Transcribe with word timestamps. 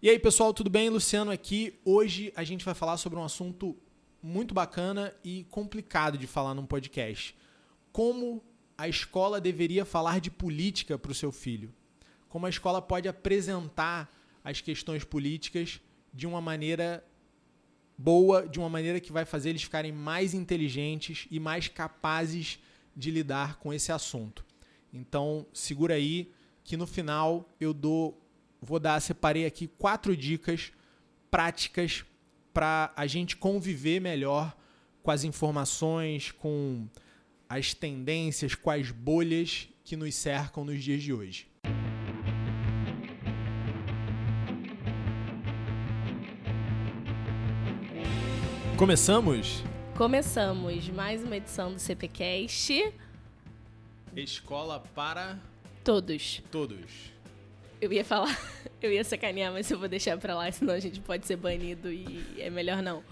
E 0.00 0.08
aí, 0.08 0.16
pessoal, 0.16 0.54
tudo 0.54 0.70
bem? 0.70 0.88
Luciano 0.88 1.32
aqui. 1.32 1.74
Hoje 1.84 2.32
a 2.36 2.44
gente 2.44 2.64
vai 2.64 2.72
falar 2.72 2.98
sobre 2.98 3.18
um 3.18 3.24
assunto 3.24 3.76
muito 4.22 4.54
bacana 4.54 5.12
e 5.24 5.44
complicado 5.50 6.16
de 6.16 6.24
falar 6.24 6.54
num 6.54 6.64
podcast. 6.64 7.36
Como 7.90 8.40
a 8.76 8.86
escola 8.88 9.40
deveria 9.40 9.84
falar 9.84 10.20
de 10.20 10.30
política 10.30 10.96
para 10.96 11.10
o 11.10 11.14
seu 11.16 11.32
filho. 11.32 11.74
Como 12.28 12.46
a 12.46 12.48
escola 12.48 12.80
pode 12.80 13.08
apresentar 13.08 14.08
as 14.44 14.60
questões 14.60 15.02
políticas 15.02 15.80
de 16.14 16.28
uma 16.28 16.40
maneira 16.40 17.04
boa, 17.98 18.46
de 18.46 18.60
uma 18.60 18.68
maneira 18.68 19.00
que 19.00 19.10
vai 19.10 19.24
fazer 19.24 19.50
eles 19.50 19.64
ficarem 19.64 19.90
mais 19.90 20.32
inteligentes 20.32 21.26
e 21.28 21.40
mais 21.40 21.66
capazes 21.66 22.60
de 22.94 23.10
lidar 23.10 23.58
com 23.58 23.74
esse 23.74 23.90
assunto. 23.90 24.46
Então, 24.92 25.44
segura 25.52 25.94
aí 25.94 26.32
que 26.62 26.76
no 26.76 26.86
final 26.86 27.48
eu 27.58 27.74
dou 27.74 28.16
vou 28.60 28.78
dar, 28.78 29.00
separei 29.00 29.46
aqui 29.46 29.66
quatro 29.66 30.16
dicas 30.16 30.72
práticas 31.30 32.04
para 32.52 32.92
a 32.96 33.06
gente 33.06 33.36
conviver 33.36 34.00
melhor 34.00 34.56
com 35.02 35.10
as 35.10 35.24
informações, 35.24 36.32
com 36.32 36.86
as 37.48 37.72
tendências, 37.72 38.54
com 38.54 38.70
as 38.70 38.90
bolhas 38.90 39.68
que 39.84 39.96
nos 39.96 40.14
cercam 40.14 40.64
nos 40.64 40.82
dias 40.82 41.02
de 41.02 41.12
hoje. 41.12 41.48
Começamos? 48.76 49.64
Começamos 49.96 50.88
mais 50.90 51.24
uma 51.24 51.36
edição 51.36 51.72
do 51.72 51.80
CPcast. 51.80 52.94
Escola 54.14 54.80
para 54.94 55.38
todos. 55.82 56.42
Todos. 56.50 57.17
Eu 57.80 57.92
ia 57.92 58.04
falar, 58.04 58.36
eu 58.82 58.92
ia 58.92 59.04
sacanear, 59.04 59.52
mas 59.52 59.70
eu 59.70 59.78
vou 59.78 59.88
deixar 59.88 60.16
pra 60.18 60.34
lá, 60.34 60.50
senão 60.50 60.74
a 60.74 60.80
gente 60.80 61.00
pode 61.00 61.26
ser 61.26 61.36
banido 61.36 61.92
e 61.92 62.24
é 62.38 62.50
melhor 62.50 62.82
não. 62.82 63.02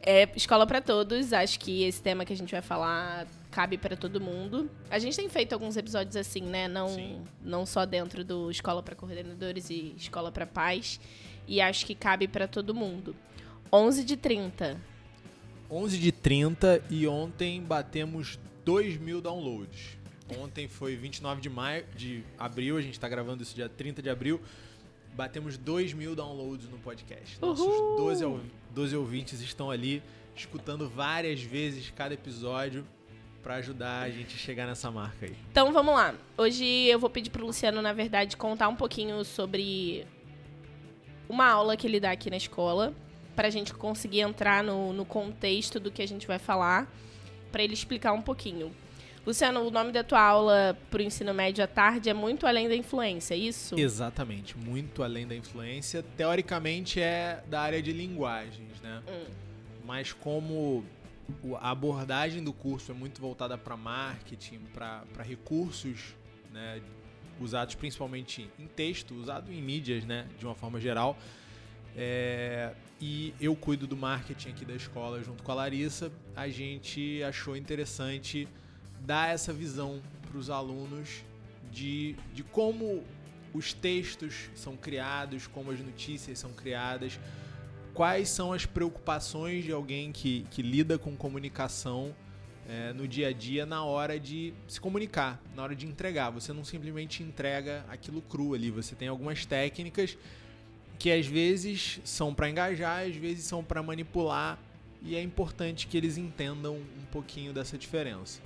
É 0.00 0.28
escola 0.36 0.66
para 0.66 0.80
todos, 0.80 1.32
acho 1.32 1.58
que 1.58 1.82
esse 1.82 2.00
tema 2.00 2.24
que 2.24 2.32
a 2.32 2.36
gente 2.36 2.52
vai 2.52 2.62
falar 2.62 3.26
cabe 3.50 3.76
para 3.76 3.96
todo 3.96 4.20
mundo. 4.20 4.70
A 4.90 4.98
gente 4.98 5.16
tem 5.16 5.28
feito 5.28 5.52
alguns 5.52 5.76
episódios 5.76 6.16
assim, 6.16 6.42
né? 6.42 6.68
Não, 6.68 7.26
não 7.42 7.66
só 7.66 7.84
dentro 7.84 8.24
do 8.24 8.50
escola 8.50 8.82
para 8.82 8.94
coordenadores 8.94 9.70
e 9.70 9.94
escola 9.96 10.30
para 10.30 10.46
pais, 10.46 11.00
e 11.46 11.60
acho 11.60 11.84
que 11.84 11.94
cabe 11.94 12.28
para 12.28 12.46
todo 12.46 12.74
mundo. 12.74 13.16
11 13.72 14.04
de 14.04 14.16
30. 14.16 14.80
11 15.70 15.98
de 15.98 16.12
30 16.12 16.82
e 16.88 17.06
ontem 17.06 17.60
batemos 17.60 18.38
2 18.64 18.96
mil 18.98 19.20
downloads. 19.20 19.97
Ontem 20.36 20.68
foi 20.68 20.94
29 20.96 21.40
de 21.40 21.48
maio, 21.48 21.84
de 21.96 22.22
abril, 22.38 22.76
a 22.76 22.82
gente 22.82 22.94
está 22.94 23.08
gravando 23.08 23.42
isso 23.42 23.54
dia 23.54 23.68
30 23.68 24.02
de 24.02 24.10
abril. 24.10 24.40
Batemos 25.14 25.56
2 25.56 25.94
mil 25.94 26.14
downloads 26.14 26.68
no 26.68 26.78
podcast. 26.78 27.40
Nossos 27.40 27.66
12, 27.66 28.24
12 28.70 28.96
ouvintes 28.96 29.40
estão 29.40 29.70
ali 29.70 30.02
escutando 30.36 30.88
várias 30.88 31.42
vezes 31.42 31.90
cada 31.90 32.14
episódio 32.14 32.86
para 33.42 33.56
ajudar 33.56 34.02
a 34.02 34.10
gente 34.10 34.34
a 34.34 34.38
chegar 34.38 34.66
nessa 34.66 34.90
marca 34.90 35.26
aí. 35.26 35.34
Então 35.50 35.72
vamos 35.72 35.94
lá. 35.94 36.14
Hoje 36.36 36.64
eu 36.64 36.98
vou 36.98 37.08
pedir 37.08 37.30
pro 37.30 37.46
Luciano, 37.46 37.80
na 37.80 37.92
verdade, 37.92 38.36
contar 38.36 38.68
um 38.68 38.76
pouquinho 38.76 39.24
sobre 39.24 40.06
uma 41.28 41.46
aula 41.46 41.76
que 41.76 41.86
ele 41.86 42.00
dá 42.00 42.10
aqui 42.10 42.30
na 42.30 42.36
escola, 42.36 42.94
para 43.34 43.48
a 43.48 43.50
gente 43.50 43.72
conseguir 43.74 44.20
entrar 44.20 44.64
no, 44.64 44.92
no 44.92 45.04
contexto 45.04 45.78
do 45.78 45.90
que 45.90 46.02
a 46.02 46.08
gente 46.08 46.26
vai 46.26 46.38
falar, 46.38 46.92
para 47.52 47.62
ele 47.62 47.74
explicar 47.74 48.12
um 48.12 48.22
pouquinho. 48.22 48.72
Luciano, 49.28 49.60
o 49.60 49.70
nome 49.70 49.92
da 49.92 50.02
tua 50.02 50.22
aula 50.22 50.74
para 50.90 51.00
o 51.00 51.02
ensino 51.02 51.34
médio 51.34 51.62
à 51.62 51.66
tarde 51.66 52.08
é 52.08 52.14
muito 52.14 52.46
além 52.46 52.66
da 52.66 52.74
influência, 52.74 53.34
é 53.34 53.36
isso? 53.36 53.78
Exatamente, 53.78 54.56
muito 54.56 55.02
além 55.02 55.26
da 55.26 55.36
influência. 55.36 56.02
Teoricamente 56.16 56.98
é 56.98 57.44
da 57.46 57.60
área 57.60 57.82
de 57.82 57.92
linguagens, 57.92 58.80
né? 58.80 59.02
Hum. 59.06 59.26
Mas 59.84 60.14
como 60.14 60.82
a 61.60 61.70
abordagem 61.70 62.42
do 62.42 62.54
curso 62.54 62.90
é 62.90 62.94
muito 62.94 63.20
voltada 63.20 63.58
para 63.58 63.76
marketing, 63.76 64.60
para 64.72 65.22
recursos, 65.22 66.16
né, 66.50 66.80
usados 67.38 67.74
principalmente 67.74 68.48
em 68.58 68.66
texto, 68.66 69.14
usado 69.14 69.52
em 69.52 69.60
mídias, 69.60 70.06
né, 70.06 70.26
de 70.38 70.46
uma 70.46 70.54
forma 70.54 70.80
geral. 70.80 71.18
É, 71.94 72.72
e 72.98 73.34
eu 73.38 73.54
cuido 73.54 73.86
do 73.86 73.94
marketing 73.94 74.48
aqui 74.48 74.64
da 74.64 74.74
escola 74.74 75.22
junto 75.22 75.42
com 75.42 75.52
a 75.52 75.54
Larissa. 75.54 76.10
A 76.34 76.48
gente 76.48 77.22
achou 77.22 77.54
interessante 77.54 78.48
dar 79.04 79.32
essa 79.32 79.52
visão 79.52 80.00
para 80.28 80.38
os 80.38 80.50
alunos 80.50 81.24
de, 81.70 82.16
de 82.34 82.42
como 82.42 83.02
os 83.52 83.72
textos 83.72 84.50
são 84.54 84.76
criados, 84.76 85.46
como 85.46 85.70
as 85.70 85.80
notícias 85.80 86.38
são 86.38 86.52
criadas, 86.52 87.18
quais 87.94 88.28
são 88.28 88.52
as 88.52 88.66
preocupações 88.66 89.64
de 89.64 89.72
alguém 89.72 90.12
que, 90.12 90.46
que 90.50 90.62
lida 90.62 90.98
com 90.98 91.16
comunicação 91.16 92.14
é, 92.68 92.92
no 92.92 93.08
dia 93.08 93.28
a 93.28 93.32
dia 93.32 93.64
na 93.64 93.82
hora 93.82 94.20
de 94.20 94.52
se 94.66 94.80
comunicar, 94.80 95.42
na 95.56 95.62
hora 95.62 95.74
de 95.74 95.86
entregar. 95.86 96.30
Você 96.30 96.52
não 96.52 96.64
simplesmente 96.64 97.22
entrega 97.22 97.84
aquilo 97.88 98.20
cru 98.20 98.54
ali, 98.54 98.70
você 98.70 98.94
tem 98.94 99.08
algumas 99.08 99.46
técnicas 99.46 100.16
que 100.98 101.10
às 101.10 101.26
vezes 101.26 102.00
são 102.04 102.34
para 102.34 102.50
engajar, 102.50 103.06
às 103.06 103.16
vezes 103.16 103.44
são 103.44 103.62
para 103.64 103.82
manipular, 103.82 104.58
e 105.00 105.14
é 105.14 105.22
importante 105.22 105.86
que 105.86 105.96
eles 105.96 106.18
entendam 106.18 106.76
um 106.76 107.04
pouquinho 107.12 107.52
dessa 107.52 107.78
diferença. 107.78 108.40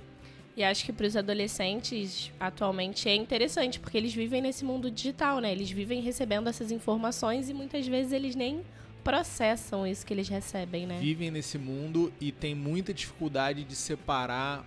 E 0.55 0.63
acho 0.63 0.85
que 0.85 0.93
para 0.93 1.07
os 1.07 1.17
adolescentes 1.17 2.31
atualmente 2.39 3.09
é 3.09 3.15
interessante, 3.15 3.79
porque 3.79 3.97
eles 3.97 4.13
vivem 4.13 4.41
nesse 4.41 4.63
mundo 4.63 4.91
digital, 4.91 5.39
né? 5.39 5.51
Eles 5.51 5.71
vivem 5.71 5.99
recebendo 6.01 6.47
essas 6.47 6.71
informações 6.71 7.49
e 7.49 7.53
muitas 7.53 7.87
vezes 7.87 8.11
eles 8.11 8.35
nem 8.35 8.61
processam 9.03 9.85
isso 9.85 10.05
que 10.05 10.13
eles 10.13 10.29
recebem, 10.29 10.85
né? 10.85 10.99
Vivem 10.99 11.31
nesse 11.31 11.57
mundo 11.57 12.13
e 12.21 12.31
tem 12.31 12.53
muita 12.53 12.93
dificuldade 12.93 13.63
de 13.63 13.75
separar 13.75 14.65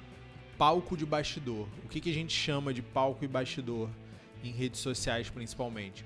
palco 0.59 0.97
de 0.97 1.07
bastidor. 1.07 1.69
O 1.85 1.89
que, 1.89 2.01
que 2.01 2.11
a 2.11 2.15
gente 2.15 2.33
chama 2.33 2.75
de 2.75 2.83
palco 2.83 3.25
e 3.25 3.29
bastidor 3.29 3.89
em 4.43 4.51
redes 4.51 4.81
sociais, 4.81 5.31
principalmente? 5.31 6.05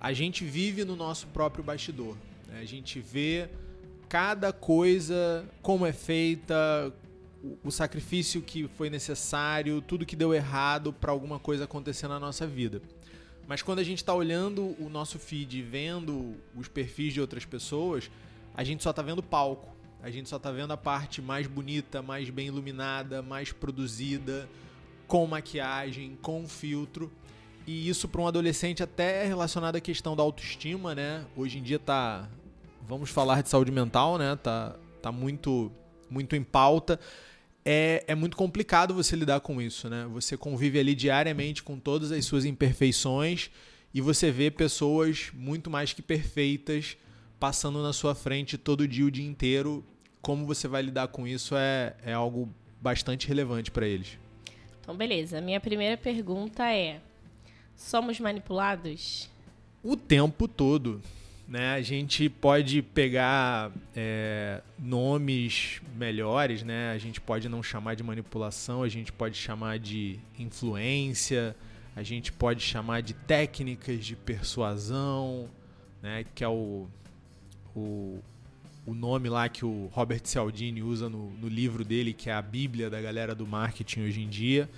A 0.00 0.12
gente 0.12 0.44
vive 0.44 0.84
no 0.84 0.96
nosso 0.96 1.26
próprio 1.28 1.62
bastidor. 1.62 2.16
Né? 2.48 2.60
A 2.60 2.64
gente 2.64 2.98
vê 2.98 3.48
cada 4.08 4.52
coisa, 4.52 5.48
como 5.62 5.84
é 5.84 5.92
feita, 5.92 6.92
o 7.62 7.70
sacrifício 7.70 8.42
que 8.42 8.68
foi 8.76 8.90
necessário, 8.90 9.80
tudo 9.80 10.06
que 10.06 10.16
deu 10.16 10.34
errado 10.34 10.92
para 10.92 11.12
alguma 11.12 11.38
coisa 11.38 11.64
acontecer 11.64 12.08
na 12.08 12.18
nossa 12.18 12.46
vida. 12.46 12.82
Mas 13.46 13.62
quando 13.62 13.78
a 13.78 13.84
gente 13.84 13.98
está 13.98 14.12
olhando 14.12 14.74
o 14.80 14.88
nosso 14.88 15.18
feed, 15.18 15.62
vendo 15.62 16.34
os 16.56 16.66
perfis 16.66 17.14
de 17.14 17.20
outras 17.20 17.44
pessoas, 17.44 18.10
a 18.54 18.64
gente 18.64 18.82
só 18.82 18.90
está 18.90 19.02
vendo 19.02 19.22
palco. 19.22 19.74
A 20.02 20.10
gente 20.10 20.28
só 20.28 20.36
está 20.36 20.50
vendo 20.50 20.72
a 20.72 20.76
parte 20.76 21.22
mais 21.22 21.46
bonita, 21.46 22.02
mais 22.02 22.30
bem 22.30 22.48
iluminada, 22.48 23.22
mais 23.22 23.52
produzida, 23.52 24.48
com 25.06 25.26
maquiagem, 25.26 26.18
com 26.20 26.46
filtro. 26.48 27.10
E 27.66 27.88
isso 27.88 28.08
para 28.08 28.20
um 28.20 28.28
adolescente 28.28 28.82
até 28.82 29.24
é 29.24 29.26
relacionado 29.26 29.76
à 29.76 29.80
questão 29.80 30.14
da 30.14 30.22
autoestima, 30.22 30.94
né? 30.94 31.24
Hoje 31.36 31.58
em 31.58 31.62
dia 31.62 31.78
tá, 31.78 32.28
vamos 32.86 33.10
falar 33.10 33.42
de 33.42 33.48
saúde 33.48 33.72
mental, 33.72 34.18
né? 34.18 34.36
Tá, 34.36 34.76
tá 35.02 35.10
muito, 35.10 35.72
muito 36.10 36.36
em 36.36 36.42
pauta 36.42 36.98
é, 37.68 38.04
é 38.06 38.14
muito 38.14 38.36
complicado 38.36 38.94
você 38.94 39.16
lidar 39.16 39.40
com 39.40 39.60
isso, 39.60 39.90
né? 39.90 40.06
Você 40.12 40.36
convive 40.36 40.78
ali 40.78 40.94
diariamente 40.94 41.64
com 41.64 41.80
todas 41.80 42.12
as 42.12 42.24
suas 42.24 42.44
imperfeições 42.44 43.50
e 43.92 44.00
você 44.00 44.30
vê 44.30 44.52
pessoas 44.52 45.32
muito 45.34 45.68
mais 45.68 45.92
que 45.92 46.00
perfeitas 46.00 46.96
passando 47.40 47.82
na 47.82 47.92
sua 47.92 48.14
frente 48.14 48.56
todo 48.56 48.86
dia, 48.86 49.04
o 49.04 49.10
dia 49.10 49.26
inteiro. 49.26 49.84
Como 50.22 50.46
você 50.46 50.68
vai 50.68 50.80
lidar 50.80 51.08
com 51.08 51.26
isso 51.26 51.56
é, 51.56 51.96
é 52.04 52.12
algo 52.12 52.48
bastante 52.80 53.26
relevante 53.26 53.72
para 53.72 53.84
eles. 53.84 54.16
Então, 54.80 54.96
beleza. 54.96 55.40
Minha 55.40 55.58
primeira 55.58 55.96
pergunta 55.96 56.72
é: 56.72 57.00
somos 57.74 58.20
manipulados? 58.20 59.28
O 59.82 59.96
tempo 59.96 60.46
todo. 60.46 61.02
Né? 61.48 61.74
A 61.74 61.82
gente 61.82 62.28
pode 62.28 62.82
pegar 62.82 63.70
é, 63.94 64.60
nomes 64.78 65.80
melhores, 65.94 66.64
né? 66.64 66.90
a 66.90 66.98
gente 66.98 67.20
pode 67.20 67.48
não 67.48 67.62
chamar 67.62 67.94
de 67.94 68.02
manipulação, 68.02 68.82
a 68.82 68.88
gente 68.88 69.12
pode 69.12 69.36
chamar 69.36 69.78
de 69.78 70.18
influência, 70.36 71.54
a 71.94 72.02
gente 72.02 72.32
pode 72.32 72.62
chamar 72.62 73.00
de 73.00 73.14
técnicas 73.14 74.04
de 74.04 74.16
persuasão, 74.16 75.48
né? 76.02 76.24
que 76.34 76.42
é 76.42 76.48
o, 76.48 76.88
o, 77.76 78.18
o 78.84 78.92
nome 78.92 79.28
lá 79.28 79.48
que 79.48 79.64
o 79.64 79.88
Robert 79.92 80.22
Cialdini 80.24 80.82
usa 80.82 81.08
no, 81.08 81.30
no 81.30 81.48
livro 81.48 81.84
dele, 81.84 82.12
que 82.12 82.28
é 82.28 82.32
a 82.32 82.42
Bíblia 82.42 82.90
da 82.90 83.00
galera 83.00 83.36
do 83.36 83.46
marketing 83.46 84.00
hoje 84.00 84.20
em 84.20 84.28
dia. 84.28 84.68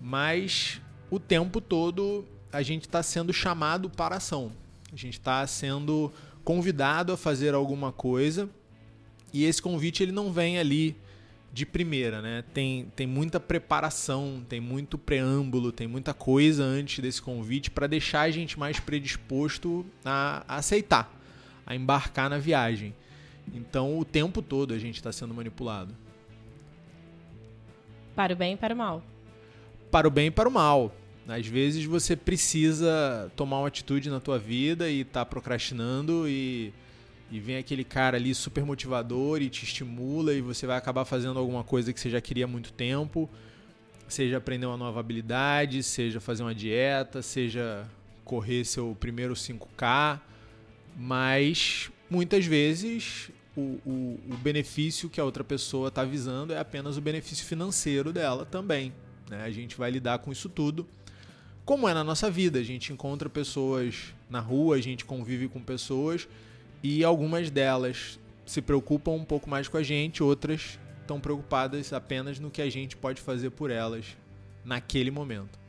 Mas 0.00 0.80
o 1.08 1.20
tempo 1.20 1.60
todo 1.60 2.26
a 2.52 2.62
gente 2.62 2.82
está 2.82 3.00
sendo 3.00 3.32
chamado 3.32 3.88
para 3.88 4.16
ação. 4.16 4.50
A 4.92 4.96
gente 4.96 5.14
está 5.14 5.46
sendo 5.46 6.12
convidado 6.44 7.12
a 7.12 7.16
fazer 7.16 7.54
alguma 7.54 7.92
coisa 7.92 8.48
e 9.32 9.44
esse 9.44 9.62
convite 9.62 10.02
ele 10.02 10.12
não 10.12 10.32
vem 10.32 10.58
ali 10.58 10.96
de 11.52 11.66
primeira, 11.66 12.22
né? 12.22 12.44
Tem, 12.54 12.86
tem 12.94 13.06
muita 13.06 13.40
preparação, 13.40 14.44
tem 14.48 14.60
muito 14.60 14.96
preâmbulo, 14.96 15.72
tem 15.72 15.86
muita 15.86 16.14
coisa 16.14 16.62
antes 16.62 17.00
desse 17.00 17.20
convite 17.20 17.70
para 17.70 17.86
deixar 17.86 18.22
a 18.22 18.30
gente 18.30 18.58
mais 18.58 18.78
predisposto 18.78 19.84
a, 20.04 20.44
a, 20.46 20.56
aceitar, 20.56 21.12
a 21.66 21.74
embarcar 21.74 22.30
na 22.30 22.38
viagem. 22.38 22.94
Então, 23.52 23.98
o 23.98 24.04
tempo 24.04 24.40
todo 24.40 24.72
a 24.72 24.78
gente 24.78 24.96
está 24.96 25.10
sendo 25.10 25.34
manipulado. 25.34 25.94
Para 28.14 28.32
o 28.32 28.36
bem 28.36 28.54
e 28.54 28.56
para 28.56 28.74
o 28.74 28.76
mal. 28.76 29.02
Para 29.90 30.06
o 30.06 30.10
bem 30.10 30.26
e 30.26 30.30
para 30.30 30.48
o 30.48 30.52
mal. 30.52 30.94
Às 31.30 31.46
vezes 31.46 31.84
você 31.84 32.16
precisa 32.16 33.30
tomar 33.36 33.60
uma 33.60 33.68
atitude 33.68 34.10
na 34.10 34.20
tua 34.20 34.38
vida 34.38 34.90
e 34.90 35.04
tá 35.04 35.24
procrastinando 35.24 36.28
e 36.28 36.72
e 37.30 37.38
vem 37.38 37.56
aquele 37.56 37.84
cara 37.84 38.16
ali 38.16 38.34
super 38.34 38.64
motivador 38.64 39.40
e 39.40 39.48
te 39.48 39.64
estimula 39.64 40.34
e 40.34 40.40
você 40.40 40.66
vai 40.66 40.76
acabar 40.76 41.04
fazendo 41.04 41.38
alguma 41.38 41.62
coisa 41.62 41.92
que 41.92 42.00
você 42.00 42.10
já 42.10 42.20
queria 42.20 42.44
há 42.44 42.48
muito 42.48 42.72
tempo, 42.72 43.30
seja 44.08 44.38
aprender 44.38 44.66
uma 44.66 44.76
nova 44.76 44.98
habilidade, 44.98 45.82
seja 45.82 46.20
fazer 46.20 46.42
uma 46.42 46.54
dieta, 46.54 47.22
seja 47.22 47.88
correr 48.24 48.64
seu 48.64 48.96
primeiro 48.98 49.34
5K, 49.34 50.20
mas 50.96 51.90
muitas 52.10 52.44
vezes 52.46 53.30
o, 53.56 53.78
o, 53.86 54.20
o 54.30 54.36
benefício 54.36 55.08
que 55.08 55.20
a 55.20 55.24
outra 55.24 55.44
pessoa 55.44 55.86
está 55.86 56.04
visando 56.04 56.52
é 56.52 56.58
apenas 56.58 56.96
o 56.96 57.00
benefício 57.00 57.46
financeiro 57.46 58.12
dela 58.12 58.44
também. 58.44 58.92
Né? 59.28 59.44
A 59.44 59.50
gente 59.50 59.76
vai 59.76 59.90
lidar 59.90 60.18
com 60.18 60.32
isso 60.32 60.48
tudo. 60.48 60.86
Como 61.70 61.88
é 61.88 61.94
na 61.94 62.02
nossa 62.02 62.28
vida, 62.28 62.58
a 62.58 62.64
gente 62.64 62.92
encontra 62.92 63.28
pessoas 63.28 64.12
na 64.28 64.40
rua, 64.40 64.74
a 64.74 64.80
gente 64.80 65.04
convive 65.04 65.46
com 65.46 65.62
pessoas 65.62 66.26
e 66.82 67.04
algumas 67.04 67.48
delas 67.48 68.18
se 68.44 68.60
preocupam 68.60 69.12
um 69.12 69.24
pouco 69.24 69.48
mais 69.48 69.68
com 69.68 69.76
a 69.76 69.82
gente, 69.84 70.20
outras 70.20 70.80
estão 71.00 71.20
preocupadas 71.20 71.92
apenas 71.92 72.40
no 72.40 72.50
que 72.50 72.60
a 72.60 72.68
gente 72.68 72.96
pode 72.96 73.20
fazer 73.20 73.50
por 73.50 73.70
elas 73.70 74.16
naquele 74.64 75.12
momento. 75.12 75.60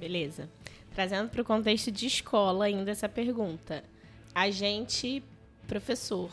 Beleza. 0.00 0.48
Trazendo 0.94 1.28
para 1.28 1.42
o 1.42 1.44
contexto 1.44 1.92
de 1.92 2.06
escola 2.06 2.64
ainda 2.64 2.90
essa 2.90 3.06
pergunta. 3.06 3.84
A 4.34 4.50
gente, 4.50 5.22
professor, 5.68 6.30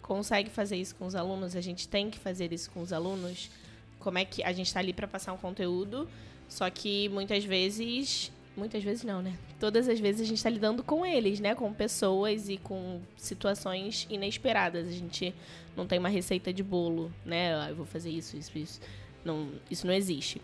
consegue 0.00 0.48
fazer 0.48 0.78
isso 0.78 0.94
com 0.94 1.04
os 1.04 1.14
alunos? 1.14 1.54
A 1.54 1.60
gente 1.60 1.86
tem 1.86 2.08
que 2.08 2.18
fazer 2.18 2.54
isso 2.54 2.70
com 2.70 2.80
os 2.80 2.90
alunos? 2.90 3.50
Como 3.98 4.16
é 4.16 4.24
que 4.24 4.42
a 4.42 4.52
gente 4.54 4.68
está 4.68 4.80
ali 4.80 4.94
para 4.94 5.06
passar 5.06 5.34
um 5.34 5.36
conteúdo, 5.36 6.08
só 6.48 6.68
que 6.70 7.08
muitas 7.08 7.44
vezes 7.44 8.32
Muitas 8.56 8.84
vezes 8.84 9.02
não, 9.02 9.20
né? 9.20 9.34
Todas 9.58 9.88
as 9.88 9.98
vezes 9.98 10.20
a 10.20 10.24
gente 10.24 10.36
está 10.36 10.48
lidando 10.48 10.82
com 10.82 11.04
eles, 11.04 11.40
né? 11.40 11.56
Com 11.56 11.72
pessoas 11.72 12.48
e 12.48 12.56
com 12.56 13.00
situações 13.16 14.06
inesperadas. 14.08 14.86
A 14.86 14.92
gente 14.92 15.34
não 15.76 15.86
tem 15.86 15.98
uma 15.98 16.08
receita 16.08 16.52
de 16.52 16.62
bolo, 16.62 17.12
né? 17.24 17.54
Ah, 17.56 17.70
eu 17.70 17.76
vou 17.76 17.86
fazer 17.86 18.10
isso, 18.10 18.36
isso, 18.36 18.56
isso. 18.56 18.80
Não, 19.24 19.48
isso 19.68 19.86
não 19.86 19.92
existe. 19.92 20.40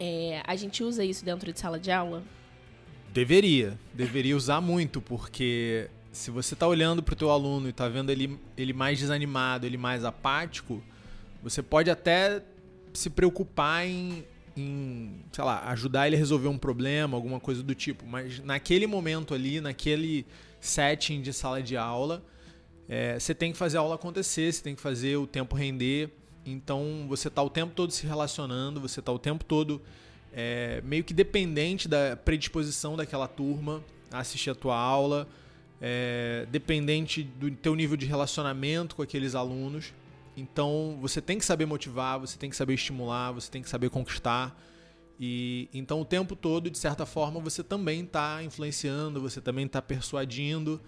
É, 0.00 0.42
a 0.44 0.56
gente 0.56 0.82
usa 0.82 1.04
isso 1.04 1.24
dentro 1.24 1.52
de 1.52 1.60
sala 1.60 1.78
de 1.78 1.92
aula? 1.92 2.24
Deveria. 3.12 3.78
Deveria 3.94 4.36
usar 4.36 4.60
muito, 4.60 5.00
porque 5.00 5.88
se 6.10 6.32
você 6.32 6.54
está 6.54 6.66
olhando 6.66 7.04
para 7.04 7.12
o 7.12 7.16
teu 7.16 7.30
aluno 7.30 7.68
e 7.68 7.70
está 7.70 7.88
vendo 7.88 8.10
ele, 8.10 8.36
ele 8.56 8.72
mais 8.72 8.98
desanimado, 8.98 9.64
ele 9.64 9.76
mais 9.76 10.04
apático, 10.04 10.82
você 11.40 11.62
pode 11.62 11.88
até 11.88 12.42
se 12.92 13.10
preocupar 13.10 13.86
em 13.86 14.24
em, 14.58 15.24
sei 15.32 15.44
lá, 15.44 15.68
ajudar 15.70 16.06
ele 16.06 16.16
a 16.16 16.18
resolver 16.18 16.48
um 16.48 16.58
problema, 16.58 17.16
alguma 17.16 17.38
coisa 17.38 17.62
do 17.62 17.74
tipo. 17.74 18.06
Mas 18.06 18.40
naquele 18.40 18.86
momento 18.86 19.34
ali, 19.34 19.60
naquele 19.60 20.26
setting 20.60 21.20
de 21.22 21.32
sala 21.32 21.62
de 21.62 21.76
aula, 21.76 22.22
é, 22.88 23.18
você 23.18 23.34
tem 23.34 23.52
que 23.52 23.58
fazer 23.58 23.78
a 23.78 23.80
aula 23.80 23.94
acontecer, 23.94 24.52
você 24.52 24.62
tem 24.62 24.74
que 24.74 24.80
fazer 24.80 25.16
o 25.16 25.26
tempo 25.26 25.54
render. 25.54 26.10
Então 26.44 27.06
você 27.08 27.28
está 27.28 27.42
o 27.42 27.50
tempo 27.50 27.74
todo 27.74 27.92
se 27.92 28.06
relacionando, 28.06 28.80
você 28.80 29.00
está 29.00 29.12
o 29.12 29.18
tempo 29.18 29.44
todo 29.44 29.80
é, 30.32 30.80
meio 30.84 31.04
que 31.04 31.14
dependente 31.14 31.88
da 31.88 32.16
predisposição 32.16 32.96
daquela 32.96 33.28
turma 33.28 33.82
a 34.10 34.20
assistir 34.20 34.50
a 34.50 34.54
tua 34.54 34.76
aula, 34.76 35.28
é, 35.80 36.46
dependente 36.50 37.22
do 37.22 37.50
teu 37.50 37.74
nível 37.74 37.96
de 37.96 38.06
relacionamento 38.06 38.96
com 38.96 39.02
aqueles 39.02 39.34
alunos. 39.34 39.92
Então 40.38 40.98
você 41.00 41.20
tem 41.20 41.38
que 41.38 41.44
saber 41.44 41.66
motivar, 41.66 42.18
você 42.18 42.38
tem 42.38 42.48
que 42.48 42.56
saber 42.56 42.74
estimular, 42.74 43.32
você 43.32 43.50
tem 43.50 43.62
que 43.62 43.68
saber 43.68 43.90
conquistar. 43.90 44.56
E 45.18 45.68
então 45.74 46.00
o 46.00 46.04
tempo 46.04 46.36
todo, 46.36 46.70
de 46.70 46.78
certa 46.78 47.04
forma, 47.04 47.40
você 47.40 47.62
também 47.62 48.04
está 48.04 48.42
influenciando, 48.42 49.20
você 49.20 49.40
também 49.40 49.66
está 49.66 49.82
persuadindo, 49.82 50.80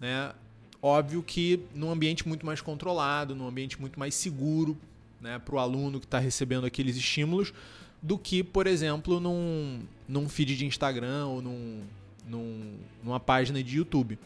né? 0.00 0.32
Óbvio 0.80 1.22
que 1.22 1.60
num 1.74 1.90
ambiente 1.90 2.26
muito 2.26 2.44
mais 2.44 2.60
controlado, 2.60 3.34
num 3.34 3.46
ambiente 3.46 3.80
muito 3.80 3.98
mais 3.98 4.14
seguro, 4.14 4.76
né, 5.18 5.38
para 5.38 5.54
o 5.54 5.58
aluno 5.58 5.98
que 5.98 6.04
está 6.04 6.18
recebendo 6.18 6.66
aqueles 6.66 6.94
estímulos, 6.96 7.54
do 8.02 8.18
que, 8.18 8.44
por 8.44 8.66
exemplo, 8.66 9.18
num, 9.18 9.80
num 10.06 10.28
feed 10.28 10.54
de 10.54 10.66
Instagram 10.66 11.26
ou 11.26 11.40
num, 11.40 11.80
num, 12.28 12.74
numa 13.02 13.18
página 13.18 13.62
de 13.62 13.78
YouTube, 13.78 14.18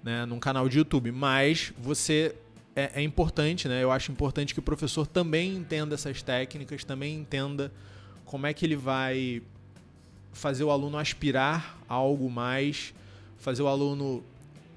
né, 0.00 0.24
num 0.24 0.38
canal 0.38 0.68
de 0.68 0.78
YouTube. 0.78 1.10
Mas 1.10 1.72
você 1.76 2.36
é, 2.78 2.92
é, 2.94 3.02
importante, 3.02 3.66
né? 3.66 3.82
Eu 3.82 3.90
acho 3.90 4.12
importante 4.12 4.54
que 4.54 4.60
o 4.60 4.62
professor 4.62 5.04
também 5.04 5.56
entenda 5.56 5.96
essas 5.96 6.22
técnicas, 6.22 6.84
também 6.84 7.16
entenda 7.16 7.72
como 8.24 8.46
é 8.46 8.54
que 8.54 8.64
ele 8.64 8.76
vai 8.76 9.42
fazer 10.32 10.62
o 10.62 10.70
aluno 10.70 10.96
aspirar 10.96 11.76
a 11.88 11.94
algo 11.94 12.30
mais, 12.30 12.94
fazer 13.38 13.62
o 13.62 13.66
aluno 13.66 14.22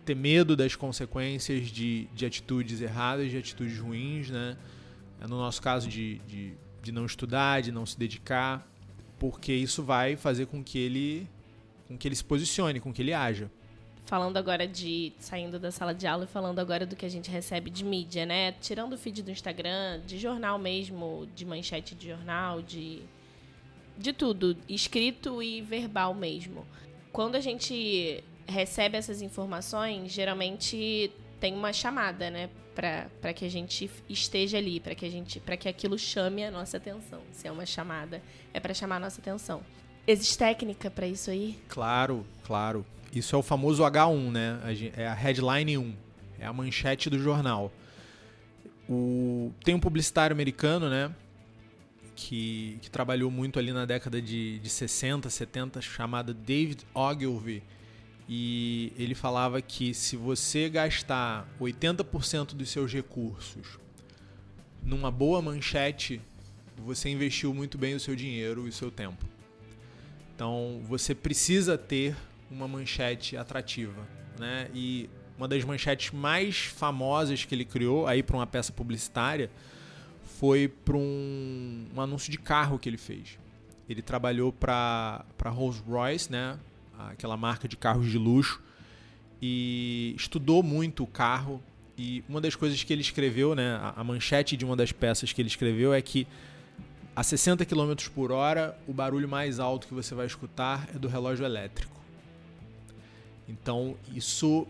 ter 0.03 0.15
medo 0.15 0.55
das 0.55 0.75
consequências 0.75 1.67
de, 1.67 2.07
de 2.15 2.25
atitudes 2.25 2.81
erradas, 2.81 3.29
de 3.29 3.37
atitudes 3.37 3.77
ruins, 3.77 4.31
né? 4.31 4.57
No 5.21 5.37
nosso 5.37 5.61
caso, 5.61 5.87
de, 5.87 6.17
de, 6.27 6.53
de 6.81 6.91
não 6.91 7.05
estudar, 7.05 7.61
de 7.61 7.71
não 7.71 7.85
se 7.85 7.99
dedicar, 7.99 8.67
porque 9.19 9.53
isso 9.53 9.83
vai 9.83 10.15
fazer 10.15 10.47
com 10.47 10.63
que 10.63 10.79
ele, 10.79 11.27
com 11.87 11.95
que 11.95 12.07
ele 12.07 12.15
se 12.15 12.23
posicione, 12.23 12.79
com 12.79 12.91
que 12.91 13.03
ele 13.03 13.13
haja 13.13 13.51
falando 14.05 14.37
agora 14.37 14.67
de 14.67 15.13
saindo 15.19 15.59
da 15.59 15.71
sala 15.71 15.93
de 15.93 16.05
aula 16.07 16.25
e 16.25 16.27
falando 16.27 16.59
agora 16.59 16.85
do 16.85 16.95
que 16.95 17.05
a 17.05 17.09
gente 17.09 17.29
recebe 17.29 17.69
de 17.69 17.83
mídia, 17.83 18.25
né? 18.25 18.53
Tirando 18.53 18.93
o 18.93 18.97
feed 18.97 19.23
do 19.23 19.31
Instagram, 19.31 20.01
de 20.05 20.17
jornal 20.17 20.57
mesmo, 20.57 21.27
de 21.35 21.45
manchete 21.45 21.95
de 21.95 22.07
jornal, 22.07 22.61
de 22.61 23.01
de 23.97 24.13
tudo, 24.13 24.57
escrito 24.67 25.41
e 25.43 25.61
verbal 25.61 26.13
mesmo. 26.13 26.65
Quando 27.11 27.35
a 27.35 27.39
gente 27.39 28.23
recebe 28.47 28.97
essas 28.97 29.21
informações, 29.21 30.11
geralmente 30.11 31.11
tem 31.39 31.53
uma 31.53 31.71
chamada, 31.71 32.29
né, 32.29 32.49
para 32.73 33.33
que 33.33 33.45
a 33.45 33.49
gente 33.49 33.89
esteja 34.09 34.57
ali, 34.57 34.79
para 34.79 34.95
que 34.95 35.05
a 35.05 35.09
gente, 35.09 35.39
para 35.39 35.55
que 35.57 35.69
aquilo 35.69 35.99
chame 35.99 36.43
a 36.43 36.49
nossa 36.49 36.77
atenção. 36.77 37.21
Se 37.31 37.47
é 37.47 37.51
uma 37.51 37.65
chamada, 37.65 38.21
é 38.53 38.59
para 38.59 38.73
chamar 38.73 38.95
a 38.95 38.99
nossa 38.99 39.21
atenção. 39.21 39.61
Existe 40.07 40.37
técnica 40.37 40.89
para 40.89 41.05
isso 41.05 41.29
aí? 41.29 41.59
Claro, 41.67 42.25
claro. 42.43 42.85
Isso 43.13 43.35
é 43.35 43.39
o 43.39 43.43
famoso 43.43 43.83
H1, 43.83 44.31
né? 44.31 44.59
É 44.95 45.07
a 45.07 45.13
headline 45.13 45.77
1. 45.77 45.93
É 46.39 46.45
a 46.45 46.53
manchete 46.53 47.09
do 47.09 47.19
jornal. 47.19 47.71
O... 48.89 49.51
Tem 49.63 49.75
um 49.75 49.79
publicitário 49.79 50.33
americano, 50.33 50.89
né? 50.89 51.13
Que, 52.15 52.77
que 52.81 52.89
trabalhou 52.89 53.29
muito 53.29 53.59
ali 53.59 53.71
na 53.71 53.85
década 53.85 54.21
de, 54.21 54.59
de 54.59 54.69
60, 54.69 55.29
70, 55.29 55.81
chamado 55.81 56.33
David 56.33 56.85
Ogilvy. 56.93 57.63
E 58.29 58.93
ele 58.97 59.13
falava 59.13 59.61
que 59.61 59.93
se 59.93 60.15
você 60.15 60.69
gastar 60.69 61.47
80% 61.59 62.53
dos 62.53 62.69
seus 62.69 62.91
recursos 62.93 63.77
numa 64.81 65.11
boa 65.11 65.41
manchete, 65.41 66.21
você 66.77 67.09
investiu 67.09 67.53
muito 67.53 67.77
bem 67.77 67.93
o 67.93 67.99
seu 67.99 68.15
dinheiro 68.15 68.65
e 68.65 68.69
o 68.69 68.73
seu 68.73 68.89
tempo. 68.89 69.25
Então 70.33 70.81
você 70.87 71.13
precisa 71.13 71.77
ter 71.77 72.15
uma 72.51 72.67
manchete 72.67 73.37
atrativa, 73.37 74.07
né? 74.37 74.69
E 74.73 75.09
uma 75.37 75.47
das 75.47 75.63
manchetes 75.63 76.11
mais 76.11 76.57
famosas 76.57 77.45
que 77.45 77.55
ele 77.55 77.65
criou 77.65 78.05
aí 78.05 78.21
para 78.21 78.35
uma 78.35 78.45
peça 78.45 78.71
publicitária 78.71 79.49
foi 80.39 80.67
para 80.67 80.97
um, 80.97 81.87
um, 81.95 82.01
anúncio 82.01 82.31
de 82.31 82.37
carro 82.37 82.77
que 82.77 82.89
ele 82.89 82.97
fez. 82.97 83.39
Ele 83.89 84.01
trabalhou 84.01 84.51
para 84.51 85.25
para 85.37 85.49
Rolls 85.49 85.81
Royce, 85.87 86.31
né? 86.31 86.59
Aquela 87.09 87.35
marca 87.35 87.67
de 87.67 87.75
carros 87.75 88.09
de 88.09 88.17
luxo 88.17 88.61
e 89.41 90.13
estudou 90.17 90.61
muito 90.61 91.03
o 91.03 91.07
carro. 91.07 91.61
E 91.97 92.23
uma 92.29 92.39
das 92.39 92.55
coisas 92.55 92.83
que 92.83 92.93
ele 92.93 93.01
escreveu, 93.01 93.55
né? 93.55 93.75
A, 93.81 94.01
a 94.01 94.03
manchete 94.03 94.55
de 94.55 94.65
uma 94.65 94.75
das 94.75 94.91
peças 94.91 95.33
que 95.33 95.41
ele 95.41 95.49
escreveu 95.49 95.93
é 95.93 96.01
que 96.01 96.27
a 97.15 97.23
60 97.23 97.65
km 97.65 97.93
por 98.13 98.31
hora, 98.31 98.77
o 98.87 98.93
barulho 98.93 99.27
mais 99.27 99.59
alto 99.59 99.87
que 99.87 99.93
você 99.93 100.15
vai 100.15 100.25
escutar 100.25 100.87
é 100.95 100.99
do 100.99 101.07
relógio 101.07 101.45
elétrico. 101.45 101.90
Então, 103.51 103.97
isso 104.13 104.65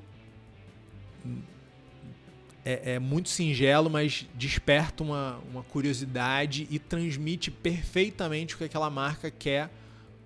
é, 2.65 2.93
é, 2.93 2.99
muito 2.99 3.29
singelo, 3.29 3.89
mas 3.89 4.27
desperta 4.35 5.03
uma, 5.03 5.39
uma 5.51 5.63
curiosidade 5.63 6.67
e 6.69 6.79
transmite 6.79 7.51
perfeitamente 7.51 8.55
o 8.55 8.57
que 8.57 8.63
aquela 8.63 8.89
marca 8.89 9.29
quer 9.29 9.69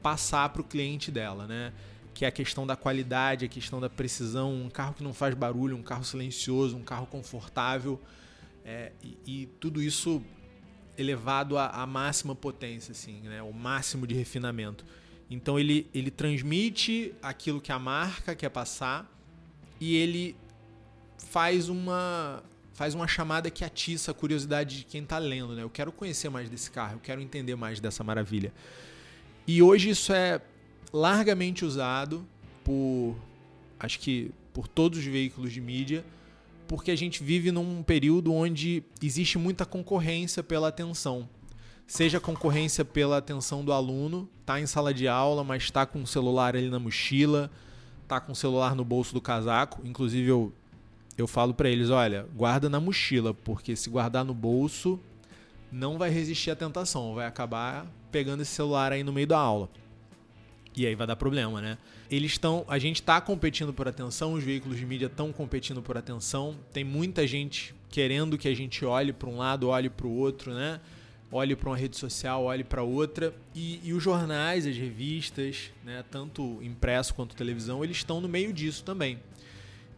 passar 0.01 0.49
para 0.49 0.61
o 0.61 0.63
cliente 0.63 1.11
dela, 1.11 1.47
né? 1.47 1.73
Que 2.13 2.23
é 2.23 2.27
a 2.27 2.31
questão 2.31 2.65
da 2.65 2.75
qualidade, 2.75 3.45
a 3.45 3.47
questão 3.47 3.81
da 3.81 3.89
precisão, 3.89 4.53
um 4.53 4.69
carro 4.69 4.93
que 4.93 5.03
não 5.03 5.13
faz 5.13 5.33
barulho, 5.33 5.75
um 5.75 5.83
carro 5.83 6.05
silencioso, 6.05 6.77
um 6.77 6.83
carro 6.83 7.05
confortável. 7.05 8.01
É, 8.63 8.91
e, 9.03 9.17
e, 9.25 9.45
tudo 9.59 9.81
isso 9.81 10.23
elevado 10.97 11.57
à, 11.57 11.67
à 11.67 11.85
máxima 11.85 12.33
potência, 12.33 12.93
assim, 12.93 13.19
né? 13.21 13.41
O 13.41 13.51
máximo 13.51 14.07
de 14.07 14.15
refinamento. 14.15 14.85
Então 15.29 15.59
ele, 15.59 15.89
ele 15.93 16.11
transmite 16.11 17.13
aquilo 17.21 17.59
que 17.59 17.71
a 17.71 17.79
marca 17.79 18.35
quer 18.35 18.49
passar 18.49 19.11
e 19.79 19.95
ele 19.95 20.35
faz 21.17 21.69
uma 21.69 22.43
faz 22.73 22.93
uma 22.93 23.07
chamada 23.07 23.49
que 23.49 23.63
atiça 23.63 24.11
a 24.11 24.13
curiosidade 24.13 24.79
de 24.79 24.83
quem 24.83 25.01
está 25.01 25.17
lendo, 25.17 25.55
né? 25.55 25.63
Eu 25.63 25.69
quero 25.69 25.93
conhecer 25.93 26.27
mais 26.27 26.49
desse 26.49 26.69
carro, 26.69 26.95
eu 26.95 26.99
quero 26.99 27.21
entender 27.21 27.55
mais 27.55 27.79
dessa 27.79 28.03
maravilha. 28.03 28.53
E 29.47 29.61
hoje 29.61 29.91
isso 29.91 30.11
é 30.11 30.41
largamente 30.91 31.63
usado 31.63 32.27
por 32.65 33.15
acho 33.79 33.97
que 33.99 34.29
por 34.53 34.67
todos 34.67 34.99
os 34.99 35.05
veículos 35.05 35.53
de 35.53 35.61
mídia, 35.61 36.05
porque 36.67 36.91
a 36.91 36.95
gente 36.95 37.23
vive 37.23 37.51
num 37.51 37.81
período 37.81 38.33
onde 38.33 38.83
existe 39.01 39.37
muita 39.37 39.65
concorrência 39.65 40.43
pela 40.43 40.67
atenção. 40.67 41.29
Seja 41.87 42.19
concorrência 42.19 42.83
pela 42.83 43.17
atenção 43.17 43.63
do 43.63 43.71
aluno, 43.71 44.29
tá 44.45 44.59
em 44.59 44.65
sala 44.65 44.93
de 44.93 45.07
aula, 45.07 45.43
mas 45.43 45.63
está 45.63 45.85
com 45.85 46.03
o 46.03 46.07
celular 46.07 46.55
ali 46.55 46.69
na 46.69 46.79
mochila, 46.79 47.49
tá 48.07 48.19
com 48.19 48.31
o 48.31 48.35
celular 48.35 48.75
no 48.75 48.85
bolso 48.85 49.13
do 49.13 49.21
casaco. 49.21 49.81
Inclusive 49.85 50.29
eu 50.29 50.53
eu 51.17 51.27
falo 51.27 51.53
para 51.53 51.69
eles, 51.69 51.89
olha, 51.89 52.27
guarda 52.35 52.69
na 52.69 52.79
mochila, 52.79 53.33
porque 53.33 53.73
se 53.75 53.89
guardar 53.89 54.25
no 54.25 54.33
bolso 54.33 54.99
não 55.71 55.97
vai 55.97 56.09
resistir 56.09 56.51
à 56.51 56.55
tentação, 56.55 57.15
vai 57.15 57.25
acabar 57.25 57.85
pegando 58.11 58.41
esse 58.41 58.51
celular 58.51 58.91
aí 58.91 59.03
no 59.03 59.13
meio 59.13 59.27
da 59.27 59.37
aula. 59.37 59.69
E 60.75 60.85
aí 60.85 60.93
vai 60.93 61.07
dar 61.07 61.15
problema, 61.15 61.61
né? 61.61 61.77
Eles 62.11 62.33
estão, 62.33 62.65
a 62.67 62.77
gente 62.77 62.97
está 62.97 63.21
competindo 63.21 63.73
por 63.73 63.87
atenção, 63.87 64.33
os 64.33 64.43
veículos 64.43 64.77
de 64.77 64.85
mídia 64.85 65.05
estão 65.05 65.31
competindo 65.31 65.81
por 65.81 65.97
atenção. 65.97 66.55
Tem 66.73 66.83
muita 66.83 67.25
gente 67.25 67.73
querendo 67.89 68.37
que 68.37 68.47
a 68.49 68.53
gente 68.53 68.83
olhe 68.83 69.13
para 69.13 69.29
um 69.29 69.37
lado, 69.37 69.69
olhe 69.69 69.89
para 69.89 70.05
o 70.05 70.13
outro, 70.13 70.53
né? 70.53 70.81
Olhe 71.31 71.55
para 71.55 71.69
uma 71.69 71.77
rede 71.77 71.97
social, 71.97 72.43
olhe 72.43 72.63
para 72.63 72.83
outra. 72.83 73.33
E, 73.53 73.79
e, 73.83 73.93
os 73.93 74.01
jornais, 74.01 74.65
as 74.65 74.77
revistas, 74.77 75.71
né? 75.83 76.03
tanto 76.09 76.59
impresso 76.61 77.13
quanto 77.13 77.35
televisão, 77.35 77.83
eles 77.83 77.97
estão 77.97 78.21
no 78.21 78.29
meio 78.29 78.53
disso 78.53 78.83
também. 78.83 79.19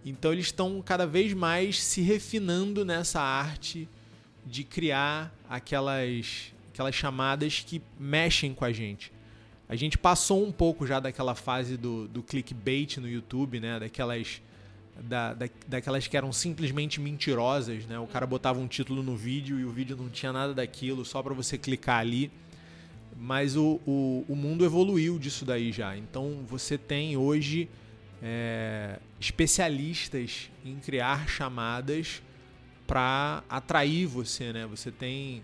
Então 0.05 0.31
eles 0.31 0.45
estão 0.45 0.81
cada 0.81 1.05
vez 1.05 1.33
mais 1.33 1.83
se 1.83 2.01
refinando 2.01 2.85
nessa 2.85 3.21
arte 3.21 3.89
de 4.45 4.63
criar 4.63 5.35
aquelas, 5.49 6.53
aquelas 6.69 6.95
chamadas 6.95 7.59
que 7.59 7.81
mexem 7.99 8.53
com 8.53 8.63
a 8.63 8.71
gente. 8.71 9.11
A 9.67 9.75
gente 9.75 9.97
passou 9.97 10.45
um 10.45 10.51
pouco 10.51 10.87
já 10.87 10.99
daquela 10.99 11.35
fase 11.35 11.75
do, 11.75 12.07
do 12.07 12.23
clickbait 12.23 12.97
no 12.97 13.09
YouTube, 13.09 13.59
né? 13.59 13.77
Daquelas, 13.79 14.41
da, 15.01 15.33
da, 15.33 15.49
daquelas 15.67 16.07
que 16.07 16.17
eram 16.17 16.31
simplesmente 16.31 16.99
mentirosas, 16.99 17.85
né? 17.85 17.99
O 17.99 18.07
cara 18.07 18.25
botava 18.25 18.59
um 18.59 18.67
título 18.67 19.03
no 19.03 19.15
vídeo 19.15 19.59
e 19.59 19.65
o 19.65 19.71
vídeo 19.71 19.95
não 19.95 20.09
tinha 20.09 20.33
nada 20.33 20.53
daquilo, 20.53 21.05
só 21.05 21.21
para 21.21 21.33
você 21.33 21.57
clicar 21.57 21.99
ali. 21.99 22.31
Mas 23.19 23.55
o, 23.55 23.79
o, 23.85 24.25
o 24.27 24.35
mundo 24.35 24.63
evoluiu 24.63 25.17
disso 25.17 25.43
daí 25.43 25.71
já. 25.71 25.97
Então 25.97 26.45
você 26.47 26.77
tem 26.77 27.17
hoje 27.17 27.67
é, 28.21 28.99
especialistas 29.19 30.49
em 30.63 30.75
criar 30.75 31.27
chamadas 31.27 32.21
para 32.85 33.43
atrair 33.49 34.05
você, 34.05 34.53
né? 34.53 34.65
Você 34.67 34.91
tem 34.91 35.43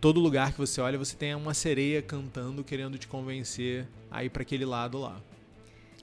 todo 0.00 0.20
lugar 0.20 0.52
que 0.52 0.58
você 0.58 0.80
olha, 0.80 0.98
você 0.98 1.16
tem 1.16 1.34
uma 1.34 1.54
sereia 1.54 2.02
cantando, 2.02 2.64
querendo 2.64 2.98
te 2.98 3.06
convencer 3.06 3.86
a 4.10 4.24
ir 4.24 4.30
para 4.30 4.42
aquele 4.42 4.64
lado 4.64 4.98
lá. 4.98 5.20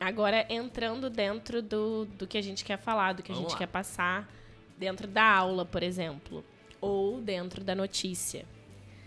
Agora, 0.03 0.45
entrando 0.49 1.09
dentro 1.09 1.61
do, 1.61 2.05
do 2.05 2.27
que 2.27 2.37
a 2.37 2.41
gente 2.41 2.65
quer 2.65 2.77
falar, 2.77 3.13
do 3.13 3.23
que 3.23 3.31
Vamos 3.31 3.39
a 3.39 3.43
gente 3.43 3.53
lá. 3.53 3.57
quer 3.59 3.67
passar, 3.67 4.29
dentro 4.77 5.07
da 5.07 5.23
aula, 5.23 5.65
por 5.65 5.81
exemplo, 5.81 6.43
ou 6.81 7.21
dentro 7.21 7.63
da 7.63 7.73
notícia. 7.73 8.43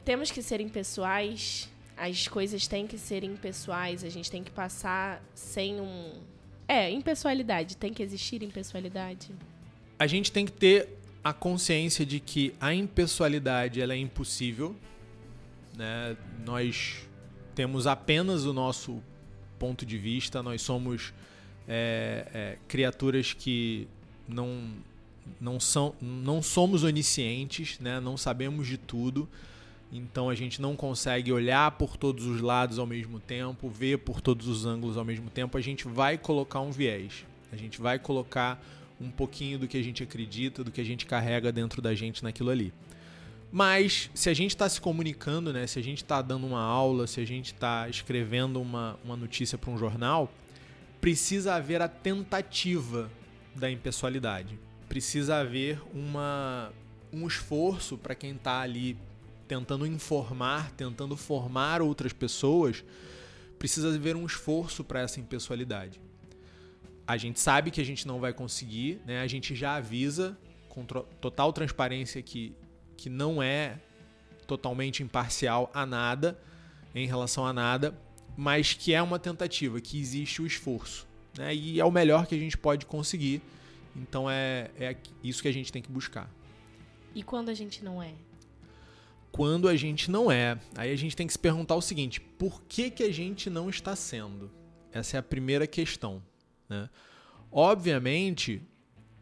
Temos 0.06 0.30
que 0.30 0.40
ser 0.40 0.58
impessoais, 0.58 1.68
as 1.98 2.26
coisas 2.28 2.66
têm 2.66 2.86
que 2.86 2.96
ser 2.96 3.24
impessoais, 3.24 4.02
a 4.04 4.08
gente 4.08 4.30
tem 4.30 4.42
que 4.42 4.50
passar 4.50 5.22
sem 5.34 5.78
um, 5.80 6.14
é, 6.66 6.90
impessoalidade. 6.90 7.76
Tem 7.76 7.92
que 7.92 8.02
existir 8.02 8.42
impessoalidade? 8.42 9.30
A 9.98 10.06
gente 10.06 10.32
tem 10.32 10.46
que 10.46 10.52
ter 10.52 10.88
a 11.22 11.34
consciência 11.34 12.06
de 12.06 12.20
que 12.20 12.54
a 12.58 12.72
impessoalidade 12.72 13.82
ela 13.82 13.92
é 13.92 13.98
impossível. 13.98 14.74
Né? 15.76 16.16
Nós 16.42 17.06
temos 17.54 17.86
apenas 17.86 18.46
o 18.46 18.54
nosso 18.54 19.02
ponto 19.58 19.84
de 19.84 19.98
vista, 19.98 20.42
nós 20.42 20.62
somos 20.62 21.12
é, 21.68 22.26
é, 22.32 22.58
criaturas 22.68 23.32
que 23.32 23.88
não, 24.28 24.70
não, 25.40 25.58
são, 25.58 25.94
não 26.00 26.42
somos 26.42 26.84
oniscientes, 26.84 27.78
né? 27.80 28.00
não 28.00 28.16
sabemos 28.16 28.66
de 28.66 28.76
tudo. 28.76 29.28
Então 29.92 30.28
a 30.28 30.34
gente 30.34 30.60
não 30.60 30.74
consegue 30.74 31.32
olhar 31.32 31.70
por 31.72 31.96
todos 31.96 32.26
os 32.26 32.40
lados 32.40 32.78
ao 32.78 32.86
mesmo 32.86 33.20
tempo, 33.20 33.68
ver 33.68 33.98
por 33.98 34.20
todos 34.20 34.48
os 34.48 34.66
ângulos 34.66 34.96
ao 34.96 35.04
mesmo 35.04 35.30
tempo. 35.30 35.56
A 35.56 35.60
gente 35.60 35.86
vai 35.86 36.18
colocar 36.18 36.60
um 36.60 36.70
viés. 36.70 37.24
A 37.52 37.56
gente 37.56 37.80
vai 37.80 37.98
colocar 37.98 38.62
um 39.00 39.10
pouquinho 39.10 39.58
do 39.58 39.68
que 39.68 39.76
a 39.76 39.82
gente 39.82 40.02
acredita, 40.02 40.64
do 40.64 40.70
que 40.70 40.80
a 40.80 40.84
gente 40.84 41.06
carrega 41.06 41.52
dentro 41.52 41.80
da 41.80 41.94
gente 41.94 42.24
naquilo 42.24 42.50
ali. 42.50 42.72
Mas 43.50 44.10
se 44.14 44.28
a 44.28 44.34
gente 44.34 44.50
está 44.50 44.68
se 44.68 44.80
comunicando, 44.80 45.52
né, 45.52 45.66
se 45.66 45.78
a 45.78 45.82
gente 45.82 46.02
está 46.02 46.20
dando 46.20 46.46
uma 46.46 46.60
aula, 46.60 47.06
se 47.06 47.20
a 47.20 47.24
gente 47.24 47.54
está 47.54 47.88
escrevendo 47.88 48.60
uma, 48.60 48.98
uma 49.04 49.16
notícia 49.16 49.56
para 49.56 49.70
um 49.70 49.78
jornal, 49.78 50.30
precisa 51.00 51.54
haver 51.54 51.80
a 51.80 51.88
tentativa 51.88 53.10
da 53.54 53.70
impessoalidade. 53.70 54.58
Precisa 54.88 55.36
haver 55.36 55.80
uma, 55.94 56.72
um 57.12 57.26
esforço 57.26 57.96
para 57.96 58.14
quem 58.14 58.32
está 58.32 58.60
ali 58.60 58.98
tentando 59.46 59.86
informar, 59.86 60.72
tentando 60.72 61.16
formar 61.16 61.80
outras 61.80 62.12
pessoas, 62.12 62.84
precisa 63.58 63.94
haver 63.94 64.16
um 64.16 64.26
esforço 64.26 64.84
para 64.84 65.00
essa 65.00 65.20
impessoalidade. 65.20 66.00
A 67.06 67.16
gente 67.16 67.38
sabe 67.38 67.70
que 67.70 67.80
a 67.80 67.84
gente 67.84 68.06
não 68.06 68.18
vai 68.18 68.32
conseguir, 68.32 69.00
né? 69.06 69.20
A 69.20 69.26
gente 69.26 69.54
já 69.54 69.76
avisa 69.76 70.36
com 70.68 70.84
total 70.84 71.52
transparência 71.52 72.20
que, 72.20 72.52
que 72.96 73.10
não 73.10 73.42
é 73.42 73.78
totalmente 74.46 75.02
imparcial 75.02 75.70
a 75.74 75.84
nada, 75.84 76.38
em 76.94 77.06
relação 77.06 77.46
a 77.46 77.52
nada, 77.52 77.96
mas 78.36 78.72
que 78.72 78.92
é 78.92 79.02
uma 79.02 79.18
tentativa, 79.18 79.80
que 79.80 79.98
existe 79.98 80.40
o 80.40 80.46
esforço. 80.46 81.06
Né? 81.36 81.54
E 81.54 81.80
é 81.80 81.84
o 81.84 81.90
melhor 81.90 82.26
que 82.26 82.34
a 82.34 82.38
gente 82.38 82.56
pode 82.56 82.86
conseguir. 82.86 83.42
Então 83.94 84.30
é, 84.30 84.70
é 84.78 84.96
isso 85.22 85.42
que 85.42 85.48
a 85.48 85.52
gente 85.52 85.72
tem 85.72 85.82
que 85.82 85.90
buscar. 85.90 86.30
E 87.14 87.22
quando 87.22 87.48
a 87.48 87.54
gente 87.54 87.84
não 87.84 88.02
é? 88.02 88.12
quando 89.36 89.68
a 89.68 89.76
gente 89.76 90.10
não 90.10 90.32
é. 90.32 90.58
Aí 90.74 90.90
a 90.90 90.96
gente 90.96 91.14
tem 91.14 91.26
que 91.26 91.32
se 91.34 91.38
perguntar 91.38 91.74
o 91.74 91.82
seguinte: 91.82 92.20
por 92.20 92.62
que, 92.62 92.90
que 92.90 93.02
a 93.02 93.12
gente 93.12 93.50
não 93.50 93.68
está 93.68 93.94
sendo? 93.94 94.50
Essa 94.90 95.18
é 95.18 95.20
a 95.20 95.22
primeira 95.22 95.66
questão. 95.66 96.22
Né? 96.66 96.88
Obviamente, 97.52 98.62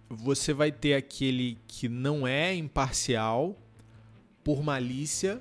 você 0.08 0.52
vai 0.52 0.70
ter 0.70 0.94
aquele 0.94 1.58
que 1.66 1.88
não 1.88 2.26
é 2.26 2.54
imparcial 2.54 3.58
por 4.44 4.62
malícia, 4.62 5.40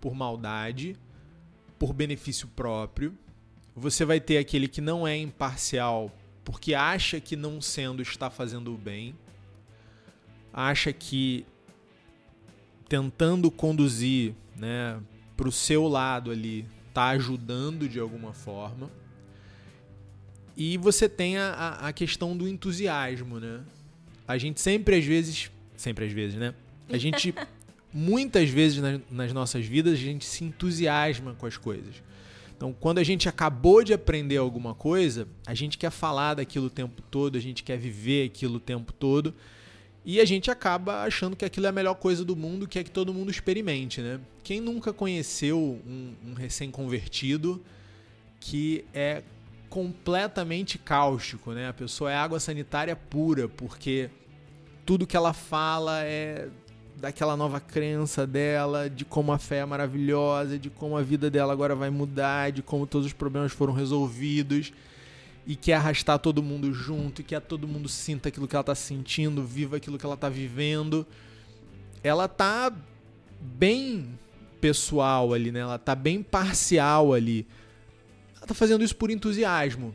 por 0.00 0.14
maldade, 0.14 0.96
por 1.78 1.92
benefício 1.92 2.48
próprio. 2.48 3.12
Você 3.74 4.04
vai 4.04 4.20
ter 4.20 4.38
aquele 4.38 4.68
que 4.68 4.80
não 4.80 5.06
é 5.06 5.16
imparcial 5.16 6.10
porque 6.48 6.72
acha 6.72 7.20
que 7.20 7.36
não 7.36 7.60
sendo 7.60 8.00
está 8.00 8.30
fazendo 8.30 8.72
o 8.72 8.78
bem, 8.78 9.14
acha 10.50 10.94
que 10.94 11.44
tentando 12.88 13.50
conduzir 13.50 14.32
né, 14.56 14.98
para 15.36 15.46
o 15.46 15.52
seu 15.52 15.86
lado 15.86 16.30
ali, 16.30 16.64
tá 16.94 17.08
ajudando 17.08 17.86
de 17.86 18.00
alguma 18.00 18.32
forma. 18.32 18.90
E 20.56 20.78
você 20.78 21.06
tem 21.06 21.36
a, 21.36 21.78
a 21.82 21.92
questão 21.92 22.34
do 22.34 22.48
entusiasmo, 22.48 23.38
né? 23.38 23.60
A 24.26 24.38
gente 24.38 24.58
sempre 24.58 24.96
às 24.96 25.04
vezes, 25.04 25.50
sempre 25.76 26.06
às 26.06 26.12
vezes, 26.12 26.38
né? 26.38 26.54
A 26.88 26.96
gente 26.96 27.34
muitas 27.92 28.48
vezes 28.50 28.82
nas, 29.10 29.32
nossas 29.32 29.64
vidas 29.64 29.94
a 29.94 29.96
gente 29.96 30.24
se 30.24 30.44
entusiasma 30.44 31.34
com 31.34 31.46
as 31.46 31.56
coisas. 31.56 32.02
Então, 32.56 32.74
quando 32.78 32.98
a 32.98 33.04
gente 33.04 33.28
acabou 33.28 33.84
de 33.84 33.92
aprender 33.92 34.36
alguma 34.36 34.74
coisa, 34.74 35.28
a 35.46 35.54
gente 35.54 35.78
quer 35.78 35.90
falar 35.90 36.34
daquilo 36.34 36.66
o 36.66 36.70
tempo 36.70 37.00
todo, 37.02 37.38
a 37.38 37.40
gente 37.40 37.62
quer 37.62 37.78
viver 37.78 38.26
aquilo 38.26 38.56
o 38.56 38.60
tempo 38.60 38.92
todo. 38.92 39.32
E 40.04 40.20
a 40.20 40.24
gente 40.24 40.50
acaba 40.50 41.02
achando 41.02 41.36
que 41.36 41.44
aquilo 41.44 41.66
é 41.66 41.68
a 41.68 41.72
melhor 41.72 41.94
coisa 41.94 42.24
do 42.24 42.34
mundo, 42.34 42.66
que 42.66 42.78
é 42.78 42.84
que 42.84 42.90
todo 42.90 43.14
mundo 43.14 43.30
experimente, 43.30 44.00
né? 44.00 44.18
Quem 44.42 44.60
nunca 44.60 44.92
conheceu 44.92 45.58
um, 45.58 46.14
um 46.26 46.34
recém-convertido 46.34 47.62
que 48.40 48.84
é 48.92 49.22
completamente 49.68 50.78
cáustico, 50.78 51.52
né? 51.52 51.68
A 51.68 51.72
pessoa 51.72 52.10
é 52.10 52.16
água 52.16 52.40
sanitária 52.40 52.96
pura, 52.96 53.48
porque 53.48 54.10
tudo 54.84 55.06
que 55.06 55.16
ela 55.16 55.32
fala 55.32 56.02
é 56.02 56.48
daquela 57.00 57.36
nova 57.36 57.60
crença 57.60 58.26
dela, 58.26 58.90
de 58.90 59.04
como 59.04 59.32
a 59.32 59.38
fé 59.38 59.58
é 59.58 59.64
maravilhosa, 59.64 60.58
de 60.58 60.68
como 60.68 60.96
a 60.96 61.02
vida 61.02 61.30
dela 61.30 61.52
agora 61.52 61.74
vai 61.74 61.90
mudar, 61.90 62.50
de 62.50 62.62
como 62.62 62.86
todos 62.86 63.06
os 63.06 63.12
problemas 63.12 63.52
foram 63.52 63.72
resolvidos 63.72 64.72
e 65.46 65.56
quer 65.56 65.74
arrastar 65.74 66.18
todo 66.18 66.42
mundo 66.42 66.74
junto, 66.74 67.22
e 67.22 67.24
quer 67.24 67.40
todo 67.40 67.66
mundo 67.66 67.88
sinta 67.88 68.28
aquilo 68.28 68.46
que 68.46 68.54
ela 68.54 68.62
tá 68.62 68.74
sentindo, 68.74 69.42
viva 69.42 69.78
aquilo 69.78 69.96
que 69.96 70.04
ela 70.04 70.16
tá 70.16 70.28
vivendo. 70.28 71.06
Ela 72.02 72.28
tá 72.28 72.70
bem 73.40 74.18
pessoal 74.60 75.32
ali, 75.32 75.50
né? 75.50 75.60
Ela 75.60 75.78
tá 75.78 75.94
bem 75.94 76.22
parcial 76.22 77.14
ali. 77.14 77.46
Ela 78.36 78.46
tá 78.46 78.52
fazendo 78.52 78.84
isso 78.84 78.94
por 78.94 79.10
entusiasmo. 79.10 79.94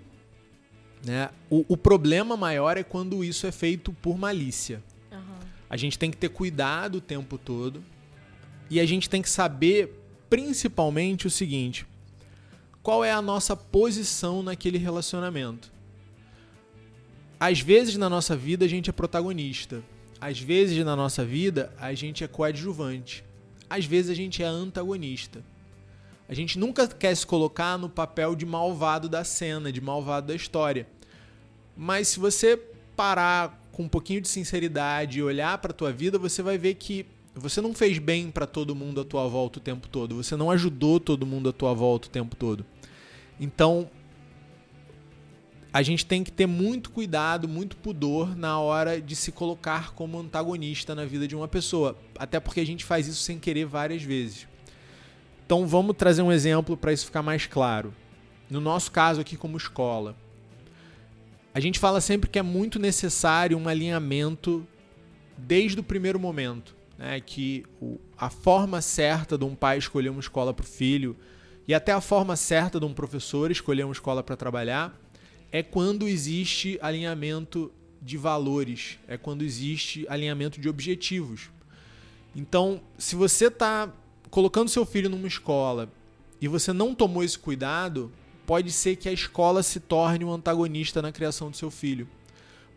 Né? 1.05 1.29
O, 1.49 1.63
o 1.67 1.77
problema 1.77 2.35
maior 2.35 2.75
é 2.75 2.83
quando 2.83 3.23
isso 3.23 3.45
é 3.45 3.51
feito 3.51 3.93
por 3.93 4.17
malícia. 4.17 4.81
A 5.73 5.75
gente 5.75 5.97
tem 5.97 6.11
que 6.11 6.17
ter 6.17 6.29
cuidado 6.29 6.99
o 6.99 7.01
tempo 7.01 7.35
todo. 7.35 7.83
E 8.69 8.79
a 8.79 8.85
gente 8.85 9.09
tem 9.09 9.23
que 9.23 9.29
saber, 9.29 10.05
principalmente, 10.29 11.25
o 11.25 11.31
seguinte: 11.31 11.83
qual 12.83 13.03
é 13.03 13.11
a 13.11 13.23
nossa 13.23 13.55
posição 13.55 14.43
naquele 14.43 14.77
relacionamento? 14.77 15.71
Às 17.39 17.59
vezes 17.59 17.97
na 17.97 18.07
nossa 18.07 18.35
vida 18.35 18.65
a 18.65 18.67
gente 18.67 18.91
é 18.91 18.93
protagonista. 18.93 19.83
Às 20.21 20.39
vezes 20.39 20.77
na 20.85 20.95
nossa 20.95 21.25
vida 21.25 21.73
a 21.79 21.91
gente 21.95 22.23
é 22.23 22.27
coadjuvante. 22.27 23.25
Às 23.67 23.83
vezes 23.83 24.11
a 24.11 24.13
gente 24.13 24.43
é 24.43 24.45
antagonista. 24.45 25.43
A 26.29 26.35
gente 26.35 26.59
nunca 26.59 26.87
quer 26.87 27.15
se 27.15 27.25
colocar 27.25 27.79
no 27.79 27.89
papel 27.89 28.35
de 28.35 28.45
malvado 28.45 29.09
da 29.09 29.23
cena, 29.23 29.71
de 29.71 29.81
malvado 29.81 30.27
da 30.27 30.35
história. 30.35 30.87
Mas 31.75 32.09
se 32.09 32.19
você 32.19 32.61
parar 32.95 33.62
com 33.73 33.83
um 33.83 33.89
pouquinho 33.89 34.21
de 34.21 34.29
sinceridade 34.29 35.19
e 35.19 35.23
olhar 35.23 35.57
para 35.57 35.73
tua 35.73 35.91
vida, 35.91 36.17
você 36.17 36.41
vai 36.41 36.57
ver 36.57 36.75
que 36.75 37.05
você 37.35 37.59
não 37.59 37.73
fez 37.73 37.97
bem 37.97 38.29
para 38.29 38.45
todo 38.45 38.75
mundo 38.75 39.01
à 39.01 39.03
tua 39.03 39.27
volta 39.27 39.57
o 39.57 39.61
tempo 39.61 39.89
todo. 39.89 40.15
Você 40.15 40.35
não 40.35 40.51
ajudou 40.51 40.99
todo 40.99 41.25
mundo 41.25 41.49
à 41.49 41.51
tua 41.51 41.73
volta 41.73 42.07
o 42.07 42.11
tempo 42.11 42.35
todo. 42.35 42.63
Então, 43.39 43.89
a 45.73 45.81
gente 45.81 46.05
tem 46.05 46.23
que 46.23 46.31
ter 46.31 46.45
muito 46.45 46.91
cuidado, 46.91 47.47
muito 47.47 47.75
pudor 47.75 48.37
na 48.37 48.59
hora 48.59 49.01
de 49.01 49.15
se 49.15 49.31
colocar 49.31 49.91
como 49.93 50.19
antagonista 50.19 50.93
na 50.93 51.03
vida 51.03 51.27
de 51.27 51.35
uma 51.35 51.47
pessoa, 51.47 51.97
até 52.19 52.39
porque 52.39 52.59
a 52.59 52.65
gente 52.65 52.85
faz 52.85 53.07
isso 53.07 53.23
sem 53.23 53.39
querer 53.39 53.65
várias 53.65 54.03
vezes. 54.03 54.47
Então 55.43 55.65
vamos 55.65 55.97
trazer 55.97 56.21
um 56.21 56.31
exemplo 56.31 56.77
para 56.77 56.93
isso 56.93 57.07
ficar 57.07 57.23
mais 57.23 57.47
claro. 57.47 57.91
No 58.51 58.61
nosso 58.61 58.91
caso 58.91 59.19
aqui 59.19 59.35
como 59.35 59.57
escola, 59.57 60.15
a 61.53 61.59
gente 61.59 61.77
fala 61.77 62.01
sempre 62.01 62.29
que 62.29 62.39
é 62.39 62.41
muito 62.41 62.79
necessário 62.79 63.57
um 63.57 63.67
alinhamento 63.67 64.67
desde 65.37 65.79
o 65.79 65.83
primeiro 65.83 66.19
momento, 66.19 66.75
né? 66.97 67.19
Que 67.21 67.63
o, 67.79 67.99
a 68.17 68.29
forma 68.29 68.81
certa 68.81 69.37
de 69.37 69.45
um 69.45 69.55
pai 69.55 69.77
escolher 69.77 70.09
uma 70.09 70.19
escola 70.19 70.53
para 70.53 70.63
o 70.63 70.67
filho 70.67 71.15
e 71.67 71.73
até 71.73 71.91
a 71.91 72.01
forma 72.01 72.35
certa 72.35 72.79
de 72.79 72.85
um 72.85 72.93
professor 72.93 73.51
escolher 73.51 73.83
uma 73.83 73.93
escola 73.93 74.23
para 74.23 74.35
trabalhar 74.35 74.99
é 75.51 75.61
quando 75.61 76.07
existe 76.07 76.79
alinhamento 76.81 77.71
de 78.01 78.17
valores, 78.17 78.97
é 79.07 79.17
quando 79.17 79.43
existe 79.43 80.05
alinhamento 80.09 80.59
de 80.59 80.67
objetivos. 80.67 81.51
Então, 82.35 82.81
se 82.97 83.15
você 83.15 83.47
está 83.47 83.93
colocando 84.31 84.69
seu 84.69 84.85
filho 84.85 85.09
numa 85.09 85.27
escola 85.27 85.87
e 86.41 86.47
você 86.47 86.73
não 86.73 86.95
tomou 86.95 87.23
esse 87.23 87.37
cuidado, 87.37 88.11
pode 88.45 88.71
ser 88.71 88.95
que 88.95 89.07
a 89.07 89.13
escola 89.13 89.63
se 89.63 89.79
torne 89.79 90.25
um 90.25 90.31
antagonista 90.31 91.01
na 91.01 91.11
criação 91.11 91.49
do 91.49 91.57
seu 91.57 91.71
filho. 91.71 92.07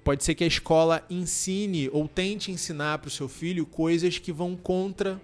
Pode 0.05 0.23
ser 0.23 0.35
que 0.35 0.45
a 0.45 0.47
escola 0.47 1.05
ensine 1.11 1.89
ou 1.93 2.07
tente 2.07 2.53
ensinar 2.53 2.99
para 2.99 3.09
o 3.09 3.11
seu 3.11 3.29
filho 3.29 3.67
coisas 3.67 4.19
que 4.19 4.33
vão 4.33 4.57
contra 4.57 5.21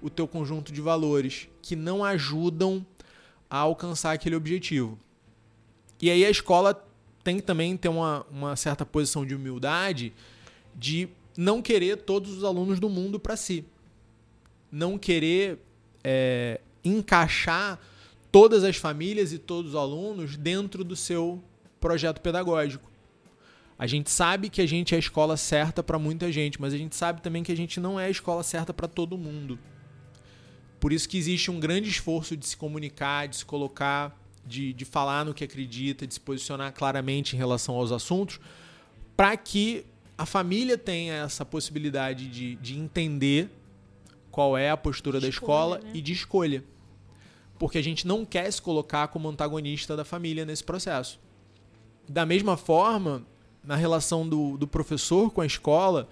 o 0.00 0.08
teu 0.08 0.28
conjunto 0.28 0.72
de 0.72 0.80
valores, 0.80 1.48
que 1.60 1.74
não 1.74 2.04
ajudam 2.04 2.84
a 3.50 3.58
alcançar 3.58 4.12
aquele 4.12 4.36
objetivo. 4.36 4.98
E 6.00 6.10
aí 6.10 6.24
a 6.24 6.30
escola 6.30 6.84
tem 7.22 7.36
que 7.36 7.42
também 7.42 7.76
ter 7.76 7.88
uma, 7.88 8.26
uma 8.30 8.56
certa 8.56 8.84
posição 8.84 9.24
de 9.26 9.34
humildade 9.34 10.12
de 10.74 11.08
não 11.36 11.62
querer 11.62 11.98
todos 11.98 12.36
os 12.36 12.44
alunos 12.44 12.80
do 12.80 12.88
mundo 12.88 13.18
para 13.18 13.36
si. 13.36 13.64
Não 14.70 14.98
querer 14.98 15.58
é, 16.02 16.60
encaixar 16.84 17.78
todas 18.32 18.64
as 18.64 18.76
famílias 18.76 19.32
e 19.32 19.38
todos 19.38 19.72
os 19.72 19.76
alunos 19.76 20.36
dentro 20.36 20.82
do 20.82 20.96
seu 20.96 21.40
projeto 21.78 22.20
pedagógico. 22.20 22.90
A 23.78 23.86
gente 23.86 24.10
sabe 24.10 24.48
que 24.48 24.62
a 24.62 24.66
gente 24.66 24.94
é 24.94 24.96
a 24.96 24.98
escola 24.98 25.36
certa 25.36 25.82
para 25.82 25.98
muita 25.98 26.32
gente, 26.32 26.60
mas 26.60 26.72
a 26.72 26.78
gente 26.78 26.96
sabe 26.96 27.20
também 27.20 27.42
que 27.42 27.52
a 27.52 27.56
gente 27.56 27.78
não 27.78 28.00
é 28.00 28.06
a 28.06 28.10
escola 28.10 28.42
certa 28.42 28.72
para 28.72 28.88
todo 28.88 29.18
mundo. 29.18 29.58
Por 30.80 30.92
isso 30.92 31.08
que 31.08 31.18
existe 31.18 31.50
um 31.50 31.60
grande 31.60 31.88
esforço 31.90 32.36
de 32.36 32.46
se 32.46 32.56
comunicar, 32.56 33.28
de 33.28 33.36
se 33.36 33.44
colocar 33.44 34.18
de, 34.44 34.72
de 34.72 34.84
falar 34.84 35.24
no 35.24 35.34
que 35.34 35.44
acredita, 35.44 36.06
de 36.06 36.14
se 36.14 36.20
posicionar 36.20 36.72
claramente 36.72 37.34
em 37.34 37.38
relação 37.38 37.74
aos 37.74 37.92
assuntos, 37.92 38.40
para 39.16 39.36
que 39.36 39.84
a 40.16 40.26
família 40.26 40.76
tenha 40.76 41.14
essa 41.14 41.44
possibilidade 41.44 42.28
de, 42.28 42.56
de 42.56 42.78
entender 42.78 43.48
qual 44.30 44.56
é 44.56 44.70
a 44.70 44.76
postura 44.76 45.20
da 45.20 45.28
escola 45.28 45.78
né? 45.78 45.90
e 45.94 46.00
de 46.00 46.12
escolha. 46.12 46.64
Porque 47.62 47.78
a 47.78 47.82
gente 47.82 48.08
não 48.08 48.24
quer 48.24 48.50
se 48.50 48.60
colocar 48.60 49.06
como 49.06 49.28
antagonista 49.28 49.96
da 49.96 50.04
família 50.04 50.44
nesse 50.44 50.64
processo. 50.64 51.20
Da 52.08 52.26
mesma 52.26 52.56
forma, 52.56 53.24
na 53.62 53.76
relação 53.76 54.28
do, 54.28 54.56
do 54.56 54.66
professor 54.66 55.30
com 55.30 55.40
a 55.40 55.46
escola, 55.46 56.08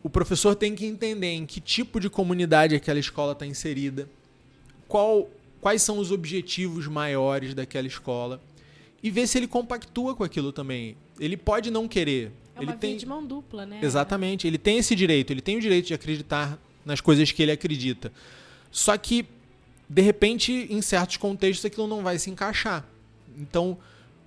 o 0.00 0.08
professor 0.08 0.54
tem 0.54 0.76
que 0.76 0.86
entender 0.86 1.32
em 1.32 1.44
que 1.44 1.60
tipo 1.60 1.98
de 1.98 2.08
comunidade 2.08 2.76
aquela 2.76 3.00
escola 3.00 3.32
está 3.32 3.44
inserida, 3.44 4.08
qual 4.86 5.28
quais 5.60 5.82
são 5.82 5.98
os 5.98 6.12
objetivos 6.12 6.86
maiores 6.86 7.52
daquela 7.52 7.88
escola 7.88 8.40
e 9.02 9.10
ver 9.10 9.26
se 9.26 9.36
ele 9.36 9.48
compactua 9.48 10.14
com 10.14 10.22
aquilo 10.22 10.52
também. 10.52 10.96
Ele 11.18 11.36
pode 11.36 11.72
não 11.72 11.88
querer. 11.88 12.30
É 12.54 12.62
ele 12.62 12.72
tem 12.74 12.96
de 12.96 13.04
mão 13.04 13.26
dupla, 13.26 13.66
né? 13.66 13.80
Exatamente, 13.82 14.46
ele 14.46 14.58
tem 14.58 14.78
esse 14.78 14.94
direito, 14.94 15.32
ele 15.32 15.42
tem 15.42 15.56
o 15.56 15.60
direito 15.60 15.86
de 15.86 15.94
acreditar 15.94 16.56
nas 16.84 17.00
coisas 17.00 17.32
que 17.32 17.42
ele 17.42 17.50
acredita. 17.50 18.12
Só 18.70 18.96
que 18.96 19.26
de 19.88 20.02
repente, 20.02 20.66
em 20.70 20.82
certos 20.82 21.16
contextos 21.16 21.64
aquilo 21.64 21.86
não 21.86 22.02
vai 22.02 22.18
se 22.18 22.30
encaixar. 22.30 22.84
Então, 23.36 23.78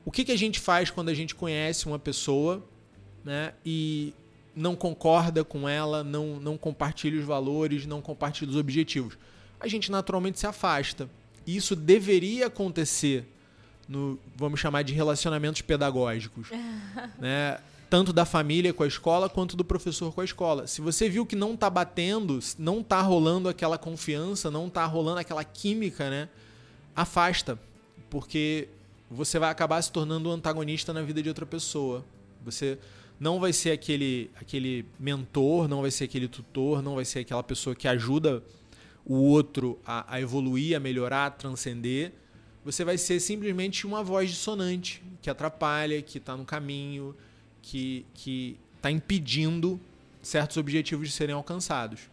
o 0.04 0.12
que, 0.12 0.26
que 0.26 0.32
a 0.32 0.38
gente 0.38 0.60
faz 0.60 0.90
quando 0.90 1.10
a 1.10 1.14
gente 1.14 1.36
conhece 1.36 1.86
uma 1.86 2.00
pessoa, 2.00 2.66
né, 3.24 3.54
e 3.66 4.14
não 4.56 4.76
concorda 4.76 5.44
com 5.44 5.70
ela, 5.70 6.04
não 6.04 6.40
não 6.40 6.58
compartilha 6.58 7.20
os 7.20 7.26
valores, 7.26 7.86
não 7.86 8.02
compartilha 8.02 8.50
os 8.50 8.58
objetivos? 8.58 9.18
A 9.60 9.68
gente 9.68 9.92
naturalmente 9.92 10.40
se 10.40 10.48
afasta. 10.48 11.08
Isso 11.46 11.76
deveria 11.76 12.48
acontecer 12.48 13.26
no, 13.88 14.18
vamos 14.36 14.60
chamar 14.60 14.84
de 14.84 14.94
relacionamentos 14.94 15.62
pedagógicos, 15.62 16.48
né? 17.20 17.60
Tanto 17.92 18.14
da 18.14 18.24
família 18.24 18.74
com 18.74 18.84
a 18.84 18.88
escola 18.88 19.28
quanto 19.28 19.58
do 19.58 19.66
professor 19.66 20.14
com 20.14 20.22
a 20.22 20.24
escola. 20.24 20.66
Se 20.66 20.80
você 20.80 21.10
viu 21.10 21.26
que 21.26 21.36
não 21.36 21.56
está 21.56 21.70
batendo, 21.70 22.40
não 22.58 22.80
está 22.80 23.02
rolando 23.02 23.50
aquela 23.50 23.78
confiança, 23.78 24.50
não 24.50 24.68
está 24.68 24.86
rolando 24.86 25.20
aquela 25.20 25.44
química, 25.44 26.10
né? 26.10 26.30
Afasta, 26.96 27.60
porque 28.10 28.70
você 29.10 29.38
vai 29.38 29.50
acabar 29.50 29.82
se 29.82 29.92
tornando 29.92 30.30
um 30.30 30.32
antagonista 30.32 30.94
na 30.94 31.02
vida 31.02 31.22
de 31.22 31.28
outra 31.28 31.46
pessoa. 31.46 32.06
Você 32.46 32.80
não 33.20 33.42
vai 33.42 33.52
ser 33.52 33.72
aquele 33.72 34.32
aquele 34.40 34.86
mentor, 34.98 35.68
não 35.68 35.82
vai 35.82 35.92
ser 35.92 36.06
aquele 36.06 36.30
tutor, 36.30 36.82
não 36.82 36.96
vai 36.96 37.04
ser 37.04 37.20
aquela 37.20 37.44
pessoa 37.44 37.76
que 37.76 37.90
ajuda 37.90 38.42
o 39.06 39.16
outro 39.16 39.78
a, 39.86 40.16
a 40.16 40.22
evoluir, 40.22 40.78
a 40.78 40.80
melhorar, 40.80 41.26
a 41.26 41.32
transcender, 41.32 42.14
você 42.64 42.86
vai 42.86 42.98
ser 42.98 43.20
simplesmente 43.20 43.86
uma 43.86 44.02
voz 44.02 44.30
dissonante 44.30 45.04
que 45.22 45.30
atrapalha, 45.30 46.02
que 46.02 46.20
está 46.20 46.38
no 46.38 46.46
caminho, 46.46 47.14
que 47.62 48.06
que 48.14 48.58
está 48.78 48.90
impedindo 48.90 49.80
certos 50.22 50.58
objetivos 50.58 51.08
de 51.08 51.14
serem 51.14 51.36
alcançados. 51.36 52.10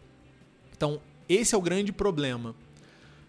Então, 0.75 1.01
esse 1.27 1.53
é 1.53 1.57
o 1.57 1.61
grande 1.61 1.91
problema 1.91 2.55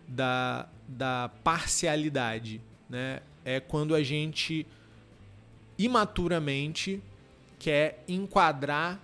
da, 0.07 0.69
da 0.87 1.31
parcialidade. 1.43 2.61
Né? 2.89 3.21
É 3.45 3.61
quando 3.61 3.95
a 3.95 4.03
gente 4.03 4.67
imaturamente 5.79 7.03
quer 7.59 8.05
enquadrar 8.07 9.01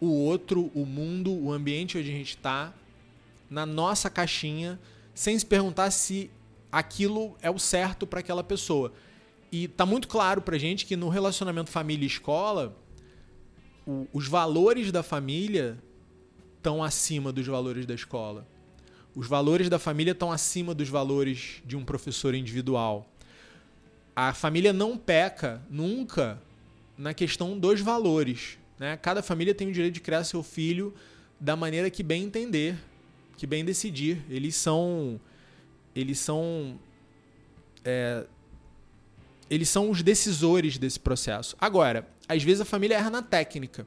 o 0.00 0.06
outro, 0.06 0.70
o 0.74 0.84
mundo, 0.84 1.32
o 1.32 1.52
ambiente 1.52 1.98
onde 1.98 2.10
a 2.10 2.12
gente 2.12 2.30
está 2.30 2.72
na 3.50 3.64
nossa 3.64 4.10
caixinha 4.10 4.78
sem 5.14 5.38
se 5.38 5.46
perguntar 5.46 5.90
se 5.90 6.30
aquilo 6.72 7.36
é 7.40 7.50
o 7.50 7.58
certo 7.58 8.06
para 8.06 8.20
aquela 8.20 8.42
pessoa. 8.42 8.92
E 9.56 9.68
tá 9.68 9.86
muito 9.86 10.08
claro 10.08 10.42
pra 10.42 10.58
gente 10.58 10.84
que 10.84 10.96
no 10.96 11.08
relacionamento 11.08 11.70
família 11.70 12.04
escola, 12.04 12.76
o, 13.86 14.08
os 14.12 14.26
valores 14.26 14.90
da 14.90 15.00
família 15.00 15.78
estão 16.56 16.82
acima 16.82 17.30
dos 17.30 17.46
valores 17.46 17.86
da 17.86 17.94
escola. 17.94 18.48
Os 19.14 19.28
valores 19.28 19.68
da 19.68 19.78
família 19.78 20.10
estão 20.10 20.32
acima 20.32 20.74
dos 20.74 20.88
valores 20.88 21.62
de 21.64 21.76
um 21.76 21.84
professor 21.84 22.34
individual. 22.34 23.08
A 24.16 24.34
família 24.34 24.72
não 24.72 24.98
peca 24.98 25.62
nunca 25.70 26.42
na 26.98 27.14
questão 27.14 27.56
dos 27.56 27.80
valores. 27.80 28.58
Né? 28.76 28.96
Cada 28.96 29.22
família 29.22 29.54
tem 29.54 29.68
o 29.68 29.72
direito 29.72 29.94
de 29.94 30.00
criar 30.00 30.24
seu 30.24 30.42
filho 30.42 30.92
da 31.38 31.54
maneira 31.54 31.88
que 31.90 32.02
bem 32.02 32.24
entender, 32.24 32.76
que 33.36 33.46
bem 33.46 33.64
decidir. 33.64 34.20
Eles 34.28 34.56
são. 34.56 35.20
Eles 35.94 36.18
são. 36.18 36.76
É, 37.84 38.26
eles 39.50 39.68
são 39.68 39.90
os 39.90 40.02
decisores 40.02 40.78
desse 40.78 40.98
processo. 40.98 41.56
Agora, 41.60 42.08
às 42.28 42.42
vezes 42.42 42.60
a 42.60 42.64
família 42.64 42.96
erra 42.96 43.10
na 43.10 43.22
técnica. 43.22 43.86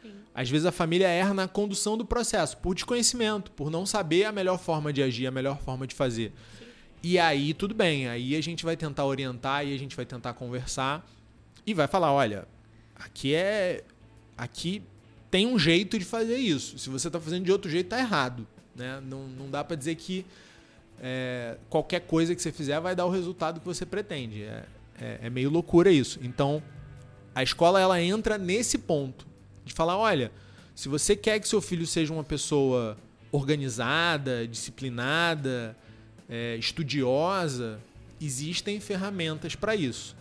Sim. 0.00 0.12
Às 0.34 0.48
vezes 0.48 0.66
a 0.66 0.72
família 0.72 1.08
erra 1.08 1.34
na 1.34 1.48
condução 1.48 1.96
do 1.96 2.04
processo, 2.04 2.56
por 2.58 2.74
desconhecimento, 2.74 3.50
por 3.50 3.70
não 3.70 3.84
saber 3.84 4.24
a 4.24 4.32
melhor 4.32 4.58
forma 4.58 4.92
de 4.92 5.02
agir, 5.02 5.26
a 5.26 5.30
melhor 5.30 5.58
forma 5.60 5.86
de 5.86 5.94
fazer. 5.94 6.32
Sim. 6.58 6.64
E 7.02 7.18
aí 7.18 7.52
tudo 7.52 7.74
bem, 7.74 8.08
aí 8.08 8.36
a 8.36 8.40
gente 8.40 8.64
vai 8.64 8.76
tentar 8.76 9.04
orientar 9.04 9.66
e 9.66 9.74
a 9.74 9.78
gente 9.78 9.96
vai 9.96 10.06
tentar 10.06 10.34
conversar 10.34 11.06
e 11.66 11.74
vai 11.74 11.88
falar, 11.88 12.12
olha, 12.12 12.46
aqui 12.94 13.34
é 13.34 13.84
aqui 14.36 14.82
tem 15.30 15.46
um 15.46 15.58
jeito 15.58 15.98
de 15.98 16.04
fazer 16.04 16.36
isso. 16.36 16.78
Se 16.78 16.90
você 16.90 17.08
está 17.08 17.18
fazendo 17.18 17.44
de 17.44 17.50
outro 17.50 17.70
jeito, 17.70 17.88
tá 17.88 17.98
errado, 17.98 18.46
né? 18.76 19.00
Não, 19.00 19.26
não 19.26 19.50
dá 19.50 19.64
para 19.64 19.74
dizer 19.76 19.94
que 19.94 20.26
é, 21.00 21.56
qualquer 21.70 22.00
coisa 22.00 22.34
que 22.34 22.42
você 22.42 22.52
fizer 22.52 22.78
vai 22.80 22.94
dar 22.94 23.06
o 23.06 23.10
resultado 23.10 23.58
que 23.58 23.66
você 23.66 23.86
pretende. 23.86 24.42
É, 24.42 24.64
é, 25.02 25.26
é 25.26 25.30
meio 25.30 25.50
loucura 25.50 25.90
isso. 25.90 26.20
Então, 26.22 26.62
a 27.34 27.42
escola 27.42 27.80
ela 27.80 28.00
entra 28.00 28.38
nesse 28.38 28.78
ponto 28.78 29.26
de 29.64 29.72
falar, 29.74 29.96
olha, 29.96 30.30
se 30.74 30.88
você 30.88 31.16
quer 31.16 31.40
que 31.40 31.48
seu 31.48 31.60
filho 31.60 31.86
seja 31.86 32.12
uma 32.12 32.22
pessoa 32.22 32.96
organizada, 33.32 34.46
disciplinada, 34.46 35.76
é, 36.28 36.56
estudiosa, 36.56 37.80
existem 38.20 38.78
ferramentas 38.78 39.56
para 39.56 39.74
isso. 39.74 40.16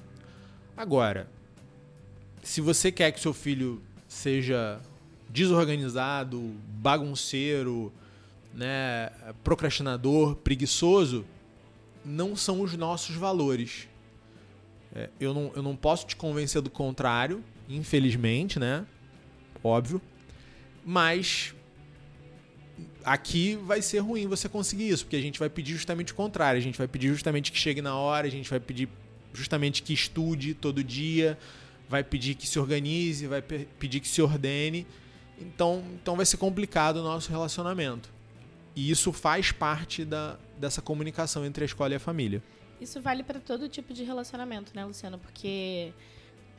Agora, 0.76 1.30
se 2.42 2.60
você 2.60 2.92
quer 2.92 3.12
que 3.12 3.20
seu 3.20 3.34
filho 3.34 3.82
seja 4.08 4.82
desorganizado, 5.30 6.56
bagunceiro, 6.68 7.94
né, 8.54 9.12
procrastinador, 9.44 10.36
preguiçoso, 10.36 11.24
não 12.04 12.36
são 12.36 12.62
os 12.62 12.76
nossos 12.76 13.16
valores. 13.16 13.88
É, 14.94 15.10
eu, 15.20 15.34
não, 15.34 15.52
eu 15.56 15.62
não 15.62 15.76
posso 15.76 16.06
te 16.06 16.16
convencer 16.16 16.62
do 16.62 16.70
contrário, 16.70 17.44
infelizmente, 17.70 18.60
né? 18.60 18.86
Óbvio. 19.64 20.02
Mas 20.84 21.54
aqui 23.04 23.56
vai 23.56 23.82
ser 23.82 24.00
ruim 24.00 24.28
você 24.28 24.50
conseguir 24.50 24.90
isso, 24.90 25.06
porque 25.06 25.16
a 25.16 25.22
gente 25.22 25.40
vai 25.40 25.50
pedir 25.50 25.74
justamente 25.74 26.12
o 26.12 26.16
contrário. 26.16 26.58
A 26.58 26.62
gente 26.62 26.78
vai 26.78 26.88
pedir 26.88 27.10
justamente 27.10 27.52
que 27.52 27.58
chegue 27.58 27.82
na 27.82 27.96
hora, 27.96 28.28
a 28.28 28.32
gente 28.32 28.50
vai 28.50 28.60
pedir 28.60 28.90
justamente 29.34 29.82
que 29.82 29.94
estude 29.94 30.54
todo 30.54 30.84
dia, 30.84 31.38
vai 31.88 32.04
pedir 32.04 32.36
que 32.36 32.48
se 32.48 32.60
organize, 32.60 33.28
vai 33.28 33.42
pedir 33.42 34.00
que 34.00 34.08
se 34.08 34.22
ordene. 34.22 34.86
Então, 35.40 35.84
então 35.96 36.16
vai 36.16 36.26
ser 36.26 36.38
complicado 36.38 36.98
o 36.98 37.04
nosso 37.04 37.30
relacionamento. 37.30 38.10
E 38.76 38.90
isso 38.90 39.12
faz 39.12 39.52
parte 39.52 40.06
da, 40.06 40.38
dessa 40.58 40.82
comunicação 40.82 41.46
entre 41.46 41.64
a 41.64 41.66
escola 41.66 41.94
e 41.94 41.96
a 41.96 42.00
família. 42.00 42.42
Isso 42.82 43.00
vale 43.00 43.22
para 43.22 43.40
todo 43.40 43.70
tipo 43.70 43.94
de 43.94 44.04
relacionamento, 44.04 44.72
né, 44.76 44.84
Luciano? 44.84 45.20
Porque 45.20 45.94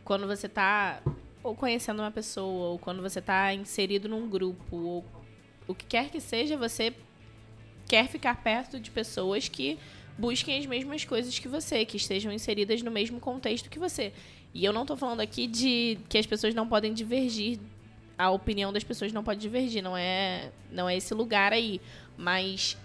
quando 0.05 0.25
você 0.25 0.47
está 0.47 1.03
ou 1.43 1.57
conhecendo 1.57 1.99
uma 1.99 2.13
pessoa, 2.13 2.71
ou 2.71 2.79
quando 2.79 3.03
você 3.03 3.19
está 3.19 3.53
inserido 3.53 4.09
num 4.09 4.29
grupo, 4.31 4.77
ou 4.77 5.05
o 5.67 5.75
que 5.75 5.85
quer 5.85 6.09
que 6.09 6.21
seja, 6.21 6.57
você 6.57 6.95
quer 7.89 8.07
ficar 8.07 8.41
perto 8.43 8.79
de 8.79 8.91
pessoas 8.93 9.49
que 9.49 9.77
busquem 10.17 10.59
as 10.61 10.67
mesmas 10.67 11.05
coisas 11.05 11.37
que 11.37 11.49
você, 11.49 11.85
que 11.85 11.97
estejam 11.97 12.31
inseridas 12.31 12.83
no 12.83 12.91
mesmo 12.93 13.19
contexto 13.19 13.69
que 13.69 13.81
você. 13.81 14.13
E 14.55 14.65
eu 14.65 14.73
não 14.73 14.83
estou 14.83 14.97
falando 14.97 15.21
aqui 15.21 15.49
de 15.49 15.99
que 16.09 16.19
as 16.19 16.27
pessoas 16.27 16.55
não 16.55 16.69
podem 16.69 16.95
divergir, 16.95 17.59
a 18.17 18.31
opinião 18.31 18.73
das 18.73 18.85
pessoas 18.85 19.13
não 19.13 19.25
pode 19.25 19.41
divergir, 19.41 19.83
não 19.83 19.97
é, 19.97 20.53
não 20.71 20.89
é 20.89 20.97
esse 20.97 21.13
lugar 21.15 21.53
aí, 21.53 21.81
mas 22.17 22.77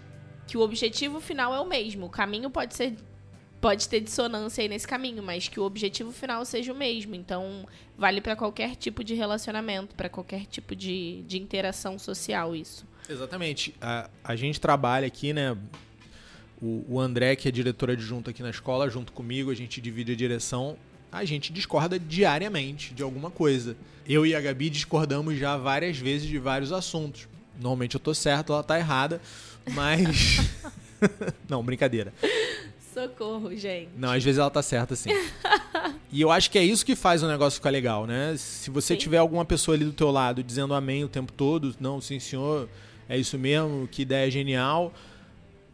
que 0.48 0.56
o 0.56 0.60
objetivo 0.60 1.20
final 1.20 1.54
é 1.54 1.60
o 1.60 1.66
mesmo. 1.66 2.06
O 2.06 2.10
caminho 2.10 2.50
pode 2.50 2.74
ser 2.74 2.96
pode 3.60 3.88
ter 3.88 4.00
dissonância 4.00 4.62
aí 4.62 4.68
nesse 4.68 4.86
caminho, 4.86 5.22
mas 5.22 5.48
que 5.48 5.58
o 5.58 5.64
objetivo 5.64 6.12
final 6.12 6.44
seja 6.44 6.72
o 6.72 6.76
mesmo. 6.76 7.14
Então, 7.14 7.66
vale 7.96 8.20
para 8.20 8.36
qualquer 8.36 8.76
tipo 8.76 9.02
de 9.02 9.14
relacionamento, 9.14 9.94
para 9.94 10.08
qualquer 10.08 10.46
tipo 10.46 10.74
de, 10.74 11.22
de 11.22 11.38
interação 11.38 11.98
social 11.98 12.54
isso. 12.54 12.86
Exatamente. 13.08 13.74
A, 13.80 14.08
a 14.22 14.36
gente 14.36 14.60
trabalha 14.60 15.06
aqui, 15.06 15.32
né? 15.32 15.56
O, 16.60 16.84
o 16.88 17.00
André, 17.00 17.36
que 17.36 17.48
é 17.48 17.50
diretor 17.50 17.90
adjunto 17.90 18.30
aqui 18.30 18.42
na 18.42 18.50
escola, 18.50 18.88
junto 18.90 19.12
comigo, 19.12 19.50
a 19.50 19.54
gente 19.54 19.80
divide 19.80 20.12
a 20.12 20.16
direção. 20.16 20.76
A 21.10 21.24
gente 21.24 21.52
discorda 21.52 21.98
diariamente 21.98 22.92
de 22.92 23.02
alguma 23.02 23.30
coisa. 23.30 23.76
Eu 24.06 24.26
e 24.26 24.34
a 24.34 24.40
Gabi 24.40 24.68
discordamos 24.68 25.38
já 25.38 25.56
várias 25.56 25.96
vezes 25.96 26.28
de 26.28 26.38
vários 26.38 26.72
assuntos. 26.72 27.28
Normalmente 27.58 27.94
eu 27.94 28.00
tô 28.00 28.14
certo, 28.14 28.52
ela 28.52 28.62
tá 28.62 28.78
errada, 28.78 29.20
mas. 29.72 30.38
Não, 31.48 31.62
brincadeira. 31.62 32.12
Socorro, 33.02 33.54
gente. 33.54 33.90
Não, 33.96 34.10
às 34.10 34.24
vezes 34.24 34.38
ela 34.38 34.50
tá 34.50 34.62
certa, 34.62 34.96
sim. 34.96 35.10
e 36.10 36.20
eu 36.20 36.32
acho 36.32 36.50
que 36.50 36.58
é 36.58 36.64
isso 36.64 36.84
que 36.84 36.96
faz 36.96 37.22
o 37.22 37.28
negócio 37.28 37.58
ficar 37.58 37.70
legal, 37.70 38.06
né? 38.06 38.34
Se 38.36 38.70
você 38.70 38.94
sim. 38.94 38.98
tiver 38.98 39.18
alguma 39.18 39.44
pessoa 39.44 39.76
ali 39.76 39.84
do 39.84 39.92
teu 39.92 40.10
lado 40.10 40.42
dizendo 40.42 40.74
amém 40.74 41.04
o 41.04 41.08
tempo 41.08 41.32
todo, 41.32 41.74
não, 41.78 42.00
sim, 42.00 42.18
senhor, 42.18 42.68
é 43.08 43.16
isso 43.16 43.38
mesmo, 43.38 43.86
que 43.86 44.02
ideia 44.02 44.28
genial, 44.28 44.92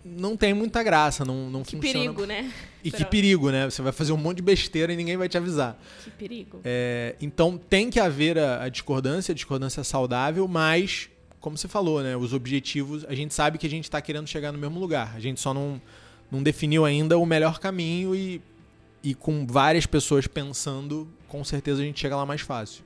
não 0.04 0.36
tem 0.36 0.52
muita 0.52 0.82
graça, 0.82 1.24
não, 1.24 1.48
não 1.48 1.62
que 1.62 1.76
funciona. 1.76 1.92
Que 1.92 1.98
perigo, 1.98 2.26
né? 2.26 2.52
E 2.84 2.90
que 2.90 3.04
perigo, 3.06 3.50
né? 3.50 3.70
Você 3.70 3.80
vai 3.80 3.92
fazer 3.92 4.12
um 4.12 4.18
monte 4.18 4.36
de 4.36 4.42
besteira 4.42 4.92
e 4.92 4.96
ninguém 4.96 5.16
vai 5.16 5.28
te 5.28 5.38
avisar. 5.38 5.80
Que 6.02 6.10
perigo. 6.10 6.60
É, 6.62 7.16
então 7.22 7.56
tem 7.56 7.88
que 7.88 7.98
haver 7.98 8.38
a, 8.38 8.64
a 8.64 8.68
discordância, 8.68 9.32
a 9.32 9.34
discordância 9.34 9.82
saudável, 9.82 10.46
mas, 10.46 11.08
como 11.40 11.56
você 11.56 11.68
falou, 11.68 12.02
né? 12.02 12.14
Os 12.14 12.34
objetivos, 12.34 13.02
a 13.06 13.14
gente 13.14 13.32
sabe 13.32 13.56
que 13.56 13.66
a 13.66 13.70
gente 13.70 13.84
está 13.84 14.02
querendo 14.02 14.26
chegar 14.26 14.52
no 14.52 14.58
mesmo 14.58 14.78
lugar. 14.78 15.14
A 15.16 15.20
gente 15.20 15.40
só 15.40 15.54
não 15.54 15.80
não 16.30 16.42
definiu 16.42 16.84
ainda 16.84 17.18
o 17.18 17.26
melhor 17.26 17.58
caminho 17.58 18.14
e, 18.14 18.40
e 19.02 19.14
com 19.14 19.46
várias 19.46 19.86
pessoas 19.86 20.26
pensando, 20.26 21.08
com 21.28 21.44
certeza 21.44 21.82
a 21.82 21.84
gente 21.84 22.00
chega 22.00 22.16
lá 22.16 22.26
mais 22.26 22.40
fácil. 22.40 22.84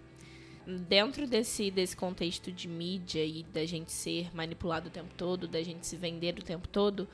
Dentro 0.66 1.26
desse, 1.26 1.70
desse 1.70 1.96
contexto 1.96 2.52
de 2.52 2.68
mídia 2.68 3.24
e 3.24 3.42
da 3.42 3.64
gente 3.64 3.90
ser 3.90 4.34
manipulado 4.34 4.88
o 4.88 4.90
tempo 4.90 5.14
todo, 5.16 5.48
da 5.48 5.62
gente 5.62 5.86
se 5.86 5.96
vender 5.96 6.38
o 6.38 6.42
tempo 6.42 6.68
todo, 6.68 7.08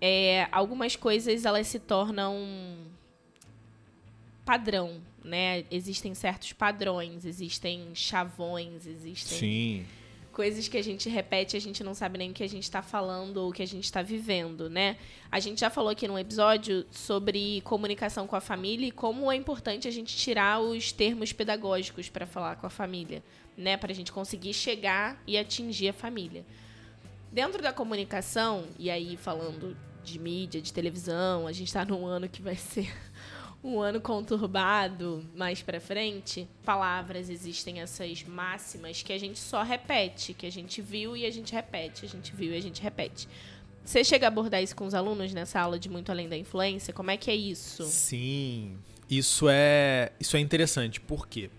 é, 0.00 0.48
algumas 0.50 0.96
coisas 0.96 1.44
elas 1.44 1.68
se 1.68 1.78
tornam 1.78 2.36
padrão, 4.44 5.00
né? 5.22 5.64
Existem 5.70 6.14
certos 6.14 6.52
padrões, 6.52 7.24
existem 7.24 7.94
chavões, 7.94 8.86
existem 8.86 9.38
Sim 9.38 9.86
coisas 10.32 10.68
que 10.68 10.76
a 10.76 10.82
gente 10.82 11.08
repete, 11.08 11.56
a 11.56 11.60
gente 11.60 11.82
não 11.82 11.94
sabe 11.94 12.18
nem 12.18 12.30
o 12.30 12.34
que 12.34 12.42
a 12.42 12.48
gente 12.48 12.62
está 12.62 12.82
falando 12.82 13.38
ou 13.38 13.50
o 13.50 13.52
que 13.52 13.62
a 13.62 13.66
gente 13.66 13.84
está 13.84 14.02
vivendo, 14.02 14.70
né? 14.70 14.96
A 15.30 15.40
gente 15.40 15.60
já 15.60 15.70
falou 15.70 15.90
aqui 15.90 16.06
num 16.06 16.18
episódio 16.18 16.86
sobre 16.90 17.60
comunicação 17.62 18.26
com 18.26 18.36
a 18.36 18.40
família 18.40 18.86
e 18.86 18.90
como 18.90 19.30
é 19.30 19.36
importante 19.36 19.88
a 19.88 19.90
gente 19.90 20.16
tirar 20.16 20.60
os 20.60 20.92
termos 20.92 21.32
pedagógicos 21.32 22.08
para 22.08 22.26
falar 22.26 22.56
com 22.56 22.66
a 22.66 22.70
família, 22.70 23.22
né? 23.56 23.76
Para 23.76 23.92
a 23.92 23.94
gente 23.94 24.12
conseguir 24.12 24.54
chegar 24.54 25.22
e 25.26 25.36
atingir 25.36 25.88
a 25.88 25.92
família. 25.92 26.44
Dentro 27.32 27.62
da 27.62 27.72
comunicação, 27.72 28.64
e 28.78 28.90
aí 28.90 29.16
falando 29.16 29.76
de 30.02 30.18
mídia, 30.18 30.60
de 30.60 30.72
televisão, 30.72 31.46
a 31.46 31.52
gente 31.52 31.68
está 31.68 31.84
num 31.84 32.06
ano 32.06 32.28
que 32.28 32.42
vai 32.42 32.56
ser 32.56 32.92
um 33.62 33.80
ano 33.80 34.00
conturbado 34.00 35.24
mais 35.34 35.60
para 35.60 35.80
frente, 35.80 36.48
palavras 36.64 37.28
existem 37.28 37.80
essas 37.80 38.24
máximas 38.24 39.02
que 39.02 39.12
a 39.12 39.18
gente 39.18 39.38
só 39.38 39.62
repete, 39.62 40.32
que 40.32 40.46
a 40.46 40.50
gente 40.50 40.80
viu 40.80 41.16
e 41.16 41.26
a 41.26 41.30
gente 41.30 41.52
repete, 41.52 42.06
a 42.06 42.08
gente 42.08 42.34
viu 42.34 42.52
e 42.52 42.56
a 42.56 42.60
gente 42.60 42.80
repete. 42.80 43.28
Você 43.84 44.02
chega 44.02 44.26
a 44.26 44.28
abordar 44.28 44.62
isso 44.62 44.74
com 44.74 44.86
os 44.86 44.94
alunos 44.94 45.34
nessa 45.34 45.60
aula 45.60 45.78
de 45.78 45.88
muito 45.88 46.10
além 46.10 46.28
da 46.28 46.36
influência? 46.36 46.92
Como 46.92 47.10
é 47.10 47.16
que 47.16 47.30
é 47.30 47.34
isso? 47.34 47.84
Sim, 47.84 48.78
isso 49.08 49.46
é 49.48 50.12
isso 50.18 50.36
é 50.36 50.40
interessante 50.40 51.00
porque 51.00 51.50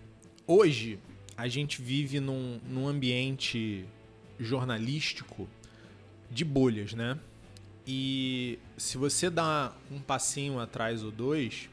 hoje 0.48 1.00
a 1.38 1.48
gente 1.48 1.82
vive 1.82 2.20
num, 2.20 2.60
num 2.68 2.88
ambiente 2.88 3.86
jornalístico 4.40 5.48
de 6.30 6.44
bolhas, 6.44 6.94
né? 6.94 7.20
E 7.86 8.60
se 8.78 8.98
você 8.98 9.30
dá 9.30 9.76
um 9.92 10.00
passinho 10.00 10.60
atrás 10.60 11.04
ou 11.04 11.12
dois, 11.12 11.70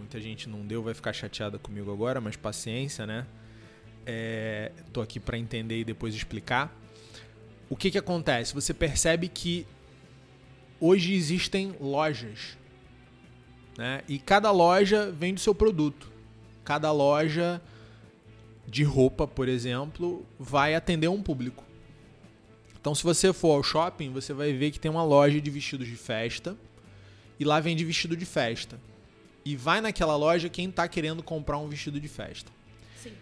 Muita 0.00 0.18
gente 0.18 0.48
não 0.48 0.66
deu, 0.66 0.82
vai 0.82 0.94
ficar 0.94 1.12
chateada 1.12 1.58
comigo 1.58 1.92
agora, 1.92 2.22
mas 2.22 2.34
paciência, 2.34 3.06
né? 3.06 3.26
É, 4.06 4.72
tô 4.94 5.02
aqui 5.02 5.20
para 5.20 5.36
entender 5.36 5.78
e 5.78 5.84
depois 5.84 6.14
explicar. 6.14 6.74
O 7.68 7.76
que 7.76 7.90
que 7.90 7.98
acontece? 7.98 8.54
Você 8.54 8.72
percebe 8.72 9.28
que 9.28 9.66
hoje 10.80 11.12
existem 11.12 11.76
lojas, 11.78 12.56
né? 13.76 14.02
E 14.08 14.18
cada 14.18 14.50
loja 14.50 15.12
vende 15.12 15.38
seu 15.38 15.54
produto. 15.54 16.10
Cada 16.64 16.90
loja 16.90 17.60
de 18.66 18.82
roupa, 18.82 19.28
por 19.28 19.50
exemplo, 19.50 20.24
vai 20.38 20.74
atender 20.74 21.08
um 21.08 21.22
público. 21.22 21.62
Então, 22.80 22.94
se 22.94 23.04
você 23.04 23.34
for 23.34 23.50
ao 23.52 23.62
shopping, 23.62 24.10
você 24.10 24.32
vai 24.32 24.54
ver 24.54 24.70
que 24.70 24.80
tem 24.80 24.90
uma 24.90 25.04
loja 25.04 25.38
de 25.38 25.50
vestidos 25.50 25.86
de 25.86 25.96
festa 25.96 26.56
e 27.38 27.44
lá 27.44 27.60
vende 27.60 27.84
vestido 27.84 28.16
de 28.16 28.24
festa 28.24 28.80
e 29.44 29.56
vai 29.56 29.80
naquela 29.80 30.16
loja 30.16 30.48
quem 30.48 30.68
está 30.68 30.86
querendo 30.86 31.22
comprar 31.22 31.58
um 31.58 31.68
vestido 31.68 32.00
de 32.00 32.08
festa. 32.08 32.50
Sim. 32.96 33.12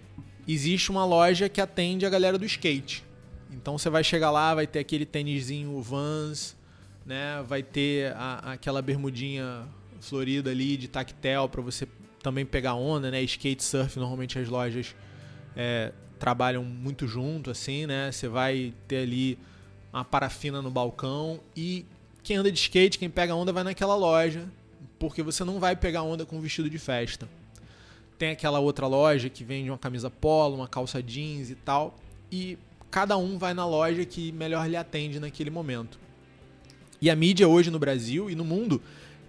Existe 0.47 0.91
uma 0.91 1.05
loja 1.05 1.49
que 1.49 1.61
atende 1.61 2.05
a 2.05 2.11
galera 2.11 2.39
do 2.39 2.45
skate. 2.45 3.05
Então 3.51 3.79
você 3.79 3.89
vai 3.89 4.05
chegar 4.05 4.31
lá, 4.31 4.55
vai 4.55 4.67
ter 4.67 4.79
aquele 4.79 5.07
tênisinho 5.07 5.81
Vans, 5.81 6.57
né? 7.05 7.43
Vai 7.47 7.63
ter 7.63 8.13
a, 8.15 8.53
aquela 8.53 8.83
bermudinha 8.83 9.67
florida 10.01 10.51
ali 10.51 10.77
de 10.77 10.89
tactel 10.89 11.49
para 11.49 11.63
você 11.63 11.87
também 12.23 12.45
pegar 12.45 12.75
onda, 12.75 13.11
né? 13.11 13.23
Skate 13.23 13.63
surf, 13.63 13.99
normalmente 13.99 14.39
as 14.39 14.49
lojas 14.49 14.95
é, 15.57 15.93
trabalham 16.19 16.63
muito 16.63 17.07
junto, 17.07 17.51
assim, 17.51 17.87
né? 17.87 18.13
Você 18.13 18.29
vai 18.29 18.75
ter 18.87 18.99
ali 18.99 19.39
uma 19.93 20.05
parafina 20.05 20.61
no 20.61 20.71
balcão 20.71 21.41
e 21.57 21.87
quem 22.23 22.37
anda 22.37 22.53
de 22.53 22.59
skate, 22.59 22.99
quem 22.99 23.09
pega 23.09 23.35
onda 23.35 23.53
vai 23.53 23.65
naquela 23.65 23.95
loja, 23.95 24.47
porque 24.99 25.23
você 25.23 25.45
não 25.45 25.61
vai 25.61 25.77
pegar 25.77 26.03
onda 26.03 26.27
com 26.27 26.41
vestido 26.41 26.69
de 26.69 26.79
festa. 26.79 27.29
Tem 28.19 28.31
aquela 28.31 28.59
outra 28.59 28.87
loja 28.87 29.29
que 29.29 29.45
vende 29.45 29.71
uma 29.71 29.79
camisa 29.79 30.11
polo, 30.11 30.57
uma 30.57 30.69
calça 30.69 31.03
jeans 31.03 31.51
e 31.51 31.55
tal, 31.55 31.97
e 32.33 32.59
cada 32.91 33.17
um 33.17 33.39
vai 33.39 33.55
na 33.55 33.65
loja 33.65 34.05
que 34.05 34.33
melhor 34.33 34.69
lhe 34.69 34.77
atende 34.77 35.21
naquele 35.21 35.51
momento. 35.51 35.99
E 37.01 37.09
a 37.09 37.15
mídia 37.15 37.47
hoje 37.47 37.71
no 37.71 37.79
Brasil 37.79 38.29
e 38.29 38.35
no 38.35 38.45
mundo, 38.45 38.83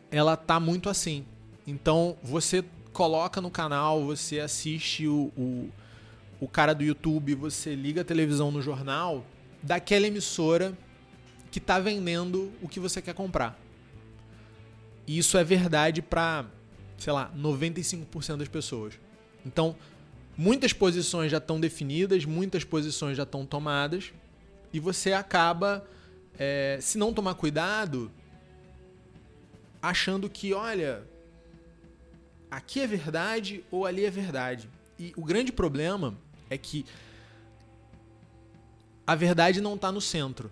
ela 0.09 0.35
tá 0.35 0.59
muito 0.59 0.89
assim. 0.89 1.23
Então 1.67 2.17
você 2.23 2.63
coloca 2.91 3.39
no 3.39 3.51
canal, 3.51 4.03
você 4.03 4.39
assiste 4.39 5.07
o, 5.07 5.31
o, 5.37 5.69
o 6.39 6.47
cara 6.47 6.73
do 6.73 6.83
YouTube, 6.83 7.35
você 7.35 7.75
liga 7.75 8.01
a 8.01 8.03
televisão 8.03 8.51
no 8.51 8.61
jornal 8.61 9.23
daquela 9.61 10.07
emissora 10.07 10.75
que 11.51 11.59
tá 11.59 11.79
vendendo 11.79 12.51
o 12.61 12.67
que 12.67 12.79
você 12.79 13.01
quer 13.01 13.13
comprar. 13.13 13.59
E 15.09 15.17
isso 15.17 15.39
é 15.39 15.43
verdade 15.43 16.03
para, 16.03 16.45
sei 16.95 17.11
lá, 17.11 17.33
95% 17.35 18.37
das 18.37 18.47
pessoas. 18.47 18.93
Então, 19.43 19.75
muitas 20.37 20.71
posições 20.71 21.31
já 21.31 21.39
estão 21.39 21.59
definidas, 21.59 22.25
muitas 22.25 22.63
posições 22.63 23.17
já 23.17 23.23
estão 23.23 23.43
tomadas, 23.43 24.13
e 24.71 24.79
você 24.79 25.11
acaba, 25.13 25.83
é, 26.37 26.77
se 26.79 26.99
não 26.99 27.11
tomar 27.11 27.33
cuidado, 27.33 28.11
achando 29.81 30.29
que, 30.29 30.53
olha, 30.53 31.01
aqui 32.51 32.79
é 32.79 32.85
verdade 32.85 33.63
ou 33.71 33.87
ali 33.87 34.05
é 34.05 34.11
verdade. 34.11 34.69
E 34.99 35.11
o 35.17 35.25
grande 35.25 35.51
problema 35.51 36.13
é 36.51 36.57
que 36.57 36.85
a 39.07 39.15
verdade 39.15 39.59
não 39.59 39.73
está 39.73 39.91
no 39.91 40.01
centro 40.01 40.51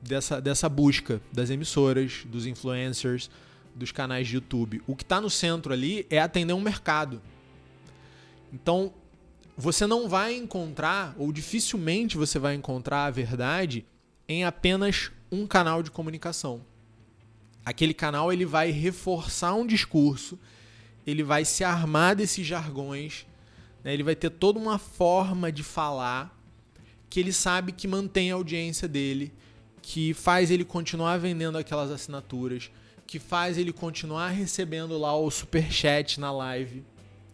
dessa, 0.00 0.40
dessa 0.40 0.68
busca 0.68 1.20
das 1.32 1.50
emissoras, 1.50 2.24
dos 2.24 2.46
influencers, 2.46 3.30
dos 3.74 3.92
canais 3.92 4.28
de 4.28 4.34
YouTube. 4.34 4.82
O 4.86 4.96
que 4.96 5.02
está 5.02 5.20
no 5.20 5.30
centro 5.30 5.72
ali 5.72 6.06
é 6.10 6.18
atender 6.18 6.52
um 6.52 6.60
mercado. 6.60 7.20
Então, 8.52 8.92
você 9.56 9.86
não 9.86 10.08
vai 10.08 10.34
encontrar, 10.34 11.14
ou 11.18 11.32
dificilmente 11.32 12.16
você 12.16 12.38
vai 12.38 12.54
encontrar 12.54 13.06
a 13.06 13.10
verdade 13.10 13.84
em 14.28 14.44
apenas 14.44 15.10
um 15.30 15.46
canal 15.46 15.82
de 15.82 15.90
comunicação. 15.90 16.64
Aquele 17.64 17.92
canal 17.92 18.32
ele 18.32 18.46
vai 18.46 18.70
reforçar 18.70 19.54
um 19.54 19.66
discurso, 19.66 20.38
ele 21.06 21.22
vai 21.22 21.44
se 21.44 21.62
armar 21.62 22.16
desses 22.16 22.46
jargões, 22.46 23.26
né? 23.84 23.92
ele 23.92 24.02
vai 24.02 24.16
ter 24.16 24.30
toda 24.30 24.58
uma 24.58 24.78
forma 24.78 25.52
de 25.52 25.62
falar 25.62 26.36
que 27.08 27.20
ele 27.20 27.32
sabe 27.32 27.72
que 27.72 27.88
mantém 27.88 28.30
a 28.30 28.34
audiência 28.34 28.88
dele, 28.88 29.32
que 29.92 30.14
faz 30.14 30.52
ele 30.52 30.64
continuar 30.64 31.18
vendendo 31.18 31.58
aquelas 31.58 31.90
assinaturas, 31.90 32.70
que 33.08 33.18
faz 33.18 33.58
ele 33.58 33.72
continuar 33.72 34.28
recebendo 34.28 34.96
lá 34.96 35.16
o 35.16 35.28
super 35.32 35.68
chat 35.68 36.20
na 36.20 36.30
live. 36.30 36.84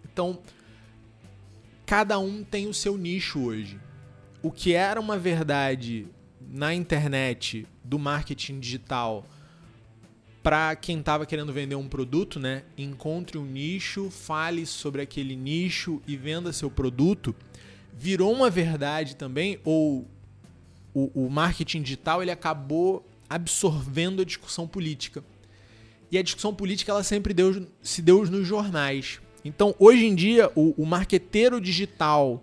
Então, 0.03 0.38
cada 1.85 2.19
um 2.19 2.42
tem 2.42 2.66
o 2.66 2.73
seu 2.73 2.97
nicho 2.97 3.45
hoje. 3.45 3.79
O 4.42 4.51
que 4.51 4.73
era 4.73 4.99
uma 4.99 5.19
verdade 5.19 6.07
na 6.40 6.73
internet 6.73 7.66
do 7.85 7.99
marketing 7.99 8.59
digital 8.59 9.27
para 10.42 10.75
quem 10.77 11.01
estava 11.01 11.27
querendo 11.27 11.53
vender 11.53 11.75
um 11.75 11.87
produto, 11.87 12.40
né? 12.40 12.62
Encontre 12.79 13.37
um 13.37 13.45
nicho, 13.45 14.11
fale 14.11 14.64
sobre 14.64 15.03
aquele 15.03 15.37
nicho 15.37 16.01
e 16.07 16.16
venda 16.16 16.55
seu 16.55 16.71
produto. 16.71 17.37
Virou 17.92 18.33
uma 18.33 18.49
verdade 18.49 19.14
também, 19.14 19.61
ou 19.62 20.09
o, 20.96 21.26
o 21.26 21.30
marketing 21.30 21.82
digital 21.82 22.22
ele 22.22 22.30
acabou 22.30 23.06
absorvendo 23.28 24.22
a 24.22 24.24
discussão 24.24 24.66
política. 24.66 25.22
E 26.11 26.16
a 26.16 26.22
discussão 26.22 26.54
política 26.54 26.90
ela 26.90 27.02
sempre 27.02 27.35
deu, 27.35 27.66
se 27.82 28.00
deu 28.00 28.24
nos 28.24 28.48
jornais. 28.48 29.20
Então, 29.44 29.74
hoje 29.78 30.06
em 30.06 30.14
dia, 30.14 30.50
o, 30.54 30.74
o 30.80 30.87
marqueteiro 30.87 31.61
digital 31.61 32.42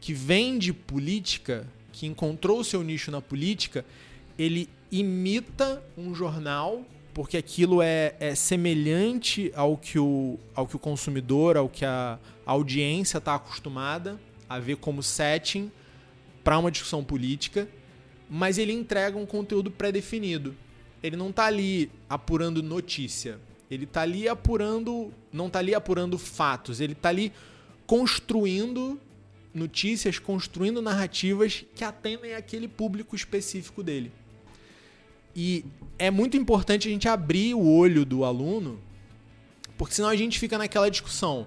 que 0.00 0.12
vende 0.12 0.72
política, 0.72 1.64
que 1.92 2.04
encontrou 2.04 2.64
seu 2.64 2.82
nicho 2.82 3.12
na 3.12 3.20
política, 3.20 3.84
ele 4.36 4.68
imita 4.90 5.80
um 5.96 6.12
jornal 6.12 6.84
porque 7.14 7.36
aquilo 7.36 7.80
é, 7.80 8.16
é 8.18 8.34
semelhante 8.34 9.52
ao 9.54 9.76
que, 9.76 9.98
o, 9.98 10.40
ao 10.56 10.66
que 10.66 10.74
o 10.74 10.78
consumidor, 10.78 11.56
ao 11.56 11.68
que 11.68 11.84
a 11.84 12.18
audiência 12.44 13.18
está 13.18 13.36
acostumada 13.36 14.18
a 14.48 14.58
ver 14.58 14.76
como 14.76 15.02
setting 15.04 15.70
para 16.42 16.58
uma 16.58 16.70
discussão 16.70 17.04
política, 17.04 17.68
mas 18.34 18.56
ele 18.56 18.72
entrega 18.72 19.18
um 19.18 19.26
conteúdo 19.26 19.70
pré-definido. 19.70 20.56
Ele 21.02 21.16
não 21.16 21.28
está 21.28 21.44
ali 21.44 21.90
apurando 22.08 22.62
notícia, 22.62 23.38
ele 23.70 23.84
está 23.84 24.00
ali 24.00 24.26
apurando, 24.26 25.12
não 25.30 25.48
está 25.48 25.58
ali 25.58 25.74
apurando 25.74 26.16
fatos, 26.16 26.80
ele 26.80 26.94
está 26.94 27.10
ali 27.10 27.30
construindo 27.86 28.98
notícias, 29.52 30.18
construindo 30.18 30.80
narrativas 30.80 31.66
que 31.74 31.84
atendem 31.84 32.32
aquele 32.34 32.66
público 32.66 33.14
específico 33.14 33.82
dele. 33.82 34.10
E 35.36 35.62
é 35.98 36.10
muito 36.10 36.34
importante 36.34 36.88
a 36.88 36.90
gente 36.90 37.06
abrir 37.06 37.52
o 37.52 37.68
olho 37.68 38.02
do 38.02 38.24
aluno, 38.24 38.80
porque 39.76 39.94
senão 39.94 40.08
a 40.08 40.16
gente 40.16 40.38
fica 40.38 40.56
naquela 40.56 40.90
discussão. 40.90 41.46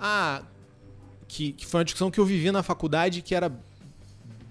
Ah, 0.00 0.42
que, 1.28 1.52
que 1.52 1.66
foi 1.66 1.80
uma 1.80 1.84
discussão 1.84 2.10
que 2.10 2.18
eu 2.18 2.24
vivi 2.24 2.50
na 2.50 2.62
faculdade 2.62 3.20
que 3.20 3.34
era 3.34 3.52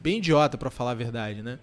bem 0.04 0.18
idiota, 0.18 0.58
para 0.58 0.70
falar 0.70 0.92
a 0.92 0.96
verdade, 0.96 1.42
né? 1.42 1.58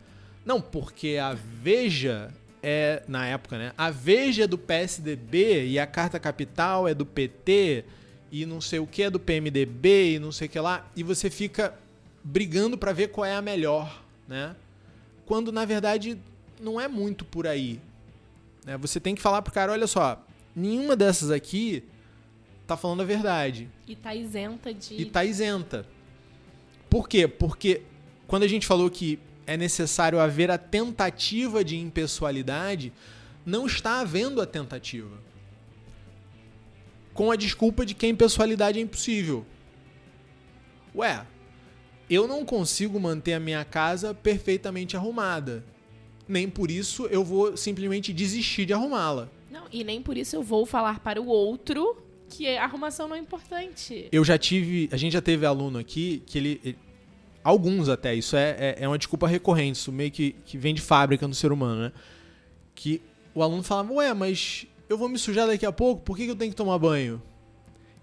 Não, 0.45 0.61
porque 0.61 1.19
a 1.23 1.35
Veja 1.35 2.33
é, 2.63 3.03
na 3.07 3.27
época, 3.27 3.59
né? 3.59 3.73
A 3.77 3.91
Veja 3.91 4.45
é 4.45 4.47
do 4.47 4.57
PSDB 4.57 5.67
e 5.69 5.79
a 5.79 5.87
Carta 5.87 6.19
Capital 6.19 6.89
é 6.89 6.95
do 6.95 7.05
PT 7.05 7.85
e 8.33 8.47
não 8.47 8.61
sei 8.61 8.79
o 8.79 8.87
que 8.87 9.03
é 9.03 9.11
do 9.11 9.21
PMDB 9.21 10.15
e 10.15 10.19
não 10.19 10.33
sei 10.33 10.49
o 10.49 10.51
que 10.51 10.59
lá. 10.59 10.91
E 10.97 11.03
você 11.03 11.29
fica 11.29 11.75
brigando 12.25 12.79
para 12.79 12.93
ver 12.93 13.09
qual 13.09 13.25
é 13.25 13.35
a 13.35 13.43
melhor, 13.43 14.03
né? 14.27 14.57
Quando 15.27 15.53
na 15.53 15.65
verdade 15.65 16.19
não 16.61 16.81
é 16.81 16.89
muito 16.89 17.25
por 17.25 17.47
aí. 17.47 17.79
Né? 18.65 18.77
Você 18.79 18.99
tem 18.99 19.15
que 19.15 19.23
falar 19.23 19.43
pro 19.43 19.53
cara, 19.53 19.73
olha 19.73 19.87
só, 19.87 20.25
nenhuma 20.57 20.97
dessas 20.97 21.31
aqui 21.31 21.85
tá 22.67 22.77
falando 22.77 23.03
a 23.03 23.05
verdade. 23.05 23.69
E 23.87 23.97
tá 23.97 24.15
isenta 24.15 24.73
de. 24.73 24.95
E 24.95 25.05
tá 25.05 25.25
isenta. 25.25 25.87
Por 26.89 27.09
quê? 27.09 27.27
Porque 27.29 27.83
quando 28.31 28.45
a 28.45 28.49
gente 28.49 28.67
falou 28.67 28.89
que 28.89 29.19
é 29.47 29.57
necessário 29.57 30.19
haver 30.19 30.51
a 30.51 30.57
tentativa 30.57 31.63
de 31.63 31.77
impessoalidade, 31.77 32.93
não 33.45 33.67
está 33.67 34.01
havendo 34.01 34.41
a 34.41 34.47
tentativa. 34.47 35.19
Com 37.13 37.31
a 37.31 37.37
desculpa 37.37 37.85
de 37.85 37.93
que 37.93 38.07
a 38.07 38.09
impessoalidade 38.09 38.79
é 38.79 38.83
impossível. 38.83 39.45
Ué, 40.95 41.27
eu 42.09 42.27
não 42.27 42.45
consigo 42.45 42.99
manter 42.99 43.35
a 43.35 43.41
minha 43.41 43.65
casa 43.65 44.15
perfeitamente 44.15 44.97
arrumada 44.97 45.63
nem 46.31 46.49
por 46.49 46.71
isso 46.71 47.07
eu 47.07 47.25
vou 47.25 47.57
simplesmente 47.57 48.13
desistir 48.13 48.65
de 48.65 48.73
arrumá-la. 48.73 49.29
Não, 49.51 49.65
e 49.73 49.83
nem 49.83 50.01
por 50.01 50.17
isso 50.17 50.37
eu 50.37 50.43
vou 50.43 50.65
falar 50.65 51.01
para 51.01 51.21
o 51.21 51.27
outro 51.27 51.97
que 52.29 52.47
a 52.47 52.63
arrumação 52.63 53.09
não 53.09 53.17
é 53.17 53.19
importante. 53.19 54.07
Eu 54.13 54.25
já 54.25 54.39
tive, 54.39 54.89
a 54.93 54.97
gente 54.97 55.13
já 55.13 55.21
teve 55.21 55.45
aluno 55.45 55.79
aqui 55.79 56.23
que 56.25 56.39
ele, 56.39 56.61
ele 56.65 56.79
alguns 57.43 57.89
até, 57.89 58.15
isso 58.15 58.37
é, 58.37 58.57
é, 58.59 58.77
é, 58.81 58.89
uma 58.89 58.99
desculpa 58.99 59.27
recorrente, 59.27 59.79
isso 59.79 59.93
meio 59.93 60.11
que, 60.11 60.33
que 60.45 60.59
vem 60.59 60.75
de 60.75 60.81
fábrica 60.81 61.27
no 61.27 61.35
ser 61.35 61.53
humano, 61.53 61.83
né? 61.83 61.93
Que 62.75 63.01
o 63.35 63.43
aluno 63.43 63.63
falava, 63.63 63.93
ué, 63.95 64.13
mas 64.15 64.67
eu 64.89 64.99
vou 64.99 65.09
me 65.09 65.19
sujar 65.19 65.47
daqui 65.47 65.65
a 65.65 65.73
pouco, 65.73 66.03
por 66.03 66.17
que, 66.17 66.25
que 66.25 66.31
eu 66.31 66.37
tenho 66.37 66.51
que 66.51 66.57
tomar 66.57 66.79
banho? 66.79 67.23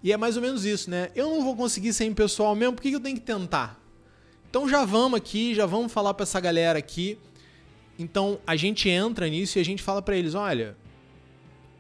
E 0.04 0.12
é 0.12 0.17
mais 0.17 0.36
ou 0.36 0.41
menos 0.41 0.65
isso, 0.65 0.89
né? 0.89 1.10
Eu 1.15 1.30
não 1.30 1.43
vou 1.43 1.56
conseguir 1.56 1.93
ser 1.93 2.06
impessoal 2.06 2.56
mesmo, 2.56 2.73
por 2.73 2.82
que, 2.82 2.89
que 2.89 2.95
eu 2.95 3.02
tenho 3.02 3.15
que 3.15 3.23
tentar? 3.23 3.80
Então 4.50 4.67
já 4.67 4.86
vamos 4.86 5.17
aqui, 5.17 5.54
já 5.54 5.65
vamos 5.65 5.91
falar 5.91 6.13
para 6.13 6.23
essa 6.23 6.39
galera 6.39 6.80
aqui 6.80 7.17
então 7.97 8.39
a 8.45 8.56
gente 8.56 8.88
entra 8.89 9.28
nisso 9.28 9.58
e 9.58 9.62
a 9.62 9.65
gente 9.65 9.82
fala 9.82 10.02
para 10.02 10.15
eles: 10.15 10.36
olha, 10.36 10.78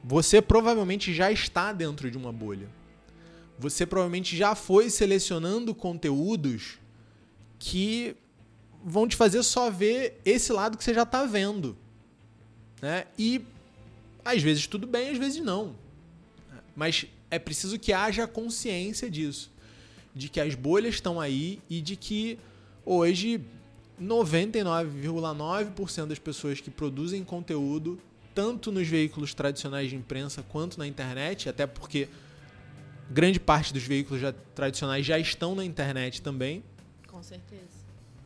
você 0.03 0.41
provavelmente 0.41 1.13
já 1.13 1.31
está 1.31 1.71
dentro 1.71 2.09
de 2.09 2.17
uma 2.17 2.31
bolha. 2.31 2.67
Você 3.59 3.85
provavelmente 3.85 4.35
já 4.35 4.55
foi 4.55 4.89
selecionando 4.89 5.73
conteúdos 5.73 6.79
que 7.59 8.15
vão 8.83 9.07
te 9.07 9.15
fazer 9.15 9.43
só 9.43 9.69
ver 9.69 10.19
esse 10.23 10.51
lado 10.51 10.77
que 10.77 10.83
você 10.83 10.93
já 10.93 11.03
está 11.03 11.25
vendo. 11.25 11.77
Né? 12.81 13.05
E 13.17 13.41
às 14.23 14.41
vezes 14.41 14.67
tudo 14.67 14.87
bem, 14.87 15.09
às 15.09 15.17
vezes 15.17 15.43
não. 15.43 15.75
Mas 16.75 17.05
é 17.29 17.39
preciso 17.39 17.79
que 17.79 17.91
haja 17.91 18.27
consciência 18.27 19.09
disso. 19.09 19.51
De 20.13 20.29
que 20.29 20.39
as 20.39 20.55
bolhas 20.55 20.95
estão 20.95 21.19
aí 21.19 21.61
e 21.69 21.81
de 21.81 21.95
que 21.95 22.39
hoje 22.85 23.41
99,9% 24.01 26.07
das 26.07 26.19
pessoas 26.19 26.61
que 26.61 26.69
produzem 26.69 27.23
conteúdo, 27.23 27.99
tanto 28.33 28.71
nos 28.71 28.87
veículos 28.87 29.33
tradicionais 29.33 29.89
de 29.89 29.95
imprensa 29.95 30.43
quanto 30.43 30.77
na 30.77 30.87
internet, 30.87 31.49
até 31.49 31.65
porque 31.65 32.07
grande 33.09 33.39
parte 33.39 33.73
dos 33.73 33.83
veículos 33.83 34.21
já 34.21 34.33
tradicionais 34.53 35.05
já 35.05 35.17
estão 35.17 35.55
na 35.55 35.65
internet 35.65 36.21
também. 36.21 36.63
Com 37.17 37.23
certeza. 37.23 37.63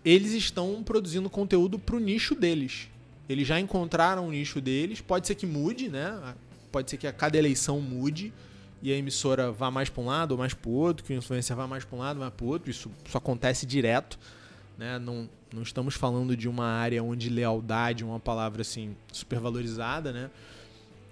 Eles 0.03 0.33
estão 0.33 0.83
produzindo 0.83 1.29
conteúdo 1.29 1.79
para 1.79 1.95
o 1.95 1.99
nicho 1.99 2.35
deles. 2.35 2.89
Eles 3.29 3.47
já 3.47 3.57
encontraram 3.57 4.27
o 4.27 4.31
nicho 4.31 4.59
deles. 4.59 4.99
Pode 4.99 5.27
ser 5.27 5.35
que 5.35 5.45
mude, 5.45 5.87
né? 5.87 6.35
Pode 6.73 6.89
ser 6.89 6.97
que 6.97 7.07
a 7.07 7.13
cada 7.13 7.37
eleição 7.37 7.79
mude 7.79 8.33
e 8.81 8.91
a 8.91 8.95
emissora 8.97 9.49
vá 9.49 9.71
mais 9.71 9.87
para 9.87 10.03
um 10.03 10.07
lado 10.07 10.33
ou 10.33 10.37
mais 10.37 10.53
para 10.53 10.69
o 10.69 10.73
outro, 10.73 11.05
que 11.05 11.13
o 11.13 11.15
influencer 11.15 11.55
vá 11.55 11.65
mais 11.67 11.85
para 11.85 11.97
um 11.97 11.99
lado, 11.99 12.19
mais 12.19 12.33
para 12.33 12.45
o 12.45 12.49
outro. 12.49 12.69
Isso, 12.69 12.91
isso 13.05 13.17
acontece 13.17 13.65
direto, 13.65 14.19
né? 14.77 14.99
Não, 14.99 15.29
não 15.53 15.61
estamos 15.61 15.95
falando 15.95 16.35
de 16.35 16.49
uma 16.49 16.65
área 16.65 17.01
onde 17.01 17.29
lealdade 17.29 18.03
é 18.03 18.05
uma 18.05 18.19
palavra 18.19 18.61
assim 18.61 18.93
super 19.13 19.39
valorizada, 19.39 20.11
né? 20.11 20.29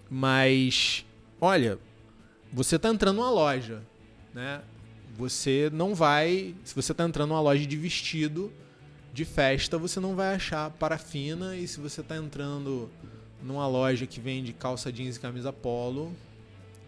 Mas 0.09 1.05
olha, 1.39 1.79
você 2.51 2.75
está 2.75 2.89
entrando 2.89 3.15
numa 3.15 3.31
loja, 3.31 3.81
né? 4.33 4.61
Você 5.19 5.69
não 5.73 5.93
vai, 5.93 6.55
se 6.63 6.73
você 6.73 6.93
está 6.93 7.03
entrando 7.03 7.32
numa 7.32 7.41
loja 7.41 7.65
de 7.65 7.75
vestido 7.75 8.49
de 9.13 9.25
festa, 9.25 9.77
você 9.77 9.99
não 9.99 10.15
vai 10.15 10.34
achar 10.34 10.71
parafina 10.71 11.58
e 11.58 11.67
se 11.67 11.77
você 11.77 11.99
está 11.99 12.15
entrando 12.15 12.89
numa 13.43 13.67
loja 13.67 14.08
que 14.08 14.21
vende 14.21 14.53
calça 14.53 14.89
jeans 14.93 15.17
e 15.17 15.19
camisa 15.19 15.51
polo 15.51 16.15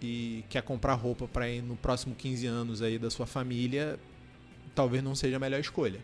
e 0.01 0.45
quer 0.47 0.63
comprar 0.63 0.93
roupa 0.93 1.27
para 1.27 1.49
ir 1.49 1.61
no 1.61 1.75
próximo 1.75 2.15
15 2.15 2.47
anos 2.47 2.81
aí 2.81 2.97
da 2.97 3.09
sua 3.09 3.25
família, 3.25 3.99
talvez 4.73 5.03
não 5.03 5.13
seja 5.13 5.35
a 5.35 5.39
melhor 5.39 5.59
escolha. 5.59 5.99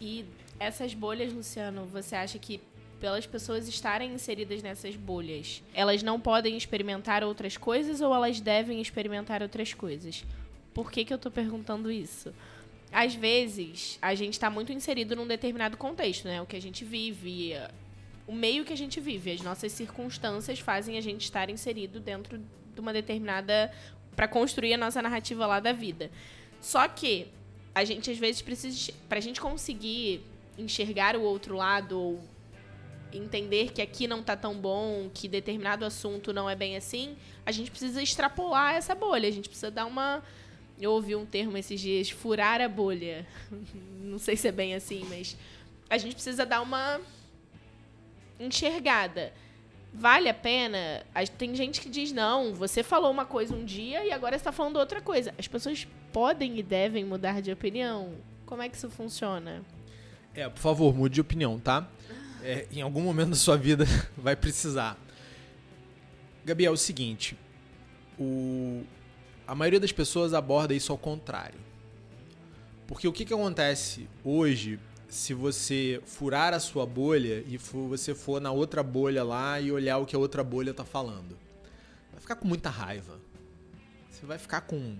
E 0.00 0.24
essas 0.58 0.94
bolhas, 0.94 1.34
Luciano, 1.34 1.84
você 1.84 2.16
acha 2.16 2.38
que 2.38 2.62
pelas 2.98 3.26
pessoas 3.26 3.68
estarem 3.68 4.14
inseridas 4.14 4.62
nessas 4.62 4.96
bolhas, 4.96 5.62
elas 5.74 6.02
não 6.02 6.18
podem 6.18 6.56
experimentar 6.56 7.22
outras 7.22 7.58
coisas 7.58 8.00
ou 8.00 8.14
elas 8.14 8.40
devem 8.40 8.80
experimentar 8.80 9.42
outras 9.42 9.74
coisas? 9.74 10.24
Por 10.74 10.90
que, 10.90 11.04
que 11.04 11.12
eu 11.12 11.18
tô 11.18 11.30
perguntando 11.30 11.90
isso? 11.90 12.32
Às 12.90 13.14
vezes, 13.14 13.98
a 14.02 14.14
gente 14.14 14.34
está 14.34 14.50
muito 14.50 14.72
inserido 14.72 15.16
num 15.16 15.26
determinado 15.26 15.76
contexto, 15.76 16.26
né? 16.26 16.42
O 16.42 16.46
que 16.46 16.56
a 16.56 16.60
gente 16.60 16.84
vive, 16.84 17.54
o 18.26 18.32
meio 18.32 18.64
que 18.64 18.72
a 18.72 18.76
gente 18.76 19.00
vive, 19.00 19.32
as 19.32 19.40
nossas 19.40 19.72
circunstâncias 19.72 20.58
fazem 20.58 20.98
a 20.98 21.00
gente 21.00 21.22
estar 21.22 21.48
inserido 21.48 22.00
dentro 22.00 22.38
de 22.38 22.80
uma 22.80 22.92
determinada. 22.92 23.72
para 24.14 24.28
construir 24.28 24.74
a 24.74 24.76
nossa 24.76 25.00
narrativa 25.00 25.46
lá 25.46 25.58
da 25.58 25.72
vida. 25.72 26.10
Só 26.60 26.86
que 26.86 27.28
a 27.74 27.82
gente 27.84 28.10
às 28.10 28.18
vezes 28.18 28.42
precisa. 28.42 28.92
pra 29.08 29.20
gente 29.20 29.40
conseguir 29.40 30.22
enxergar 30.58 31.16
o 31.16 31.22
outro 31.22 31.56
lado 31.56 31.98
ou 31.98 32.20
entender 33.12 33.72
que 33.72 33.82
aqui 33.82 34.06
não 34.06 34.22
tá 34.22 34.36
tão 34.36 34.54
bom, 34.54 35.10
que 35.12 35.28
determinado 35.28 35.84
assunto 35.84 36.32
não 36.32 36.48
é 36.48 36.54
bem 36.54 36.76
assim, 36.76 37.16
a 37.44 37.52
gente 37.52 37.70
precisa 37.70 38.02
extrapolar 38.02 38.74
essa 38.74 38.94
bolha, 38.94 39.28
a 39.28 39.32
gente 39.32 39.48
precisa 39.48 39.70
dar 39.70 39.86
uma 39.86 40.22
eu 40.80 40.92
ouvi 40.92 41.14
um 41.14 41.24
termo 41.24 41.56
esses 41.56 41.80
dias, 41.80 42.10
furar 42.10 42.60
a 42.60 42.68
bolha. 42.68 43.26
Não 44.02 44.18
sei 44.18 44.36
se 44.36 44.48
é 44.48 44.52
bem 44.52 44.74
assim, 44.74 45.06
mas 45.08 45.36
a 45.88 45.98
gente 45.98 46.14
precisa 46.14 46.44
dar 46.44 46.60
uma 46.60 47.00
enxergada. 48.38 49.32
Vale 49.94 50.28
a 50.28 50.34
pena? 50.34 51.04
Tem 51.36 51.54
gente 51.54 51.80
que 51.80 51.90
diz, 51.90 52.12
não, 52.12 52.54
você 52.54 52.82
falou 52.82 53.10
uma 53.10 53.26
coisa 53.26 53.54
um 53.54 53.62
dia 53.62 54.02
e 54.06 54.10
agora 54.10 54.34
está 54.34 54.50
falando 54.50 54.78
outra 54.78 55.02
coisa. 55.02 55.34
As 55.36 55.46
pessoas 55.46 55.86
podem 56.10 56.58
e 56.58 56.62
devem 56.62 57.04
mudar 57.04 57.42
de 57.42 57.52
opinião? 57.52 58.14
Como 58.46 58.62
é 58.62 58.70
que 58.70 58.76
isso 58.76 58.88
funciona? 58.88 59.62
É, 60.34 60.48
por 60.48 60.60
favor, 60.60 60.94
mude 60.94 61.16
de 61.16 61.20
opinião, 61.20 61.60
tá? 61.60 61.86
É, 62.42 62.66
em 62.72 62.80
algum 62.80 63.02
momento 63.02 63.30
da 63.30 63.36
sua 63.36 63.56
vida 63.56 63.84
vai 64.16 64.34
precisar. 64.34 64.98
Gabi, 66.44 66.64
é 66.64 66.70
o 66.70 66.76
seguinte: 66.76 67.36
o, 68.18 68.82
a 69.46 69.54
maioria 69.54 69.80
das 69.80 69.92
pessoas 69.92 70.34
aborda 70.34 70.74
isso 70.74 70.92
ao 70.92 70.98
contrário. 70.98 71.58
Porque 72.86 73.06
o 73.08 73.12
que, 73.12 73.24
que 73.24 73.32
acontece 73.32 74.08
hoje 74.24 74.78
se 75.08 75.34
você 75.34 76.00
furar 76.06 76.54
a 76.54 76.60
sua 76.60 76.86
bolha 76.86 77.44
e 77.46 77.56
você 77.56 78.14
for 78.14 78.40
na 78.40 78.50
outra 78.50 78.82
bolha 78.82 79.22
lá 79.22 79.60
e 79.60 79.70
olhar 79.70 79.98
o 79.98 80.06
que 80.06 80.16
a 80.16 80.18
outra 80.18 80.42
bolha 80.42 80.70
está 80.70 80.84
falando? 80.84 81.38
Vai 82.10 82.20
ficar 82.20 82.36
com 82.36 82.46
muita 82.46 82.70
raiva. 82.70 83.18
Você 84.10 84.24
vai 84.26 84.38
ficar 84.38 84.62
com, 84.62 84.96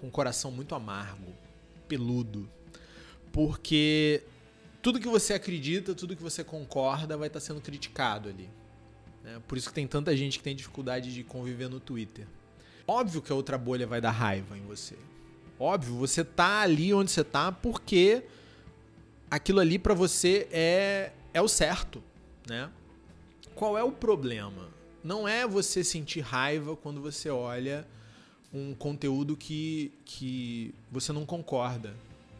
com 0.00 0.06
um 0.06 0.10
coração 0.10 0.50
muito 0.50 0.74
amargo, 0.74 1.32
peludo. 1.88 2.48
Porque 3.32 4.22
tudo 4.82 5.00
que 5.00 5.08
você 5.08 5.34
acredita, 5.34 5.94
tudo 5.94 6.14
que 6.14 6.22
você 6.22 6.44
concorda 6.44 7.16
vai 7.16 7.28
estar 7.28 7.40
tá 7.40 7.46
sendo 7.46 7.60
criticado 7.60 8.28
ali. 8.28 8.48
Né? 9.24 9.42
Por 9.48 9.58
isso 9.58 9.68
que 9.68 9.74
tem 9.74 9.86
tanta 9.86 10.16
gente 10.16 10.38
que 10.38 10.44
tem 10.44 10.54
dificuldade 10.54 11.12
de 11.12 11.24
conviver 11.24 11.68
no 11.68 11.80
Twitter. 11.80 12.26
Óbvio 12.86 13.20
que 13.20 13.32
a 13.32 13.34
outra 13.34 13.58
bolha 13.58 13.86
vai 13.86 14.00
dar 14.00 14.12
raiva 14.12 14.56
em 14.56 14.62
você. 14.62 14.96
Óbvio, 15.58 15.94
você 15.94 16.22
tá 16.24 16.60
ali 16.60 16.92
onde 16.92 17.10
você 17.10 17.24
tá 17.24 17.50
porque 17.50 18.22
aquilo 19.30 19.60
ali 19.60 19.78
para 19.78 19.94
você 19.94 20.46
é 20.52 21.12
é 21.32 21.42
o 21.42 21.48
certo, 21.48 22.02
né? 22.48 22.70
Qual 23.54 23.76
é 23.76 23.82
o 23.82 23.92
problema? 23.92 24.68
Não 25.04 25.28
é 25.28 25.46
você 25.46 25.84
sentir 25.84 26.20
raiva 26.20 26.74
quando 26.74 27.00
você 27.00 27.28
olha 27.28 27.86
um 28.52 28.74
conteúdo 28.74 29.36
que, 29.36 29.92
que 30.04 30.74
você 30.90 31.12
não 31.12 31.26
concorda. 31.26 31.94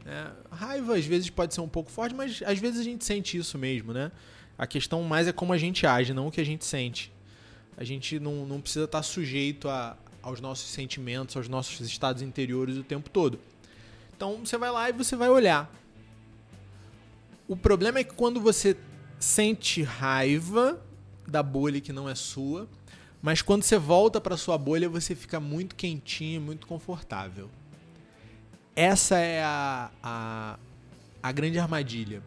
Né? 0.05 0.33
Raiva 0.51 0.97
às 0.97 1.05
vezes 1.05 1.29
pode 1.29 1.53
ser 1.53 1.61
um 1.61 1.69
pouco 1.69 1.91
forte, 1.91 2.15
mas 2.15 2.43
às 2.43 2.59
vezes 2.59 2.81
a 2.81 2.83
gente 2.83 3.05
sente 3.05 3.37
isso 3.37 3.59
mesmo, 3.59 3.93
né? 3.93 4.11
A 4.57 4.67
questão 4.67 5.03
mais 5.03 5.29
é 5.29 5.33
como 5.33 5.53
a 5.53 5.59
gente 5.59 5.87
age, 5.87 6.15
não 6.15 6.29
o 6.29 6.31
que 6.31 6.41
a 6.41 6.45
gente 6.45 6.65
sente. 6.65 7.13
A 7.77 7.85
gente 7.85 8.19
não, 8.19 8.47
não 8.47 8.61
precisa 8.61 8.87
estar 8.87 9.03
sujeito 9.03 9.69
a, 9.69 9.97
aos 10.27 10.41
nossos 10.41 10.69
sentimentos, 10.69 11.37
aos 11.37 11.49
nossos 11.49 11.81
estados 11.87 12.21
interiores 12.21 12.77
o 12.77 12.83
tempo 12.83 13.09
todo. 13.09 13.39
Então 14.17 14.45
você 14.45 14.59
vai 14.59 14.73
lá 14.73 14.91
e 14.91 14.93
você 14.93 15.15
vai 15.15 15.29
olhar. 15.29 15.73
O 17.47 17.57
problema 17.57 18.01
é 18.01 18.05
que 18.05 18.13
quando 18.13 18.41
você 18.41 18.77
sente 19.21 19.85
raiva 19.85 20.83
da 21.29 21.45
bolha 21.45 21.81
que 21.81 21.93
não 21.93 22.09
é 22.09 22.15
sua, 22.17 22.69
mas 23.23 23.41
quando 23.41 23.63
você 23.63 23.79
volta 23.79 24.21
para 24.21 24.37
sua 24.37 24.59
bolha, 24.59 24.89
você 24.89 25.15
fica 25.15 25.39
muito 25.39 25.77
quentinho, 25.77 26.41
muito 26.41 26.67
confortável. 26.67 27.49
Essa 28.75 29.19
é 29.21 29.45
a, 29.45 29.93
a, 30.03 30.59
a 31.23 31.33
grande 31.33 31.57
armadilha. 31.61 32.21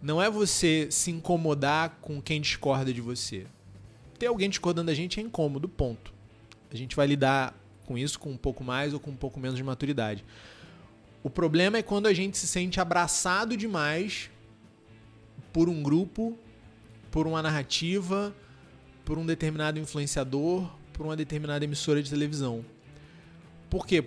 Não 0.00 0.22
é 0.22 0.30
você 0.30 0.86
se 0.92 1.10
incomodar 1.10 1.98
com 2.00 2.22
quem 2.22 2.40
discorda 2.40 2.94
de 2.94 3.00
você. 3.00 3.44
Ter 4.20 4.28
alguém 4.28 4.48
discordando 4.48 4.86
da 4.86 4.94
gente 4.94 5.18
é 5.18 5.22
incômodo, 5.22 5.68
ponto 5.68 6.16
a 6.70 6.76
gente 6.76 6.94
vai 6.94 7.06
lidar 7.06 7.54
com 7.86 7.96
isso 7.96 8.18
com 8.18 8.30
um 8.30 8.36
pouco 8.36 8.62
mais 8.62 8.92
ou 8.92 9.00
com 9.00 9.10
um 9.10 9.16
pouco 9.16 9.40
menos 9.40 9.56
de 9.56 9.64
maturidade. 9.64 10.24
O 11.22 11.30
problema 11.30 11.78
é 11.78 11.82
quando 11.82 12.06
a 12.06 12.12
gente 12.12 12.36
se 12.36 12.46
sente 12.46 12.80
abraçado 12.80 13.56
demais 13.56 14.30
por 15.52 15.68
um 15.68 15.82
grupo, 15.82 16.38
por 17.10 17.26
uma 17.26 17.42
narrativa, 17.42 18.34
por 19.04 19.16
um 19.16 19.24
determinado 19.24 19.78
influenciador, 19.78 20.70
por 20.92 21.06
uma 21.06 21.16
determinada 21.16 21.64
emissora 21.64 22.02
de 22.02 22.10
televisão. 22.10 22.64
Por 23.70 23.86
quê? 23.86 24.04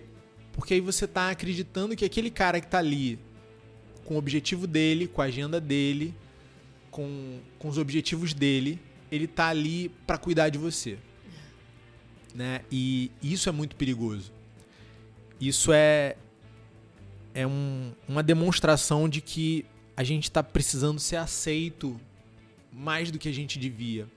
Porque 0.54 0.76
aí 0.76 0.82
você 0.82 1.06
está 1.06 1.32
acreditando 1.32 1.95
que 1.95 2.06
aquele 2.06 2.30
cara 2.30 2.60
que 2.60 2.67
está 2.67 2.78
ali 2.78 3.17
com 4.06 4.15
o 4.15 4.17
objetivo 4.17 4.67
dele, 4.67 5.08
com 5.08 5.21
a 5.21 5.26
agenda 5.26 5.60
dele, 5.60 6.13
com, 6.91 7.39
com 7.58 7.67
os 7.67 7.78
objetivos 7.78 8.34
dele, 8.34 8.80
ele 9.12 9.26
está 9.26 9.47
ali 9.47 9.89
para 10.06 10.17
cuidar 10.17 10.50
de 10.50 10.58
você 10.58 10.97
né? 12.34 12.62
E 12.72 13.12
isso 13.22 13.50
é 13.50 13.52
muito 13.52 13.76
perigoso. 13.76 14.32
Isso 15.39 15.72
é 15.74 16.15
é 17.34 17.48
um, 17.48 17.94
uma 18.08 18.22
demonstração 18.22 19.08
de 19.08 19.22
que 19.22 19.65
a 19.96 20.04
gente 20.04 20.26
está 20.26 20.44
precisando 20.44 21.00
ser 21.00 21.15
aceito 21.15 22.00
mais 22.72 23.12
do 23.12 23.17
que 23.17 23.30
a 23.30 23.32
gente 23.32 23.58
devia, 23.58 24.08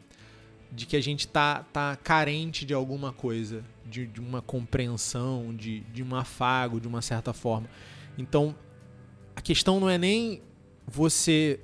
de 0.70 0.86
que 0.86 0.96
a 0.96 1.00
gente 1.00 1.28
tá, 1.28 1.64
tá 1.72 1.96
carente 1.96 2.64
de 2.64 2.74
alguma 2.74 3.12
coisa, 3.12 3.64
de, 3.86 4.06
de 4.06 4.20
uma 4.20 4.42
compreensão, 4.42 5.54
de, 5.54 5.80
de 5.80 6.02
um 6.02 6.14
afago, 6.14 6.80
de 6.80 6.88
uma 6.88 7.02
certa 7.02 7.32
forma. 7.32 7.68
Então, 8.18 8.54
a 9.36 9.40
questão 9.40 9.78
não 9.78 9.88
é 9.88 9.98
nem 9.98 10.40
você, 10.86 11.60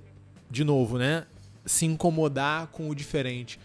de 0.51 0.65
novo, 0.65 0.99
né, 0.99 1.27
se 1.65 1.87
incomodar 1.87 2.69
com 2.69 2.89
o 2.89 2.95
diferente 2.95 3.59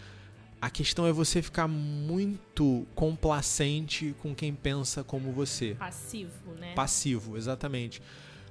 a 0.66 0.70
questão 0.70 1.06
é 1.06 1.12
você 1.12 1.40
ficar 1.40 1.68
muito 1.68 2.84
complacente 2.92 4.16
com 4.20 4.34
quem 4.34 4.52
pensa 4.52 5.04
como 5.04 5.30
você. 5.30 5.76
Passivo, 5.78 6.54
né? 6.58 6.74
Passivo, 6.74 7.36
exatamente. 7.36 8.02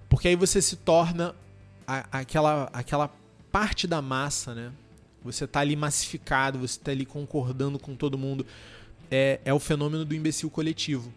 Porque 0.08 0.30
aí 0.30 0.36
você 0.38 0.62
se 0.62 0.78
torna 0.78 1.36
a, 1.86 2.20
aquela, 2.20 2.70
aquela 2.72 3.14
parte 3.52 3.86
da 3.86 4.02
massa, 4.02 4.56
né? 4.56 4.72
Você 5.26 5.46
tá 5.46 5.60
ali 5.60 5.76
massificado, 5.76 6.58
você 6.58 6.80
tá 6.80 6.92
ali 6.92 7.06
concordando 7.06 7.78
com 7.78 7.98
todo 7.98 8.18
mundo. 8.18 8.46
É, 9.12 9.42
é 9.44 9.54
o 9.54 9.60
fenômeno 9.60 10.06
do 10.06 10.16
imbecil 10.16 10.50
coletivo. 10.50 11.14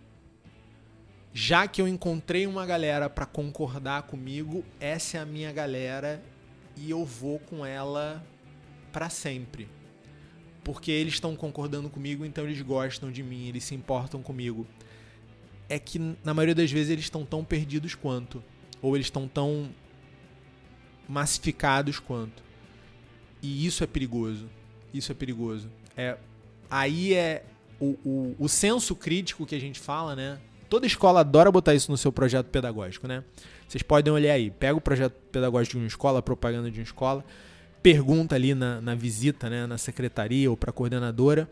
Já 1.32 1.68
que 1.68 1.80
eu 1.80 1.86
encontrei 1.86 2.44
uma 2.44 2.66
galera 2.66 3.08
para 3.08 3.24
concordar 3.24 4.02
comigo, 4.02 4.64
essa 4.80 5.18
é 5.18 5.20
a 5.20 5.24
minha 5.24 5.52
galera 5.52 6.20
e 6.76 6.90
eu 6.90 7.04
vou 7.04 7.38
com 7.38 7.64
ela 7.64 8.20
para 8.90 9.08
sempre 9.08 9.77
porque 10.68 10.90
eles 10.90 11.14
estão 11.14 11.34
concordando 11.34 11.88
comigo, 11.88 12.26
então 12.26 12.44
eles 12.44 12.60
gostam 12.60 13.10
de 13.10 13.22
mim, 13.22 13.48
eles 13.48 13.64
se 13.64 13.74
importam 13.74 14.20
comigo. 14.20 14.66
é 15.66 15.78
que 15.78 15.98
na 16.22 16.34
maioria 16.34 16.54
das 16.54 16.70
vezes 16.70 16.90
eles 16.90 17.06
estão 17.06 17.24
tão 17.24 17.42
perdidos 17.42 17.94
quanto. 17.94 18.44
Ou 18.82 18.94
eles 18.94 19.06
estão 19.06 19.26
tão 19.26 19.70
massificados 21.08 21.98
quanto. 21.98 22.42
E 23.40 23.64
isso 23.64 23.82
é 23.82 23.86
perigoso. 23.86 24.46
Isso 24.92 25.10
é 25.10 25.14
perigoso. 25.14 25.70
É, 25.96 26.18
aí 26.70 27.14
é 27.14 27.46
o, 27.80 27.96
o, 28.04 28.36
o 28.38 28.46
senso 28.46 28.94
crítico 28.94 29.46
que 29.46 29.54
a 29.54 29.60
gente 29.60 29.80
fala, 29.80 30.14
né? 30.14 30.38
Toda 30.68 30.86
escola 30.86 31.20
adora 31.20 31.50
botar 31.50 31.74
isso 31.74 31.90
no 31.90 31.96
seu 31.96 32.12
projeto 32.12 32.48
pedagógico, 32.48 33.08
né? 33.08 33.24
Vocês 33.66 33.82
podem 33.82 34.12
olhar 34.12 34.34
aí, 34.34 34.50
pega 34.50 34.76
o 34.76 34.82
projeto 34.82 35.14
pedagógico 35.32 35.78
de 35.78 35.82
uma 35.84 35.88
escola, 35.88 36.18
a 36.18 36.22
propaganda 36.22 36.70
de 36.70 36.78
uma 36.78 36.84
escola, 36.84 37.24
pergunta 37.82 38.34
ali 38.34 38.54
na, 38.54 38.80
na 38.80 38.94
visita, 38.94 39.48
né, 39.48 39.66
na 39.66 39.78
secretaria 39.78 40.50
ou 40.50 40.56
para 40.56 40.70
a 40.70 40.72
coordenadora, 40.72 41.48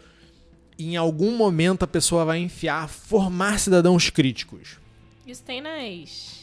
e 0.78 0.92
em 0.92 0.96
algum 0.96 1.36
momento 1.36 1.84
a 1.84 1.86
pessoa 1.86 2.24
vai 2.24 2.38
enfiar 2.38 2.88
formar 2.88 3.58
cidadãos 3.58 4.10
críticos. 4.10 4.78
Isso 5.26 5.42
tem 5.42 5.60
nas, 5.60 6.42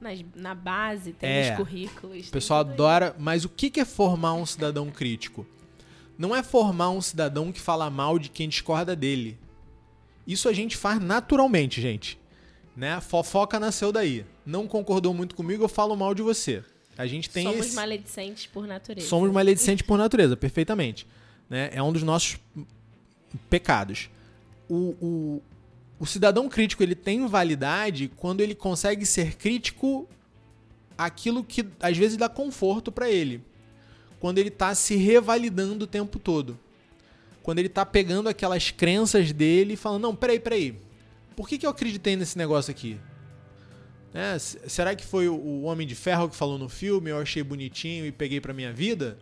nas 0.00 0.24
na 0.34 0.54
base, 0.54 1.12
tem 1.12 1.28
é, 1.28 1.48
nos 1.50 1.56
currículos. 1.58 2.28
O 2.28 2.30
pessoal 2.30 2.60
adora, 2.60 3.14
mas 3.18 3.44
o 3.44 3.48
que 3.48 3.80
é 3.80 3.84
formar 3.84 4.34
um 4.34 4.46
cidadão 4.46 4.90
crítico? 4.90 5.46
Não 6.18 6.34
é 6.34 6.42
formar 6.42 6.90
um 6.90 7.02
cidadão 7.02 7.52
que 7.52 7.60
fala 7.60 7.90
mal 7.90 8.18
de 8.18 8.30
quem 8.30 8.48
discorda 8.48 8.96
dele. 8.96 9.38
Isso 10.26 10.48
a 10.48 10.52
gente 10.52 10.76
faz 10.76 11.00
naturalmente, 11.00 11.80
gente. 11.80 12.18
Né? 12.74 13.00
Fofoca 13.00 13.60
nasceu 13.60 13.92
daí. 13.92 14.24
Não 14.44 14.66
concordou 14.66 15.12
muito 15.12 15.34
comigo, 15.34 15.64
eu 15.64 15.68
falo 15.68 15.96
mal 15.96 16.14
de 16.14 16.22
você. 16.22 16.64
A 16.96 17.06
gente 17.06 17.28
tem 17.28 17.44
Somos 17.44 17.66
esse... 17.66 17.74
maledicentes 17.74 18.46
por 18.46 18.66
natureza. 18.66 19.06
Somos 19.06 19.30
maledicentes 19.30 19.86
por 19.86 19.98
natureza, 19.98 20.36
perfeitamente. 20.36 21.06
Né? 21.48 21.70
É 21.72 21.82
um 21.82 21.92
dos 21.92 22.02
nossos 22.02 22.38
pecados. 23.50 24.08
O, 24.68 24.96
o, 25.00 25.42
o 25.98 26.06
cidadão 26.06 26.48
crítico 26.48 26.82
ele 26.82 26.94
tem 26.94 27.26
validade 27.26 28.10
quando 28.16 28.40
ele 28.40 28.54
consegue 28.54 29.04
ser 29.04 29.36
crítico 29.36 30.08
aquilo 30.96 31.44
que 31.44 31.66
às 31.80 31.96
vezes 31.96 32.16
dá 32.16 32.28
conforto 32.28 32.90
para 32.90 33.10
ele. 33.10 33.42
Quando 34.18 34.38
ele 34.38 34.48
está 34.48 34.74
se 34.74 34.96
revalidando 34.96 35.84
o 35.84 35.88
tempo 35.88 36.18
todo. 36.18 36.58
Quando 37.42 37.58
ele 37.58 37.68
está 37.68 37.84
pegando 37.84 38.28
aquelas 38.28 38.70
crenças 38.70 39.32
dele 39.32 39.74
e 39.74 39.76
falando: 39.76 40.02
não, 40.02 40.16
peraí, 40.16 40.40
peraí 40.40 40.76
por 41.36 41.46
que, 41.46 41.58
que 41.58 41.66
eu 41.66 41.70
acreditei 41.70 42.16
nesse 42.16 42.38
negócio 42.38 42.70
aqui? 42.70 42.98
Né? 44.16 44.38
Será 44.38 44.96
que 44.96 45.04
foi 45.04 45.28
o 45.28 45.64
Homem 45.64 45.86
de 45.86 45.94
Ferro 45.94 46.26
que 46.26 46.34
falou 46.34 46.56
no 46.56 46.70
filme, 46.70 47.10
eu 47.10 47.18
achei 47.18 47.42
bonitinho 47.42 48.06
e 48.06 48.10
peguei 48.10 48.40
para 48.40 48.54
minha 48.54 48.72
vida? 48.72 49.18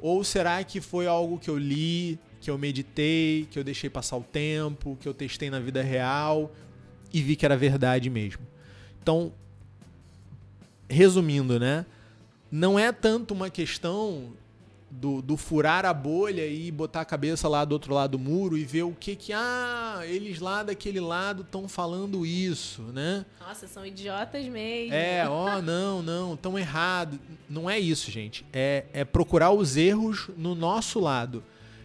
Ou 0.00 0.24
será 0.24 0.64
que 0.64 0.80
foi 0.80 1.06
algo 1.06 1.38
que 1.38 1.48
eu 1.48 1.56
li, 1.56 2.18
que 2.40 2.50
eu 2.50 2.58
meditei, 2.58 3.46
que 3.48 3.56
eu 3.56 3.62
deixei 3.62 3.88
passar 3.88 4.16
o 4.16 4.24
tempo, 4.24 4.98
que 5.00 5.08
eu 5.08 5.14
testei 5.14 5.48
na 5.48 5.60
vida 5.60 5.80
real 5.80 6.52
e 7.12 7.22
vi 7.22 7.36
que 7.36 7.44
era 7.44 7.56
verdade 7.56 8.10
mesmo? 8.10 8.44
Então, 9.00 9.32
resumindo, 10.90 11.60
né? 11.60 11.86
Não 12.50 12.76
é 12.76 12.90
tanto 12.90 13.32
uma 13.32 13.48
questão 13.48 14.32
do, 14.90 15.20
do, 15.20 15.36
furar 15.36 15.84
a 15.84 15.92
bolha 15.92 16.46
e 16.46 16.70
botar 16.70 17.00
a 17.00 17.04
cabeça 17.04 17.48
lá 17.48 17.64
do 17.64 17.72
outro 17.72 17.92
lado 17.92 18.12
do 18.12 18.18
muro 18.18 18.56
e 18.56 18.64
ver 18.64 18.84
o 18.84 18.92
que 18.92 19.16
que 19.16 19.32
ah 19.32 20.00
eles 20.04 20.38
lá 20.38 20.62
daquele 20.62 21.00
lado 21.00 21.42
estão 21.42 21.68
falando 21.68 22.24
isso, 22.24 22.82
né? 22.82 23.26
Nossa, 23.40 23.66
são 23.66 23.84
idiotas 23.84 24.46
mesmo. 24.46 24.94
É, 24.94 25.28
ó, 25.28 25.58
oh, 25.58 25.62
não, 25.62 26.02
não, 26.02 26.34
estão 26.34 26.58
errado. 26.58 27.18
Não 27.48 27.68
é 27.68 27.78
isso, 27.78 28.10
gente. 28.10 28.46
É, 28.52 28.84
é 28.92 29.04
procurar 29.04 29.50
os 29.50 29.76
erros 29.76 30.30
no 30.36 30.54
nosso 30.54 31.00
lado. 31.00 31.42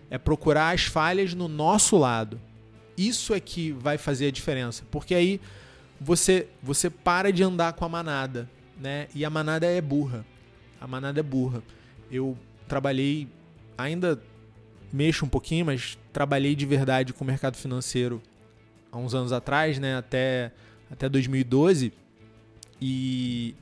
É 0.09 0.17
procurar 0.17 0.73
as 0.73 0.83
falhas 0.83 1.33
no 1.33 1.47
nosso 1.47 1.97
lado. 1.97 2.39
Isso 2.97 3.33
é 3.33 3.39
que 3.39 3.71
vai 3.71 3.97
fazer 3.97 4.27
a 4.27 4.31
diferença, 4.31 4.83
porque 4.91 5.15
aí 5.15 5.41
você 5.99 6.47
você 6.61 6.89
para 6.89 7.31
de 7.31 7.43
andar 7.43 7.73
com 7.73 7.83
a 7.83 7.89
manada, 7.89 8.49
né? 8.79 9.07
E 9.15 9.25
a 9.25 9.29
manada 9.29 9.65
é 9.65 9.81
burra. 9.81 10.25
A 10.79 10.85
manada 10.85 11.19
é 11.19 11.23
burra. 11.23 11.63
Eu 12.11 12.37
trabalhei, 12.71 13.27
ainda 13.77 14.17
mexo 14.93 15.25
um 15.25 15.27
pouquinho, 15.27 15.65
mas 15.65 15.97
trabalhei 16.13 16.55
de 16.55 16.65
verdade 16.65 17.11
com 17.11 17.25
o 17.25 17.27
mercado 17.27 17.57
financeiro 17.57 18.21
há 18.89 18.97
uns 18.97 19.13
anos 19.13 19.33
atrás, 19.33 19.77
né, 19.77 19.97
até, 19.97 20.53
até 20.89 21.09
2012. 21.09 21.91
E, 22.81 23.53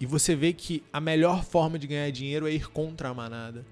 e 0.00 0.06
você 0.06 0.34
vê 0.34 0.54
que 0.54 0.82
a 0.90 0.98
melhor 0.98 1.44
forma 1.44 1.78
de 1.78 1.86
ganhar 1.86 2.10
dinheiro 2.10 2.48
é 2.48 2.52
ir 2.52 2.70
contra 2.70 3.10
a 3.10 3.14
manada. 3.14 3.66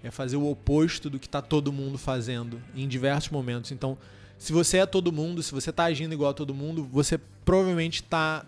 É 0.00 0.12
fazer 0.12 0.36
o 0.36 0.48
oposto 0.48 1.10
do 1.10 1.18
que 1.18 1.26
está 1.26 1.42
todo 1.42 1.72
mundo 1.72 1.98
fazendo 1.98 2.62
em 2.76 2.86
diversos 2.86 3.32
momentos. 3.32 3.72
Então, 3.72 3.98
se 4.38 4.52
você 4.52 4.78
é 4.78 4.86
todo 4.86 5.10
mundo, 5.10 5.42
se 5.42 5.50
você 5.50 5.70
está 5.70 5.86
agindo 5.86 6.12
igual 6.12 6.30
a 6.30 6.34
todo 6.34 6.54
mundo, 6.54 6.84
você 6.84 7.18
provavelmente 7.44 8.00
está 8.00 8.46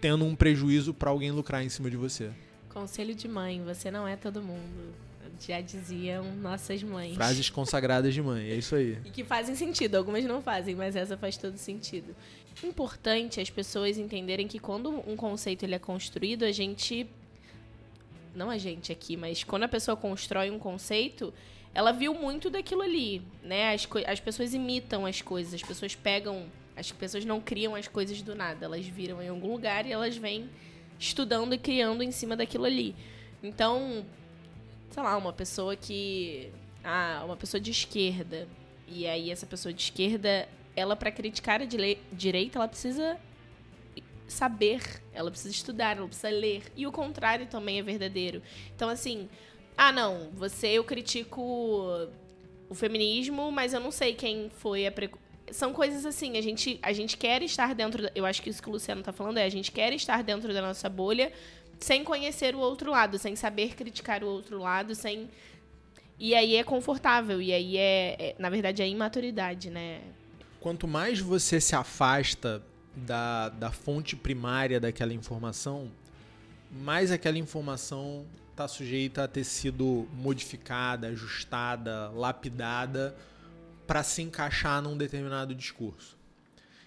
tendo 0.00 0.24
um 0.24 0.34
prejuízo 0.34 0.94
para 0.94 1.10
alguém 1.10 1.30
lucrar 1.30 1.62
em 1.62 1.68
cima 1.68 1.90
de 1.90 1.98
você. 1.98 2.30
Conselho 2.78 3.12
de 3.12 3.26
mãe, 3.26 3.60
você 3.64 3.90
não 3.90 4.06
é 4.06 4.14
todo 4.14 4.40
mundo. 4.40 4.94
Já 5.40 5.60
diziam 5.60 6.24
nossas 6.36 6.80
mães. 6.80 7.16
Frases 7.16 7.50
consagradas 7.50 8.14
de 8.14 8.22
mãe, 8.22 8.50
é 8.50 8.54
isso 8.54 8.76
aí. 8.76 8.96
E 9.04 9.10
que 9.10 9.24
fazem 9.24 9.56
sentido, 9.56 9.96
algumas 9.96 10.24
não 10.24 10.40
fazem, 10.40 10.76
mas 10.76 10.94
essa 10.94 11.16
faz 11.16 11.36
todo 11.36 11.58
sentido. 11.58 12.14
Importante 12.62 13.40
as 13.40 13.50
pessoas 13.50 13.98
entenderem 13.98 14.46
que 14.46 14.60
quando 14.60 14.90
um 15.10 15.16
conceito 15.16 15.64
ele 15.64 15.74
é 15.74 15.78
construído, 15.78 16.44
a 16.44 16.52
gente 16.52 17.04
não 18.32 18.48
a 18.48 18.56
gente 18.56 18.92
aqui, 18.92 19.16
mas 19.16 19.42
quando 19.42 19.64
a 19.64 19.68
pessoa 19.68 19.96
constrói 19.96 20.48
um 20.48 20.58
conceito, 20.58 21.34
ela 21.74 21.90
viu 21.90 22.14
muito 22.14 22.48
daquilo 22.48 22.82
ali, 22.82 23.22
né? 23.42 23.74
As, 23.74 23.88
as 24.06 24.20
pessoas 24.20 24.54
imitam 24.54 25.04
as 25.04 25.20
coisas, 25.20 25.52
as 25.52 25.62
pessoas 25.62 25.96
pegam, 25.96 26.46
as 26.76 26.92
pessoas 26.92 27.24
não 27.24 27.40
criam 27.40 27.74
as 27.74 27.88
coisas 27.88 28.22
do 28.22 28.36
nada, 28.36 28.66
elas 28.66 28.86
viram 28.86 29.20
em 29.20 29.28
algum 29.28 29.50
lugar 29.50 29.84
e 29.84 29.90
elas 29.90 30.16
vêm 30.16 30.48
estudando 30.98 31.54
e 31.54 31.58
criando 31.58 32.02
em 32.02 32.10
cima 32.10 32.36
daquilo 32.36 32.64
ali. 32.64 32.94
Então, 33.42 34.04
sei 34.90 35.02
lá, 35.02 35.16
uma 35.16 35.32
pessoa 35.32 35.76
que. 35.76 36.50
Ah, 36.82 37.22
uma 37.24 37.36
pessoa 37.36 37.60
de 37.60 37.70
esquerda. 37.70 38.48
E 38.86 39.06
aí, 39.06 39.30
essa 39.30 39.46
pessoa 39.46 39.72
de 39.72 39.82
esquerda, 39.82 40.48
ela, 40.74 40.96
para 40.96 41.10
criticar 41.10 41.60
a 41.60 41.64
direita, 41.64 42.58
ela 42.58 42.68
precisa 42.68 43.18
saber, 44.26 45.02
ela 45.12 45.30
precisa 45.30 45.50
estudar, 45.50 45.96
ela 45.96 46.06
precisa 46.06 46.30
ler. 46.30 46.62
E 46.76 46.86
o 46.86 46.92
contrário 46.92 47.46
também 47.46 47.78
é 47.78 47.82
verdadeiro. 47.82 48.42
Então, 48.74 48.88
assim, 48.88 49.28
ah, 49.76 49.92
não, 49.92 50.30
você 50.32 50.68
eu 50.68 50.84
critico 50.84 51.40
o 52.68 52.74
feminismo, 52.74 53.50
mas 53.50 53.72
eu 53.72 53.80
não 53.80 53.90
sei 53.90 54.14
quem 54.14 54.50
foi 54.50 54.86
a 54.86 54.92
são 55.52 55.72
coisas 55.72 56.04
assim, 56.06 56.36
a 56.36 56.40
gente, 56.40 56.78
a 56.82 56.92
gente 56.92 57.16
quer 57.16 57.42
estar 57.42 57.74
dentro. 57.74 58.08
Eu 58.14 58.24
acho 58.24 58.42
que 58.42 58.50
isso 58.50 58.62
que 58.62 58.68
o 58.68 58.72
Luciano 58.72 59.00
está 59.00 59.12
falando 59.12 59.38
é 59.38 59.44
a 59.44 59.48
gente 59.48 59.72
quer 59.72 59.92
estar 59.92 60.22
dentro 60.22 60.52
da 60.52 60.62
nossa 60.62 60.88
bolha 60.88 61.32
sem 61.80 62.02
conhecer 62.02 62.54
o 62.54 62.58
outro 62.58 62.90
lado, 62.90 63.18
sem 63.18 63.36
saber 63.36 63.74
criticar 63.74 64.22
o 64.24 64.26
outro 64.26 64.58
lado, 64.58 64.94
sem. 64.94 65.28
E 66.18 66.34
aí 66.34 66.56
é 66.56 66.64
confortável, 66.64 67.40
e 67.40 67.52
aí 67.52 67.76
é, 67.76 68.16
é 68.18 68.36
na 68.38 68.50
verdade, 68.50 68.82
é 68.82 68.88
imaturidade, 68.88 69.70
né? 69.70 70.00
Quanto 70.60 70.88
mais 70.88 71.20
você 71.20 71.60
se 71.60 71.76
afasta 71.76 72.60
da, 72.96 73.48
da 73.50 73.70
fonte 73.70 74.16
primária 74.16 74.80
daquela 74.80 75.14
informação, 75.14 75.88
mais 76.70 77.12
aquela 77.12 77.38
informação 77.38 78.26
está 78.50 78.66
sujeita 78.66 79.22
a 79.22 79.28
ter 79.28 79.44
sido 79.44 80.08
modificada, 80.12 81.06
ajustada, 81.06 82.10
lapidada 82.10 83.14
para 83.88 84.02
se 84.02 84.20
encaixar 84.20 84.82
num 84.82 84.96
determinado 84.96 85.54
discurso. 85.54 86.18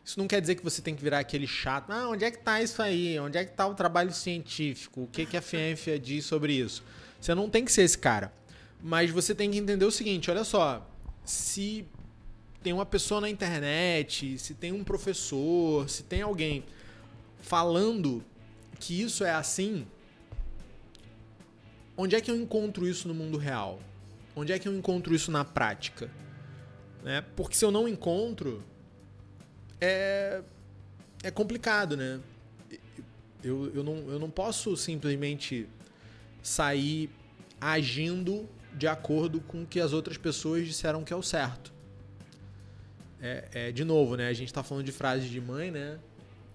Isso 0.05 0.19
não 0.19 0.27
quer 0.27 0.39
dizer 0.39 0.53
que 0.55 0.63
você 0.63 0.83
tem 0.83 0.95
que 0.95 1.03
virar 1.03 1.19
aquele 1.19 1.47
chato. 1.47 1.91
Ah, 1.91 2.07
onde 2.07 2.23
é 2.23 2.29
que 2.29 2.37
está 2.37 2.61
isso 2.61 2.79
aí? 2.81 3.19
Onde 3.19 3.39
é 3.39 3.43
que 3.43 3.51
está 3.51 3.65
o 3.65 3.73
trabalho 3.73 4.13
científico? 4.13 5.01
O 5.01 5.07
que, 5.07 5.25
que 5.25 5.35
a 5.35 5.41
ciência 5.41 5.99
diz 5.99 6.25
sobre 6.25 6.53
isso? 6.53 6.83
Você 7.19 7.33
não 7.33 7.49
tem 7.49 7.65
que 7.65 7.71
ser 7.71 7.81
esse 7.81 7.97
cara. 7.97 8.31
Mas 8.81 9.09
você 9.09 9.33
tem 9.33 9.49
que 9.49 9.57
entender 9.57 9.83
o 9.83 9.91
seguinte: 9.91 10.29
olha 10.29 10.43
só. 10.43 10.87
Se 11.25 11.85
tem 12.63 12.73
uma 12.73 12.85
pessoa 12.85 13.21
na 13.21 13.29
internet, 13.29 14.37
se 14.37 14.53
tem 14.53 14.71
um 14.71 14.83
professor, 14.83 15.89
se 15.89 16.03
tem 16.03 16.21
alguém 16.21 16.63
falando 17.41 18.23
que 18.79 19.01
isso 19.01 19.23
é 19.23 19.31
assim, 19.31 19.85
onde 21.95 22.15
é 22.15 22.21
que 22.21 22.29
eu 22.29 22.35
encontro 22.35 22.87
isso 22.87 23.07
no 23.07 23.13
mundo 23.13 23.37
real? 23.37 23.79
Onde 24.35 24.51
é 24.51 24.59
que 24.59 24.67
eu 24.67 24.75
encontro 24.75 25.13
isso 25.13 25.31
na 25.31 25.45
prática? 25.45 26.09
Né? 27.03 27.23
Porque 27.35 27.55
se 27.55 27.65
eu 27.65 27.71
não 27.71 27.87
encontro, 27.87 28.63
é, 29.79 30.41
é 31.23 31.31
complicado, 31.31 31.97
né? 31.97 32.19
Eu, 33.43 33.71
eu, 33.73 33.83
não, 33.83 33.95
eu 34.09 34.19
não 34.19 34.29
posso 34.29 34.77
simplesmente 34.77 35.67
sair 36.43 37.09
agindo 37.59 38.47
de 38.73 38.87
acordo 38.87 39.41
com 39.41 39.63
o 39.63 39.65
que 39.65 39.79
as 39.79 39.93
outras 39.93 40.17
pessoas 40.17 40.65
disseram 40.65 41.03
que 41.03 41.11
é 41.11 41.15
o 41.15 41.23
certo. 41.23 41.73
É, 43.21 43.47
é, 43.53 43.71
de 43.71 43.83
novo, 43.83 44.15
né? 44.15 44.27
A 44.27 44.33
gente 44.33 44.51
tá 44.53 44.63
falando 44.63 44.85
de 44.85 44.91
frases 44.91 45.29
de 45.29 45.39
mãe, 45.39 45.69
né? 45.69 45.99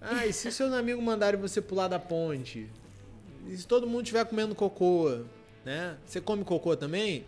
Ah, 0.01 0.25
e 0.25 0.33
se 0.33 0.51
seus 0.51 0.73
amigos 0.73 1.03
mandarem 1.03 1.39
você 1.39 1.61
pular 1.61 1.87
da 1.87 1.99
ponte? 1.99 2.69
E 3.47 3.57
se 3.57 3.65
todo 3.65 3.87
mundo 3.87 4.01
estiver 4.01 4.25
comendo 4.25 4.53
cocô, 4.53 5.23
né? 5.63 5.97
Você 6.05 6.19
come 6.19 6.43
cocô 6.43 6.75
também? 6.75 7.25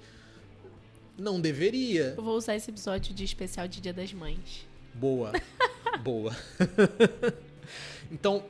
Não 1.19 1.39
deveria. 1.41 2.13
Eu 2.15 2.23
vou 2.23 2.37
usar 2.37 2.55
esse 2.55 2.71
episódio 2.71 3.13
de 3.13 3.23
especial 3.23 3.67
de 3.67 3.81
Dia 3.81 3.93
das 3.93 4.13
Mães. 4.13 4.65
Boa. 4.93 5.33
Boa. 6.01 6.35
então, 8.09 8.45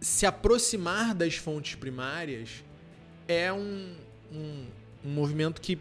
se 0.00 0.24
aproximar 0.24 1.14
das 1.14 1.34
fontes 1.34 1.74
primárias 1.74 2.62
é 3.26 3.52
um, 3.52 3.94
um, 4.30 4.66
um 5.04 5.10
movimento 5.10 5.60
que, 5.60 5.78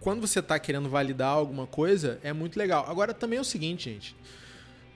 quando 0.00 0.20
você 0.20 0.40
está 0.40 0.58
querendo 0.58 0.88
validar 0.88 1.30
alguma 1.30 1.66
coisa, 1.66 2.18
é 2.22 2.32
muito 2.32 2.58
legal. 2.58 2.84
Agora, 2.88 3.14
também 3.14 3.38
é 3.38 3.40
o 3.40 3.44
seguinte, 3.44 3.90
gente. 3.90 4.16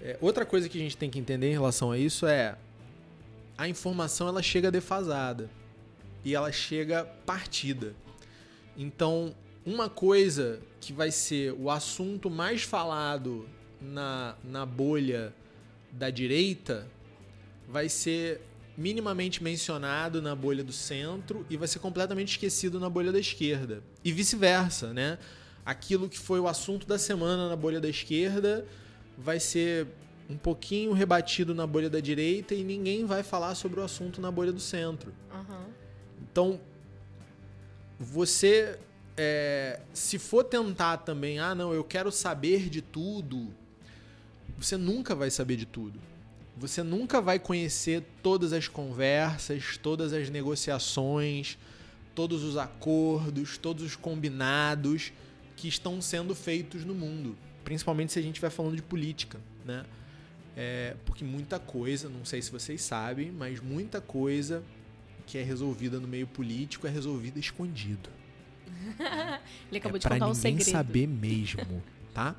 É, 0.00 0.18
outra 0.20 0.44
coisa 0.44 0.68
que 0.68 0.76
a 0.76 0.80
gente 0.80 0.96
tem 0.96 1.08
que 1.08 1.18
entender 1.18 1.48
em 1.48 1.52
relação 1.52 1.92
a 1.92 1.98
isso 1.98 2.26
é 2.26 2.56
a 3.56 3.68
informação 3.68 4.26
ela 4.26 4.42
chega 4.42 4.70
defasada 4.70 5.48
e 6.24 6.34
ela 6.34 6.50
chega 6.50 7.04
partida. 7.24 7.94
Então, 8.76 9.34
uma 9.64 9.88
coisa 9.88 10.60
que 10.80 10.92
vai 10.92 11.10
ser 11.10 11.52
o 11.52 11.70
assunto 11.70 12.28
mais 12.28 12.62
falado 12.62 13.48
na, 13.80 14.36
na 14.42 14.66
bolha 14.66 15.34
da 15.92 16.10
direita 16.10 16.86
vai 17.68 17.88
ser 17.88 18.40
minimamente 18.76 19.42
mencionado 19.42 20.22
na 20.22 20.34
bolha 20.34 20.64
do 20.64 20.72
centro 20.72 21.46
e 21.48 21.56
vai 21.56 21.68
ser 21.68 21.78
completamente 21.78 22.30
esquecido 22.30 22.80
na 22.80 22.88
bolha 22.88 23.12
da 23.12 23.18
esquerda. 23.18 23.82
E 24.04 24.12
vice-versa, 24.12 24.92
né? 24.92 25.18
Aquilo 25.64 26.08
que 26.08 26.18
foi 26.18 26.40
o 26.40 26.48
assunto 26.48 26.86
da 26.86 26.98
semana 26.98 27.48
na 27.48 27.56
bolha 27.56 27.80
da 27.80 27.88
esquerda 27.88 28.66
vai 29.16 29.38
ser 29.38 29.86
um 30.28 30.36
pouquinho 30.36 30.92
rebatido 30.92 31.54
na 31.54 31.66
bolha 31.66 31.90
da 31.90 32.00
direita 32.00 32.54
e 32.54 32.64
ninguém 32.64 33.04
vai 33.04 33.22
falar 33.22 33.54
sobre 33.54 33.78
o 33.78 33.82
assunto 33.82 34.20
na 34.20 34.30
bolha 34.30 34.52
do 34.52 34.60
centro. 34.60 35.12
Uhum. 35.32 35.64
Então, 36.22 36.60
você, 38.00 38.78
é, 39.16 39.80
se 39.92 40.18
for 40.18 40.44
tentar 40.44 40.98
também, 40.98 41.38
ah, 41.38 41.54
não, 41.54 41.72
eu 41.72 41.84
quero 41.84 42.10
saber 42.10 42.68
de 42.68 42.80
tudo, 42.80 43.52
você 44.58 44.76
nunca 44.76 45.14
vai 45.14 45.30
saber 45.30 45.56
de 45.56 45.66
tudo. 45.66 45.98
Você 46.56 46.82
nunca 46.82 47.20
vai 47.20 47.38
conhecer 47.38 48.04
todas 48.22 48.52
as 48.52 48.68
conversas, 48.68 49.76
todas 49.76 50.12
as 50.12 50.28
negociações, 50.30 51.58
todos 52.14 52.42
os 52.42 52.56
acordos, 52.56 53.56
todos 53.56 53.82
os 53.84 53.96
combinados 53.96 55.12
que 55.56 55.66
estão 55.66 56.00
sendo 56.00 56.34
feitos 56.34 56.84
no 56.84 56.94
mundo. 56.94 57.36
Principalmente 57.64 58.12
se 58.12 58.18
a 58.18 58.22
gente 58.22 58.40
vai 58.40 58.50
falando 58.50 58.76
de 58.76 58.82
política, 58.82 59.40
né? 59.64 59.84
É, 60.54 60.94
porque 61.06 61.24
muita 61.24 61.58
coisa, 61.58 62.10
não 62.10 62.26
sei 62.26 62.42
se 62.42 62.50
vocês 62.50 62.82
sabem, 62.82 63.32
mas 63.32 63.60
muita 63.60 64.02
coisa 64.02 64.62
que 65.26 65.38
é 65.38 65.42
resolvida 65.42 65.98
no 65.98 66.06
meio 66.06 66.26
político 66.26 66.86
é 66.86 66.90
resolvida 66.90 67.38
escondido. 67.38 68.10
Ele 69.70 69.78
acabou 69.78 69.96
é 69.96 69.98
de 69.98 70.08
contar 70.08 70.26
um 70.26 70.32
ninguém 70.32 70.58
segredo. 70.58 70.70
saber 70.70 71.06
mesmo, 71.06 71.82
tá? 72.12 72.36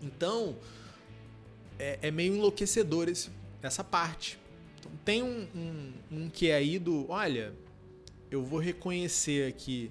Então, 0.00 0.56
é, 1.78 1.98
é 2.02 2.10
meio 2.10 2.34
enlouquecedor 2.34 3.08
esse, 3.08 3.30
essa 3.62 3.82
parte. 3.82 4.38
Então, 4.78 4.92
tem 5.04 5.22
um, 5.22 5.46
um, 5.54 5.92
um 6.12 6.30
que 6.30 6.48
é 6.48 6.56
aí 6.56 6.78
do, 6.78 7.10
olha, 7.10 7.52
eu 8.30 8.44
vou 8.44 8.58
reconhecer 8.58 9.48
aqui 9.48 9.90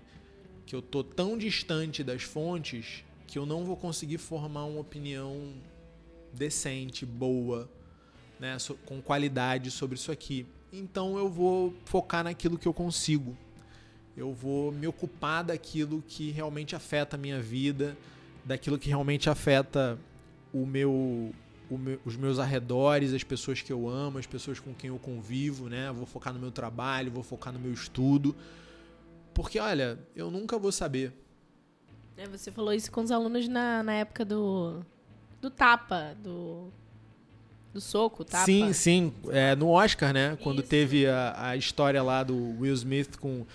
que 0.66 0.76
eu 0.76 0.82
tô 0.82 1.04
tão 1.04 1.38
distante 1.38 2.04
das 2.04 2.24
fontes 2.24 3.04
que 3.26 3.38
eu 3.38 3.46
não 3.46 3.66
vou 3.66 3.76
conseguir 3.76 4.18
formar 4.18 4.66
uma 4.66 4.80
opinião 4.80 5.54
decente, 6.34 7.06
boa, 7.06 7.70
né, 8.40 8.58
com 8.86 9.02
qualidade 9.02 9.72
sobre 9.72 9.98
isso 9.98 10.12
aqui. 10.12 10.46
Então 10.72 11.18
eu 11.18 11.30
vou 11.30 11.74
focar 11.86 12.24
naquilo 12.24 12.58
que 12.58 12.68
eu 12.68 12.74
consigo. 12.74 13.38
Eu 14.18 14.34
vou 14.34 14.72
me 14.72 14.88
ocupar 14.88 15.44
daquilo 15.44 16.04
que 16.08 16.32
realmente 16.32 16.76
afeta 16.76 17.16
a 17.16 17.20
minha 17.20 17.40
vida, 17.40 17.96
daquilo 18.44 18.80
que 18.80 18.90
realmente 18.90 19.30
afeta 19.30 19.98
o 20.52 20.66
meu, 20.66 21.32
o 21.70 21.78
meu- 21.78 22.00
os 22.04 22.16
meus 22.16 22.40
arredores, 22.40 23.14
as 23.14 23.24
pessoas 23.24 23.62
que 23.62 23.72
eu 23.72 23.88
amo, 23.88 24.18
as 24.18 24.26
pessoas 24.26 24.60
com 24.60 24.74
quem 24.74 24.88
eu 24.90 24.98
convivo, 24.98 25.70
né? 25.70 25.92
Vou 25.92 26.06
focar 26.08 26.34
no 26.34 26.40
meu 26.40 26.52
trabalho, 26.52 27.12
vou 27.12 27.22
focar 27.22 27.54
no 27.54 27.60
meu 27.60 27.72
estudo. 27.72 28.36
Porque, 29.36 29.60
olha, 29.60 30.00
eu 30.16 30.32
nunca 30.32 30.58
vou 30.58 30.72
saber. 30.72 31.14
É, 32.18 32.28
você 32.28 32.52
falou 32.52 32.74
isso 32.74 32.92
com 32.92 33.02
os 33.02 33.12
alunos 33.12 33.48
na, 33.48 33.84
na 33.84 33.94
época 33.94 34.26
do, 34.26 34.84
do 35.40 35.52
tapa, 35.52 36.16
do, 36.24 36.70
do 37.72 37.80
soco, 37.80 38.26
tapa. 38.26 38.46
Sim, 38.46 38.74
sim. 38.74 39.14
É, 39.30 39.56
no 39.56 39.70
Oscar, 39.70 40.12
né? 40.12 40.36
Quando 40.42 40.62
Isso. 40.62 40.70
teve 40.70 41.06
a, 41.06 41.50
a 41.50 41.56
história 41.56 42.02
lá 42.02 42.24
do 42.24 42.36
Will 42.60 42.74
Smith 42.74 43.18
com 43.18 43.46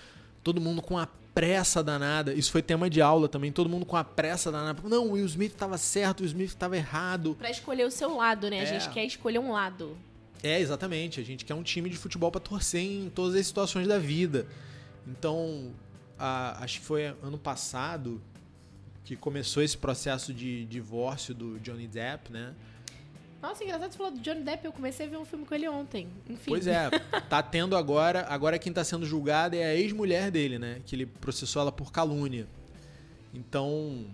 todo 0.43 0.59
mundo 0.61 0.81
com 0.81 0.97
a 0.97 1.07
pressa 1.33 1.83
danada. 1.83 2.33
Isso 2.33 2.51
foi 2.51 2.61
tema 2.61 2.89
de 2.89 3.01
aula 3.01 3.27
também. 3.27 3.51
Todo 3.51 3.67
mundo 3.69 3.85
com 3.85 3.95
a 3.97 4.03
pressa 4.03 4.51
danada. 4.51 4.81
Não, 4.87 5.07
o 5.07 5.11
Will 5.13 5.25
Smith 5.25 5.53
estava 5.53 5.77
certo, 5.77 6.19
o 6.19 6.23
Will 6.23 6.27
Smith 6.31 6.49
estava 6.49 6.77
errado. 6.77 7.35
Pra 7.39 7.49
escolher 7.49 7.85
o 7.87 7.91
seu 7.91 8.15
lado, 8.17 8.49
né? 8.49 8.59
A 8.59 8.63
É. 8.63 8.65
gente 8.65 8.89
quer 8.93 9.03
escolher 9.05 9.39
um 9.39 9.51
lado. 9.51 9.97
É, 10.43 10.59
exatamente. 10.59 11.19
A 11.19 11.23
gente 11.23 11.43
quer 11.45 11.53
um 11.55 11.63
time 11.63 11.89
de 11.89 11.97
futebol 11.97 12.29
para 12.29 12.41
torcer 12.41 12.81
em 12.81 13.09
todas 13.09 13.33
as 13.35 13.47
situações 13.47 13.87
da 13.87 13.97
vida. 13.97 14.45
Então, 15.07 15.71
a- 16.19 16.63
acho 16.63 16.79
que 16.79 16.85
foi 16.85 17.05
ano 17.23 17.37
passado 17.37 18.21
que 19.05 19.15
começou 19.15 19.61
esse 19.63 19.77
processo 19.77 20.33
de 20.33 20.65
divórcio 20.65 21.33
do 21.33 21.59
Johnny 21.59 21.87
Depp, 21.87 22.31
né? 22.31 22.53
Nossa, 23.43 23.61
engraçado 23.61 23.91
você 23.91 23.97
falou 23.97 24.13
do 24.13 24.21
Johnny 24.21 24.41
Depp. 24.41 24.63
Eu 24.63 24.71
comecei 24.71 25.05
a 25.05 25.09
ver 25.09 25.17
um 25.17 25.25
filme 25.25 25.45
com 25.45 25.53
ele 25.53 25.67
ontem. 25.67 26.07
Enfim. 26.29 26.45
Pois 26.47 26.65
é, 26.65 26.89
tá 27.29 27.43
tendo 27.43 27.75
agora. 27.75 28.25
Agora 28.29 28.57
quem 28.57 28.71
tá 28.71 28.85
sendo 28.85 29.05
julgado 29.05 29.57
é 29.57 29.65
a 29.65 29.75
ex-mulher 29.75 30.31
dele, 30.31 30.57
né? 30.57 30.79
Que 30.85 30.95
ele 30.95 31.05
processou 31.05 31.61
ela 31.61 31.71
por 31.71 31.91
calúnia. 31.91 32.47
Então, 33.33 34.05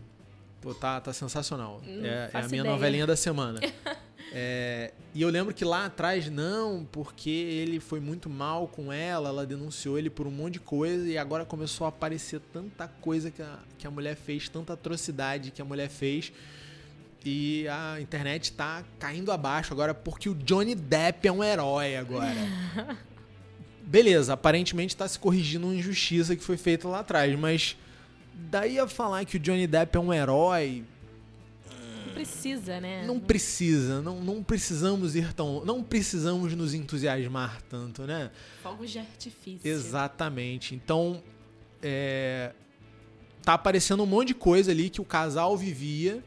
pô, 0.60 0.74
tá, 0.74 1.00
tá 1.00 1.14
sensacional. 1.14 1.80
Não 1.86 2.06
É, 2.06 2.32
é 2.34 2.38
a 2.38 2.48
minha 2.48 2.62
ideia. 2.62 2.64
novelinha 2.64 3.06
da 3.06 3.16
semana. 3.16 3.60
É, 4.32 4.92
e 5.16 5.24
eu 5.24 5.30
lembro 5.30 5.52
que 5.56 5.66
lá 5.66 5.88
atrás, 5.88 6.30
não, 6.30 6.88
porque 6.92 7.32
ele 7.32 7.80
foi 7.80 8.00
muito 8.00 8.30
mal 8.30 8.68
com 8.68 8.94
ela, 8.94 9.30
ela 9.30 9.44
denunciou 9.44 9.98
ele 9.98 10.08
por 10.08 10.28
um 10.28 10.30
monte 10.30 10.54
de 10.54 10.60
coisa 10.60 11.10
e 11.10 11.18
agora 11.18 11.44
começou 11.44 11.86
a 11.86 11.90
aparecer 11.90 12.40
tanta 12.54 12.88
coisa 12.88 13.32
que 13.32 13.42
a, 13.42 13.58
que 13.80 13.88
a 13.88 13.90
mulher 13.90 14.16
fez, 14.16 14.48
tanta 14.48 14.74
atrocidade 14.74 15.50
que 15.50 15.60
a 15.60 15.66
mulher 15.66 15.90
fez. 15.90 16.32
E 17.26 17.68
a 17.68 18.00
internet 18.00 18.54
tá 18.54 18.84
caindo 18.98 19.32
abaixo 19.32 19.74
agora 19.74 19.94
porque 19.94 20.30
o 20.30 20.36
Johnny 20.36 20.74
Depp 20.74 21.28
é 21.28 21.32
um 21.32 21.44
herói 21.44 21.98
agora. 21.98 22.36
Beleza, 23.84 24.34
aparentemente 24.34 24.96
tá 24.96 25.08
se 25.08 25.18
corrigindo 25.18 25.66
uma 25.68 25.76
injustiça 25.76 26.36
que 26.36 26.44
foi 26.44 26.58
feita 26.58 26.88
lá 26.88 27.00
atrás, 27.00 27.38
mas 27.38 27.76
daí 28.34 28.80
a 28.80 28.88
falar 28.88 29.26
que 29.26 29.38
o 29.38 29.40
Johnny 29.40 29.66
Depp 29.66 29.98
é 29.98 30.00
um 30.00 30.14
herói, 30.14 30.84
Não 32.06 32.14
precisa, 32.14 32.80
né? 32.80 33.04
não 33.06 33.20
precisa, 33.20 34.02
não, 34.02 34.22
não 34.22 34.44
precisamos 34.44 35.16
ir 35.16 35.34
tão, 35.34 35.66
não 35.66 35.84
precisamos 35.84 36.54
nos 36.54 36.74
entusiasmar 36.74 37.62
tanto, 37.68 38.04
né? 38.04 38.30
Fogos 38.62 38.92
de 38.92 39.00
artifício. 39.00 39.68
Exatamente. 39.68 40.76
Então, 40.76 41.22
é, 41.82 42.54
tá 43.44 43.56
aparecendo 43.56 44.04
um 44.04 44.06
monte 44.06 44.30
de 44.30 44.36
coisa 44.36 44.72
ali 44.72 44.90
que 44.90 45.02
o 45.02 45.06
casal 45.06 45.58
vivia 45.58 46.24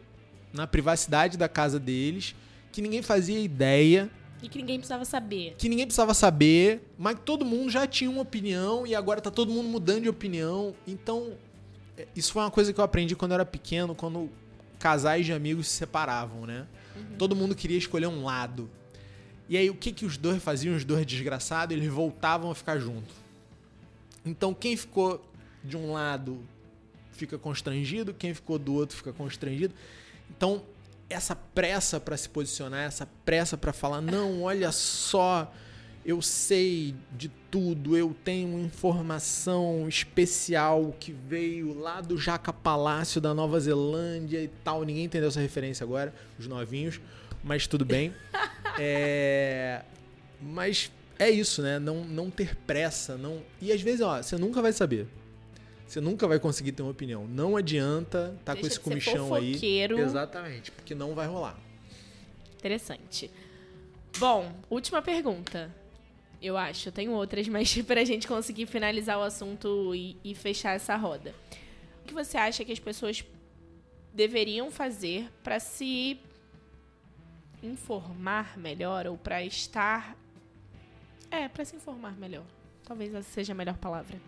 na 0.53 0.67
privacidade 0.67 1.37
da 1.37 1.49
casa 1.49 1.79
deles, 1.79 2.35
que 2.71 2.81
ninguém 2.83 3.03
fazia 3.03 3.39
ideia, 3.41 4.11
E 4.43 4.49
que 4.49 4.59
ninguém 4.59 4.79
precisava 4.79 5.05
saber. 5.05 5.55
que 5.57 5.69
ninguém 5.69 5.87
precisava 5.87 6.15
saber, 6.15 6.83
mas 6.99 7.15
que 7.17 7.23
todo 7.23 7.45
mundo 7.45 7.71
já 7.71 7.87
tinha 7.87 8.11
uma 8.11 8.23
opinião 8.23 8.87
e 8.87 8.95
agora 8.95 9.21
tá 9.21 9.31
todo 9.31 9.53
mundo 9.53 9.69
mudando 9.69 10.03
de 10.03 10.09
opinião. 10.09 10.75
Então, 10.87 11.35
é, 11.97 12.07
isso 12.17 12.33
foi 12.33 12.43
uma 12.43 12.51
coisa 12.51 12.73
que 12.73 12.81
eu 12.81 12.85
aprendi 12.85 13.15
quando 13.15 13.31
eu 13.33 13.37
era 13.37 13.45
pequeno, 13.45 13.95
quando 13.95 14.29
casais 14.79 15.25
de 15.27 15.33
amigos 15.33 15.69
se 15.69 15.77
separavam, 15.77 16.45
né? 16.47 16.67
Todo 17.19 17.37
mundo 17.37 17.55
queria 17.55 17.79
escolher 17.79 18.09
um 18.09 18.25
lado. 18.25 18.69
E 19.49 19.57
aí, 19.57 19.71
o 19.71 19.75
que, 19.75 19.93
que 19.93 20.05
os 20.05 20.17
dois 20.17 20.43
faziam, 20.43 20.75
os 20.75 20.85
dois 20.85 21.07
desgraçados? 21.07 21.77
Eles 21.77 21.89
voltavam 21.89 22.51
a 22.51 22.55
ficar 22.55 22.79
juntos. 22.79 23.15
Então, 24.25 24.53
quem 24.55 24.77
ficou 24.77 25.25
de 25.65 25.77
um 25.77 25.93
lado 25.93 26.41
fica 27.13 27.39
constrangido, 27.39 28.13
quem 28.15 28.35
ficou 28.35 28.59
do 28.59 28.75
outro 28.75 28.97
fica 28.97 29.13
constrangido. 29.13 29.73
Então, 30.37 30.63
essa 31.09 31.37
pressa 31.37 32.01
para 32.01 32.17
se 32.17 32.29
posicionar, 32.29 32.85
essa 32.85 33.07
pressa 33.25 33.57
para 33.57 33.73
falar, 33.73 34.01
não, 34.01 34.43
olha 34.43 34.73
só, 34.73 35.53
eu 36.05 36.21
sei 36.23 36.95
de 37.17 37.29
tudo, 37.51 37.97
eu 37.97 38.17
tenho 38.25 38.59
informação 38.59 39.87
especial 39.89 40.95
que 40.99 41.13
veio 41.13 41.79
lá 41.79 42.01
do 42.01 42.17
Jaca 42.17 42.53
Palácio 42.53 43.21
da 43.21 43.35
Nova 43.35 43.61
Zelândia 43.61 44.43
e 44.43 44.49
tal. 44.49 44.83
Ninguém 44.85 45.05
entendeu 45.05 45.29
essa 45.29 45.41
referência 45.41 45.85
agora, 45.85 46.15
os 46.39 46.47
novinhos, 46.47 47.01
mas 47.45 47.67
tudo 47.67 47.85
bem. 47.85 48.13
É, 48.79 49.83
mas 50.41 50.91
é 51.19 51.29
isso, 51.29 51.61
né? 51.61 51.79
Não, 51.79 52.07
não 52.07 52.31
ter 52.31 52.57
pressa, 52.57 53.19
não. 53.19 53.43
E 53.61 53.71
às 53.71 53.83
vezes, 53.83 54.01
ó, 54.01 54.23
você 54.23 54.39
nunca 54.39 54.63
vai 54.63 54.73
saber. 54.73 55.07
Você 55.93 56.01
nunca 56.01 56.27
vai 56.27 56.41
conseguir 56.41 56.73
ter 56.73 56.81
uma 56.81 56.91
opinião. 56.91 57.29
Não 57.29 57.55
adianta 57.55 58.35
tá 58.47 58.55
com 58.55 58.61
esse 58.61 58.71
de 58.71 58.75
ser 58.77 58.81
comichão 58.81 59.35
aí. 59.35 59.61
Exatamente, 59.99 60.71
porque 60.71 60.95
não 60.95 61.15
vai 61.15 61.27
rolar. 61.27 61.55
Interessante. 62.57 63.31
Bom, 64.19 64.51
última 64.71 65.03
pergunta. 65.03 65.71
Eu 66.41 66.57
acho, 66.57 66.89
eu 66.89 66.93
tenho 66.93 67.13
outras, 67.13 67.47
mas 67.53 67.77
pra 67.83 68.03
gente 68.05 68.27
conseguir 68.27 68.65
finalizar 68.65 69.19
o 69.19 69.23
assunto 69.23 69.95
e, 69.95 70.17
e 70.25 70.35
fechar 70.35 70.75
essa 70.75 70.97
roda. 70.97 71.35
O 72.03 72.09
que 72.09 72.15
você 72.15 72.39
acha 72.39 72.65
que 72.65 72.73
as 72.73 72.81
pessoas 72.81 73.23
deveriam 74.15 74.71
fazer 74.71 75.31
pra 75.45 75.61
se 75.61 76.19
informar 77.63 78.57
melhor 78.57 79.07
ou 79.07 79.19
para 79.19 79.45
estar. 79.45 80.17
É, 81.31 81.49
para 81.49 81.67
se 81.67 81.77
informar 81.77 82.17
melhor. 82.17 82.47
Talvez 82.83 83.15
essa 83.15 83.31
seja 83.31 83.53
a 83.53 83.55
melhor 83.55 83.77
palavra. 83.77 84.19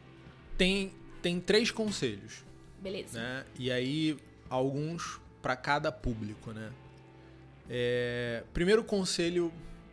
Tem, 0.59 0.93
tem 1.25 1.41
três 1.41 1.70
conselhos. 1.70 2.45
Beleza. 2.83 3.18
Né? 3.18 3.47
E 3.59 3.72
aí, 3.72 4.18
alguns 4.51 5.18
para 5.41 5.57
cada 5.57 5.91
público, 5.91 6.53
né? 6.53 6.70
É, 7.66 8.45
primeiro 8.53 8.85
conselho 8.85 9.51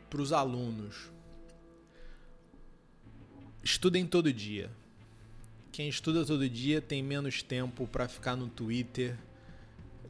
para 0.09 0.21
os 0.21 0.33
alunos: 0.33 1.09
estudem 3.63 4.05
todo 4.05 4.33
dia. 4.33 4.69
Quem 5.71 5.87
estuda 5.87 6.25
todo 6.25 6.49
dia 6.49 6.81
tem 6.81 7.01
menos 7.01 7.41
tempo 7.41 7.87
para 7.87 8.09
ficar 8.09 8.35
no 8.35 8.49
Twitter 8.49 9.15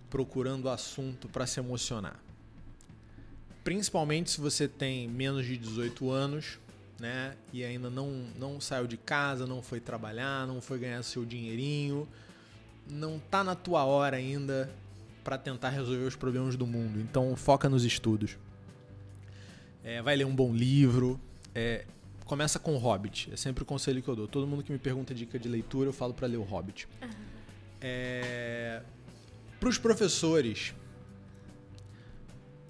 procurando 0.10 0.70
assunto 0.70 1.30
para 1.30 1.46
se 1.46 1.60
emocionar. 1.60 2.20
Principalmente 3.64 4.32
se 4.32 4.42
você 4.42 4.68
tem 4.68 5.08
menos 5.08 5.46
de 5.46 5.56
18 5.56 6.10
anos, 6.10 6.58
né? 7.02 7.34
E 7.52 7.64
ainda 7.64 7.90
não, 7.90 8.28
não 8.38 8.62
saiu 8.62 8.86
de 8.86 8.96
casa, 8.96 9.48
não 9.48 9.62
foi 9.62 9.80
trabalhar, 9.80 10.46
não 10.46 10.62
foi 10.62 10.78
ganhar 10.78 11.02
seu 11.02 11.26
dinheirinho, 11.26 12.08
não 12.88 13.18
tá 13.20 13.44
na 13.44 13.56
tua 13.56 13.84
hora 13.84 14.18
ainda 14.18 14.72
para 15.24 15.36
tentar 15.36 15.70
resolver 15.70 16.06
os 16.06 16.16
problemas 16.16 16.56
do 16.56 16.68
mundo. 16.68 17.00
Então 17.02 17.36
foca 17.36 17.68
nos 17.68 17.84
estudos. 17.84 18.38
É, 19.84 20.00
vai 20.02 20.16
ler 20.16 20.26
um 20.26 20.36
bom 20.36 20.54
livro. 20.54 21.20
É, 21.56 21.86
começa 22.24 22.60
com 22.60 22.76
o 22.76 22.78
Hobbit. 22.78 23.32
É 23.34 23.36
sempre 23.36 23.64
o 23.64 23.66
conselho 23.66 24.02
que 24.04 24.08
eu 24.08 24.16
dou. 24.16 24.28
Todo 24.28 24.46
mundo 24.46 24.64
que 24.64 24.72
me 24.72 24.78
pergunta 24.78 25.14
dica 25.14 25.40
de 25.40 25.50
leitura, 25.50 25.90
eu 25.90 25.94
falo 25.94 26.14
para 26.14 26.28
ler 26.28 26.38
o 26.38 26.44
Hobbit. 26.44 26.88
Uhum. 27.02 27.10
É, 27.82 28.84
para 29.60 29.70
os 29.70 29.80
professores, 29.80 30.76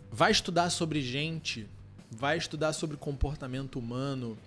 vai 0.10 0.32
estudar 0.32 0.70
sobre 0.70 1.02
gente, 1.02 1.68
vai 2.12 2.38
estudar 2.38 2.74
sobre 2.74 2.98
comportamento 2.98 3.80
humano, 3.80 4.38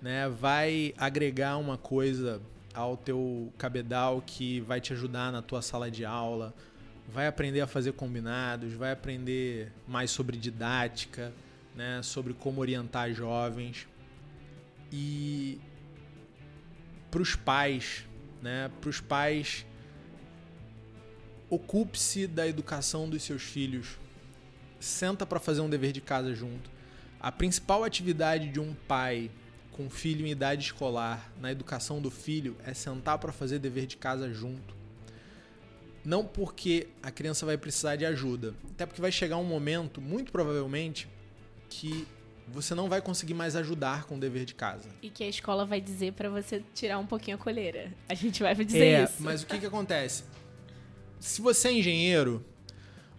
né? 0.00 0.28
Vai 0.28 0.94
agregar 0.96 1.58
uma 1.58 1.76
coisa 1.76 2.40
ao 2.72 2.96
teu 2.96 3.52
cabedal 3.58 4.22
que 4.24 4.60
vai 4.60 4.80
te 4.80 4.92
ajudar 4.92 5.30
na 5.30 5.42
tua 5.42 5.60
sala 5.60 5.90
de 5.90 6.04
aula 6.04 6.54
vai 7.10 7.26
aprender 7.26 7.60
a 7.60 7.66
fazer 7.66 7.92
combinados, 7.92 8.72
vai 8.72 8.92
aprender 8.92 9.72
mais 9.86 10.10
sobre 10.10 10.36
didática, 10.36 11.32
né, 11.74 12.00
sobre 12.02 12.32
como 12.32 12.60
orientar 12.60 13.12
jovens. 13.12 13.88
E 14.92 15.60
para 17.10 17.20
os 17.20 17.34
pais, 17.34 18.06
né, 18.40 18.70
para 18.80 18.90
os 18.90 19.00
pais, 19.00 19.66
ocupe-se 21.48 22.26
da 22.26 22.46
educação 22.46 23.08
dos 23.08 23.22
seus 23.22 23.42
filhos. 23.42 23.98
Senta 24.78 25.26
para 25.26 25.40
fazer 25.40 25.60
um 25.60 25.68
dever 25.68 25.92
de 25.92 26.00
casa 26.00 26.32
junto. 26.34 26.70
A 27.20 27.30
principal 27.30 27.84
atividade 27.84 28.48
de 28.48 28.58
um 28.58 28.74
pai 28.88 29.30
com 29.72 29.88
filho 29.88 30.26
em 30.26 30.30
idade 30.30 30.64
escolar 30.64 31.30
na 31.40 31.52
educação 31.52 32.00
do 32.00 32.10
filho 32.10 32.56
é 32.64 32.74
sentar 32.74 33.18
para 33.18 33.32
fazer 33.32 33.58
dever 33.58 33.86
de 33.86 33.96
casa 33.96 34.32
junto 34.32 34.80
não 36.04 36.24
porque 36.24 36.88
a 37.02 37.10
criança 37.10 37.44
vai 37.44 37.56
precisar 37.56 37.96
de 37.96 38.06
ajuda, 38.06 38.54
até 38.70 38.86
porque 38.86 39.00
vai 39.00 39.12
chegar 39.12 39.36
um 39.36 39.44
momento, 39.44 40.00
muito 40.00 40.32
provavelmente, 40.32 41.08
que 41.68 42.06
você 42.48 42.74
não 42.74 42.88
vai 42.88 43.00
conseguir 43.00 43.34
mais 43.34 43.54
ajudar 43.54 44.04
com 44.04 44.16
o 44.16 44.18
dever 44.18 44.44
de 44.44 44.54
casa. 44.54 44.88
E 45.02 45.10
que 45.10 45.22
a 45.22 45.28
escola 45.28 45.64
vai 45.64 45.80
dizer 45.80 46.14
para 46.14 46.28
você 46.28 46.64
tirar 46.74 46.98
um 46.98 47.06
pouquinho 47.06 47.36
a 47.36 47.40
coleira. 47.40 47.92
A 48.08 48.14
gente 48.14 48.42
vai 48.42 48.54
dizer 48.54 48.86
é, 48.86 49.04
isso. 49.04 49.22
Mas 49.22 49.42
o 49.42 49.46
que, 49.46 49.58
que 49.58 49.66
acontece? 49.66 50.24
Se 51.18 51.40
você 51.40 51.68
é 51.68 51.72
engenheiro, 51.74 52.44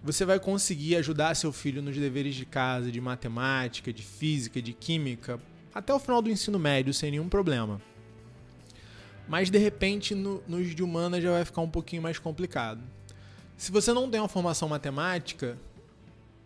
você 0.04 0.26
vai 0.26 0.40
conseguir 0.40 0.96
ajudar 0.96 1.36
seu 1.36 1.52
filho 1.52 1.82
nos 1.82 1.96
deveres 1.96 2.36
de 2.36 2.46
casa, 2.46 2.92
de 2.92 3.00
matemática, 3.00 3.94
de 3.94 4.02
física, 4.02 4.62
de 4.62 4.74
química, 4.74 5.40
até 5.74 5.94
o 5.94 6.00
final 6.00 6.22
do 6.22 6.30
ensino 6.30 6.58
médio, 6.58 6.94
sem 6.94 7.12
nenhum 7.12 7.30
problema. 7.30 7.82
Mas 9.28 9.50
de 9.50 9.58
repente 9.58 10.16
no, 10.16 10.44
nos 10.48 10.74
de 10.76 10.84
humanas 10.84 11.24
já 11.24 11.32
vai 11.32 11.46
ficar 11.46 11.62
um 11.62 11.70
pouquinho 11.70 12.02
mais 12.02 12.18
complicado. 12.18 12.82
Se 13.56 13.72
você 13.72 13.94
não 13.94 14.10
tem 14.10 14.20
uma 14.20 14.28
formação 14.28 14.68
matemática, 14.68 15.58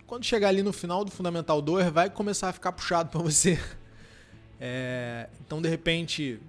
quando 0.06 0.26
chegar 0.26 0.50
ali 0.50 0.62
no 0.62 0.74
final 0.74 1.06
do 1.06 1.10
Fundamental 1.10 1.62
2, 1.62 1.90
vai 1.90 2.10
começar 2.10 2.50
a 2.50 2.54
ficar 2.54 2.72
puxado 2.72 3.10
para 3.10 3.22
você. 3.22 3.60
É, 4.58 5.28
então, 5.46 5.62
de 5.62 5.68
repente, 5.68 6.40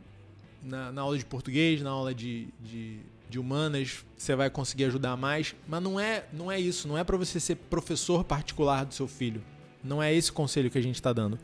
na, 0.62 0.92
na, 0.92 1.02
aula 1.02 1.18
de 1.18 1.24
português, 1.24 1.82
na 1.82 1.90
aula 1.90 2.14
de, 2.14 2.46
de, 2.60 3.00
de, 3.28 3.38
humanas, 3.38 4.04
você 4.16 4.34
vai 4.34 4.50
conseguir 4.50 4.84
ajudar 4.84 5.16
mais. 5.16 5.54
Mas 5.66 5.82
não 5.82 5.98
é, 5.98 6.24
não 6.32 6.50
é 6.50 6.60
isso. 6.60 6.86
Não 6.88 6.96
é 6.96 7.04
para 7.04 7.16
você 7.16 7.40
ser 7.40 7.56
professor 7.56 8.24
particular 8.24 8.84
do 8.84 8.94
seu 8.94 9.08
filho. 9.08 9.42
Não 9.82 10.02
é 10.02 10.14
esse 10.14 10.32
conselho 10.32 10.70
que 10.70 10.78
a 10.78 10.82
gente 10.82 10.96
está 10.96 11.12
dando. 11.12 11.38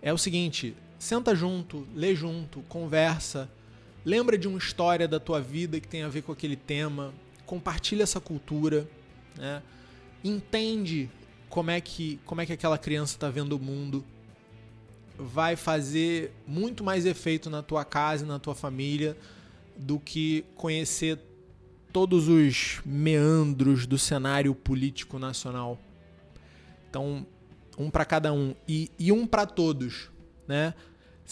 É 0.00 0.12
o 0.12 0.18
seguinte: 0.18 0.74
senta 0.98 1.34
junto, 1.34 1.86
lê 1.94 2.14
junto, 2.14 2.60
conversa 2.62 3.50
Lembra 4.04 4.36
de 4.36 4.48
uma 4.48 4.58
história 4.58 5.06
da 5.06 5.20
tua 5.20 5.40
vida 5.40 5.78
que 5.78 5.86
tem 5.86 6.02
a 6.02 6.08
ver 6.08 6.22
com 6.22 6.32
aquele 6.32 6.56
tema. 6.56 7.14
Compartilha 7.46 8.02
essa 8.02 8.20
cultura. 8.20 8.88
Né? 9.36 9.62
Entende 10.24 11.08
como 11.48 11.70
é 11.70 11.80
que, 11.80 12.18
como 12.24 12.40
é 12.40 12.46
que 12.46 12.52
aquela 12.52 12.76
criança 12.76 13.14
está 13.14 13.30
vendo 13.30 13.52
o 13.52 13.60
mundo. 13.60 14.04
Vai 15.16 15.54
fazer 15.54 16.32
muito 16.46 16.82
mais 16.82 17.06
efeito 17.06 17.48
na 17.48 17.62
tua 17.62 17.84
casa 17.84 18.26
na 18.26 18.38
tua 18.40 18.54
família 18.54 19.16
do 19.76 19.98
que 19.98 20.44
conhecer 20.54 21.18
todos 21.92 22.28
os 22.28 22.80
meandros 22.84 23.86
do 23.86 23.98
cenário 23.98 24.54
político 24.54 25.18
nacional. 25.18 25.78
Então, 26.88 27.26
um 27.78 27.90
para 27.90 28.04
cada 28.04 28.32
um 28.32 28.54
e, 28.66 28.90
e 28.98 29.12
um 29.12 29.26
para 29.26 29.46
todos, 29.46 30.10
né? 30.46 30.74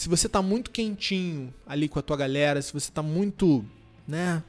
se 0.00 0.08
você 0.08 0.28
tá 0.30 0.40
muito 0.40 0.70
quentinho 0.70 1.52
ali 1.66 1.88
com 1.88 1.98
a 1.98 2.02
tua 2.02 2.16
galera, 2.16 2.62
se 2.62 2.72
você 2.72 2.90
tá 2.90 3.02
muito, 3.02 3.62
né, 4.08 4.42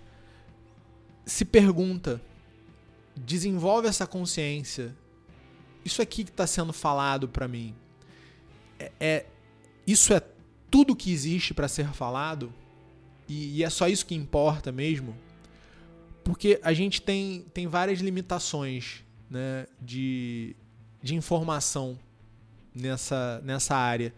se 1.25 1.43
pergunta, 1.43 2.21
desenvolve 3.15 3.87
essa 3.87 4.07
consciência. 4.07 4.95
Isso 5.83 6.01
aqui 6.01 6.23
que 6.23 6.29
está 6.29 6.47
sendo 6.47 6.71
falado 6.71 7.27
para 7.27 7.49
mim, 7.49 7.75
é, 8.79 8.91
é, 8.97 9.25
isso 9.85 10.13
é 10.13 10.21
tudo 10.69 10.95
que 10.95 11.11
existe 11.11 11.53
para 11.53 11.67
ser 11.67 11.91
falado 11.91 12.53
e, 13.27 13.57
e 13.57 13.63
é 13.63 13.69
só 13.69 13.87
isso 13.87 14.05
que 14.05 14.15
importa 14.15 14.71
mesmo, 14.71 15.15
porque 16.23 16.59
a 16.63 16.73
gente 16.73 17.01
tem, 17.01 17.45
tem 17.53 17.67
várias 17.67 17.99
limitações, 17.99 19.03
né, 19.29 19.65
de, 19.81 20.55
de 21.01 21.15
informação 21.15 21.97
nessa, 22.75 23.41
nessa 23.43 23.75
área 23.75 24.13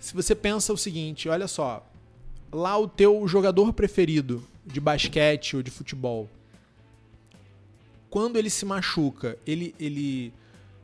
se 0.00 0.14
você 0.14 0.34
pensa 0.34 0.72
o 0.72 0.76
seguinte, 0.76 1.28
olha 1.28 1.48
só, 1.48 1.84
lá 2.52 2.78
o 2.78 2.86
teu 2.86 3.26
jogador 3.26 3.72
preferido 3.72 4.42
de 4.64 4.80
basquete 4.80 5.56
ou 5.56 5.62
de 5.62 5.70
futebol, 5.70 6.28
quando 8.08 8.36
ele 8.36 8.48
se 8.48 8.64
machuca, 8.64 9.36
ele, 9.46 9.74
ele 9.78 10.32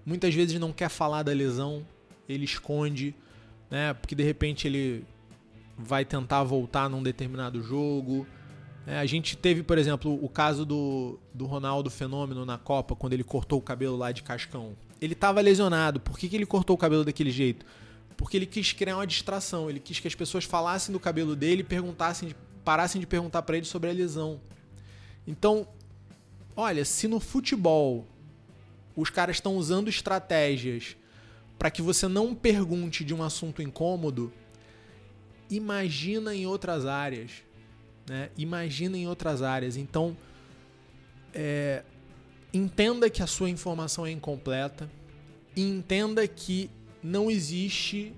muitas 0.05 0.35
vezes 0.35 0.59
não 0.59 0.73
quer 0.73 0.89
falar 0.89 1.23
da 1.23 1.33
lesão, 1.33 1.87
ele 2.29 2.45
esconde, 2.45 3.15
né? 3.71 3.95
Porque 3.95 4.15
de 4.15 4.23
repente 4.23 4.67
ele 4.67 5.05
vai 5.77 6.05
tentar 6.05 6.43
voltar 6.45 6.89
num 6.89 7.03
determinado 7.03 7.63
jogo. 7.63 8.27
É, 8.87 8.99
a 8.99 9.07
gente 9.07 9.37
teve, 9.37 9.63
por 9.63 9.79
exemplo, 9.79 10.19
o 10.23 10.29
caso 10.29 10.65
do, 10.65 11.19
do 11.33 11.47
Ronaldo 11.47 11.91
Fenômeno 11.91 12.45
na 12.45 12.59
Copa, 12.59 12.95
quando 12.95 13.13
ele 13.13 13.25
cortou 13.25 13.59
o 13.59 13.63
cabelo 13.63 13.97
lá 13.97 14.13
de 14.13 14.23
Cascão. 14.23 14.77
Ele 15.01 15.15
estava 15.15 15.41
lesionado. 15.41 16.01
Por 16.01 16.19
que, 16.19 16.29
que 16.29 16.37
ele 16.37 16.47
cortou 16.47 16.75
o 16.75 16.79
cabelo 16.79 17.05
daquele 17.05 17.31
jeito? 17.31 17.65
porque 18.17 18.37
ele 18.37 18.47
quis 18.47 18.73
criar 18.73 18.97
uma 18.97 19.07
distração, 19.07 19.69
ele 19.69 19.81
quis 19.81 20.01
que 20.01 20.09
as 20.09 20.15
pessoas 20.15 20.45
falassem 20.45 20.93
do 20.93 21.01
cabelo 21.01 21.35
dele 21.35 21.61
e 21.61 21.65
perguntassem, 21.65 22.35
parassem 22.65 23.01
de 23.01 23.07
perguntar 23.07 23.43
para 23.43 23.57
ele 23.57 23.67
sobre 23.67 23.91
a 23.91 23.93
lesão. 23.93 24.41
Então, 25.27 25.67
olha, 26.57 26.85
se 26.85 27.09
no 27.09 27.21
futebol 27.21 28.07
os 28.97 29.11
caras 29.11 29.37
estão 29.37 29.57
usando 29.57 29.89
estratégias 29.89 30.97
para 31.59 31.71
que 31.71 31.83
você 31.83 32.07
não 32.07 32.35
pergunte 32.35 33.05
de 33.05 33.15
um 33.15 33.23
assunto 33.23 33.63
incômodo, 33.63 34.33
imagina 35.51 36.35
em 36.35 36.47
outras 36.47 36.87
áreas, 36.87 37.31
né? 38.09 38.31
Imagina 38.37 38.97
em 38.97 39.07
outras 39.07 39.43
áreas. 39.43 39.77
Então, 39.77 40.17
é, 41.33 41.83
entenda 42.53 43.11
que 43.11 43.23
a 43.23 43.27
sua 43.27 43.51
informação 43.51 44.07
é 44.07 44.11
incompleta 44.11 44.91
e 45.57 45.63
entenda 45.63 46.27
que 46.27 46.71
não 47.03 47.31
existe 47.31 48.13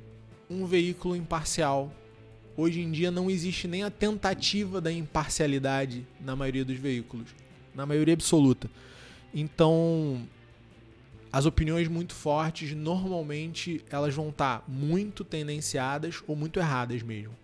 um 0.49 0.66
veículo 0.66 1.16
imparcial. 1.16 1.93
Hoje 2.57 2.81
em 2.81 2.91
dia 2.91 3.11
não 3.11 3.31
existe 3.31 3.68
nem 3.68 3.83
a 3.83 3.91
tentativa 3.91 4.81
da 4.81 4.91
imparcialidade 4.91 6.07
na 6.20 6.35
maioria 6.35 6.64
dos 6.64 6.79
veículos, 6.79 7.29
na 7.74 7.85
maioria 7.85 8.14
absoluta. 8.14 8.70
Então, 9.35 10.27
as 11.37 11.45
opiniões 11.45 11.87
muito 11.87 12.14
fortes, 12.14 12.72
normalmente 12.72 13.84
elas 13.91 14.14
vão 14.14 14.30
estar 14.30 14.64
muito 14.66 15.22
tendenciadas 15.22 16.22
ou 16.26 16.34
muito 16.34 16.59
erradas 16.59 17.03
mesmo. 17.03 17.37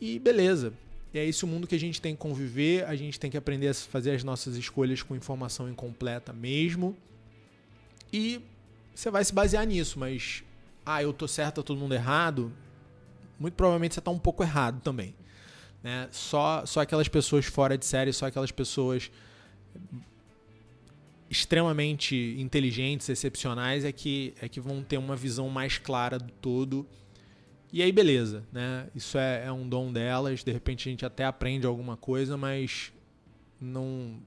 E 0.00 0.18
beleza. 0.18 0.72
E 1.14 1.18
é 1.20 1.24
esse 1.24 1.44
o 1.44 1.46
mundo 1.46 1.68
que 1.68 1.74
a 1.76 1.78
gente 1.78 2.00
tem 2.00 2.16
que 2.16 2.20
conviver, 2.20 2.84
a 2.86 2.96
gente 2.96 3.20
tem 3.20 3.30
que 3.30 3.36
aprender 3.36 3.68
a 3.68 3.74
fazer 3.74 4.10
as 4.10 4.24
nossas 4.24 4.56
escolhas 4.56 5.04
com 5.04 5.14
informação 5.14 5.70
incompleta 5.70 6.32
mesmo. 6.32 6.96
E 8.12 8.40
você 8.92 9.08
vai 9.08 9.24
se 9.24 9.32
basear 9.32 9.64
nisso, 9.64 9.96
mas 9.96 10.42
ah, 10.84 11.00
eu 11.00 11.12
tô 11.12 11.28
certo, 11.28 11.56
tá 11.56 11.62
todo 11.62 11.78
mundo 11.78 11.94
errado. 11.94 12.52
Muito 13.38 13.54
provavelmente 13.54 13.94
você 13.94 14.00
tá 14.00 14.10
um 14.10 14.18
pouco 14.18 14.42
errado 14.42 14.80
também. 14.80 15.14
Né? 15.80 16.08
Só, 16.10 16.66
só 16.66 16.80
aquelas 16.80 17.06
pessoas 17.06 17.44
fora 17.44 17.78
de 17.78 17.86
série, 17.86 18.12
só 18.12 18.26
aquelas 18.26 18.50
pessoas 18.50 19.12
extremamente 21.30 22.36
inteligentes, 22.38 23.08
excepcionais, 23.08 23.84
é 23.84 23.92
que, 23.92 24.34
é 24.40 24.48
que 24.48 24.60
vão 24.60 24.82
ter 24.82 24.98
uma 24.98 25.14
visão 25.14 25.48
mais 25.48 25.78
clara 25.78 26.18
do 26.18 26.32
todo. 26.32 26.84
E 27.72 27.82
aí, 27.82 27.92
beleza, 27.92 28.44
né? 28.52 28.88
Isso 28.96 29.16
é, 29.16 29.46
é 29.46 29.52
um 29.52 29.68
dom 29.68 29.92
delas. 29.92 30.42
De 30.42 30.50
repente 30.50 30.88
a 30.88 30.90
gente 30.90 31.06
até 31.06 31.24
aprende 31.24 31.66
alguma 31.66 31.96
coisa, 31.96 32.36
mas 32.36 32.92
não 33.60 34.20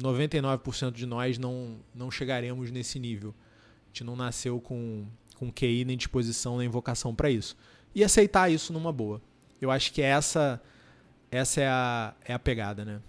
99% 0.00 0.92
de 0.92 1.04
nós 1.04 1.36
não, 1.36 1.80
não 1.94 2.10
chegaremos 2.10 2.70
nesse 2.70 2.98
nível. 2.98 3.34
A 3.84 3.88
gente 3.88 4.04
não 4.04 4.16
nasceu 4.16 4.58
com, 4.58 5.06
com 5.36 5.52
QI 5.52 5.84
nem 5.84 5.98
disposição 5.98 6.56
nem 6.56 6.68
vocação 6.68 7.14
para 7.14 7.30
isso. 7.30 7.54
E 7.94 8.02
aceitar 8.02 8.50
isso 8.50 8.72
numa 8.72 8.92
boa. 8.92 9.20
Eu 9.60 9.70
acho 9.70 9.92
que 9.92 10.00
essa 10.00 10.62
essa 11.30 11.60
é 11.60 11.68
a, 11.68 12.14
é 12.24 12.32
a 12.32 12.38
pegada, 12.38 12.86
né? 12.86 13.02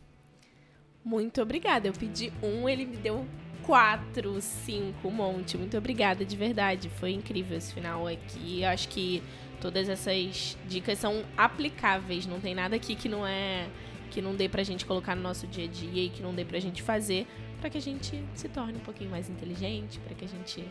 Muito 1.04 1.42
obrigada. 1.42 1.88
Eu 1.88 1.94
pedi 1.94 2.32
um, 2.42 2.68
ele 2.68 2.86
me 2.86 2.98
deu 2.98 3.26
quatro, 3.64 4.40
cinco, 4.42 5.08
um 5.08 5.12
monte. 5.12 5.58
Muito 5.58 5.78
obrigada, 5.78 6.26
de 6.26 6.36
verdade. 6.36 6.90
Foi 6.90 7.12
incrível 7.12 7.58
esse 7.58 7.74
final 7.74 8.08
aqui. 8.08 8.62
Eu 8.62 8.70
acho 8.70 8.90
que 8.90 9.24
todas 9.62 9.90
essas 9.90 10.58
dicas 10.68 11.00
são 11.00 11.24
aplicáveis. 11.38 12.26
Não 12.26 12.40
tem 12.40 12.54
nada 12.54 12.76
aqui 12.76 12.96
que 12.96 13.08
não 13.08 13.26
é 13.26 13.68
que 14.10 14.22
não 14.22 14.36
dê 14.36 14.50
pra 14.50 14.64
gente 14.64 14.88
colocar 14.88 15.16
no 15.16 15.22
nosso 15.22 15.46
dia 15.46 15.66
a 15.66 15.68
dia 15.68 16.06
e 16.06 16.10
que 16.10 16.24
não 16.24 16.34
dê 16.34 16.44
pra 16.44 16.60
gente 16.60 16.82
fazer 16.82 17.28
para 17.60 17.70
que 17.70 17.78
a 17.78 17.82
gente 17.82 18.24
se 18.34 18.48
torne 18.50 18.78
um 18.78 18.82
pouquinho 18.82 19.10
mais 19.10 19.30
inteligente, 19.30 20.00
para 20.00 20.16
que 20.16 20.26
a 20.26 20.28
gente 20.28 20.66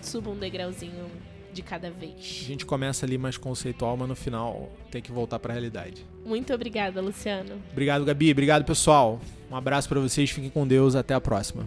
suba 0.00 0.30
um 0.30 0.38
degrauzinho 0.38 1.10
de 1.54 1.62
cada 1.62 1.90
vez. 1.90 2.42
A 2.42 2.48
gente 2.48 2.66
começa 2.66 3.06
ali 3.06 3.16
mais 3.16 3.38
conceitual, 3.38 3.96
mas 3.96 4.08
no 4.08 4.16
final 4.16 4.70
tem 4.90 5.00
que 5.00 5.12
voltar 5.12 5.38
para 5.38 5.52
a 5.52 5.54
realidade. 5.54 6.04
Muito 6.24 6.52
obrigada, 6.52 7.00
Luciano. 7.00 7.62
Obrigado, 7.72 8.04
Gabi. 8.04 8.30
Obrigado, 8.30 8.64
pessoal. 8.64 9.20
Um 9.50 9.56
abraço 9.56 9.88
para 9.88 10.00
vocês. 10.00 10.30
Fiquem 10.30 10.50
com 10.50 10.66
Deus. 10.66 10.94
Até 10.94 11.14
a 11.14 11.20
próxima. 11.20 11.66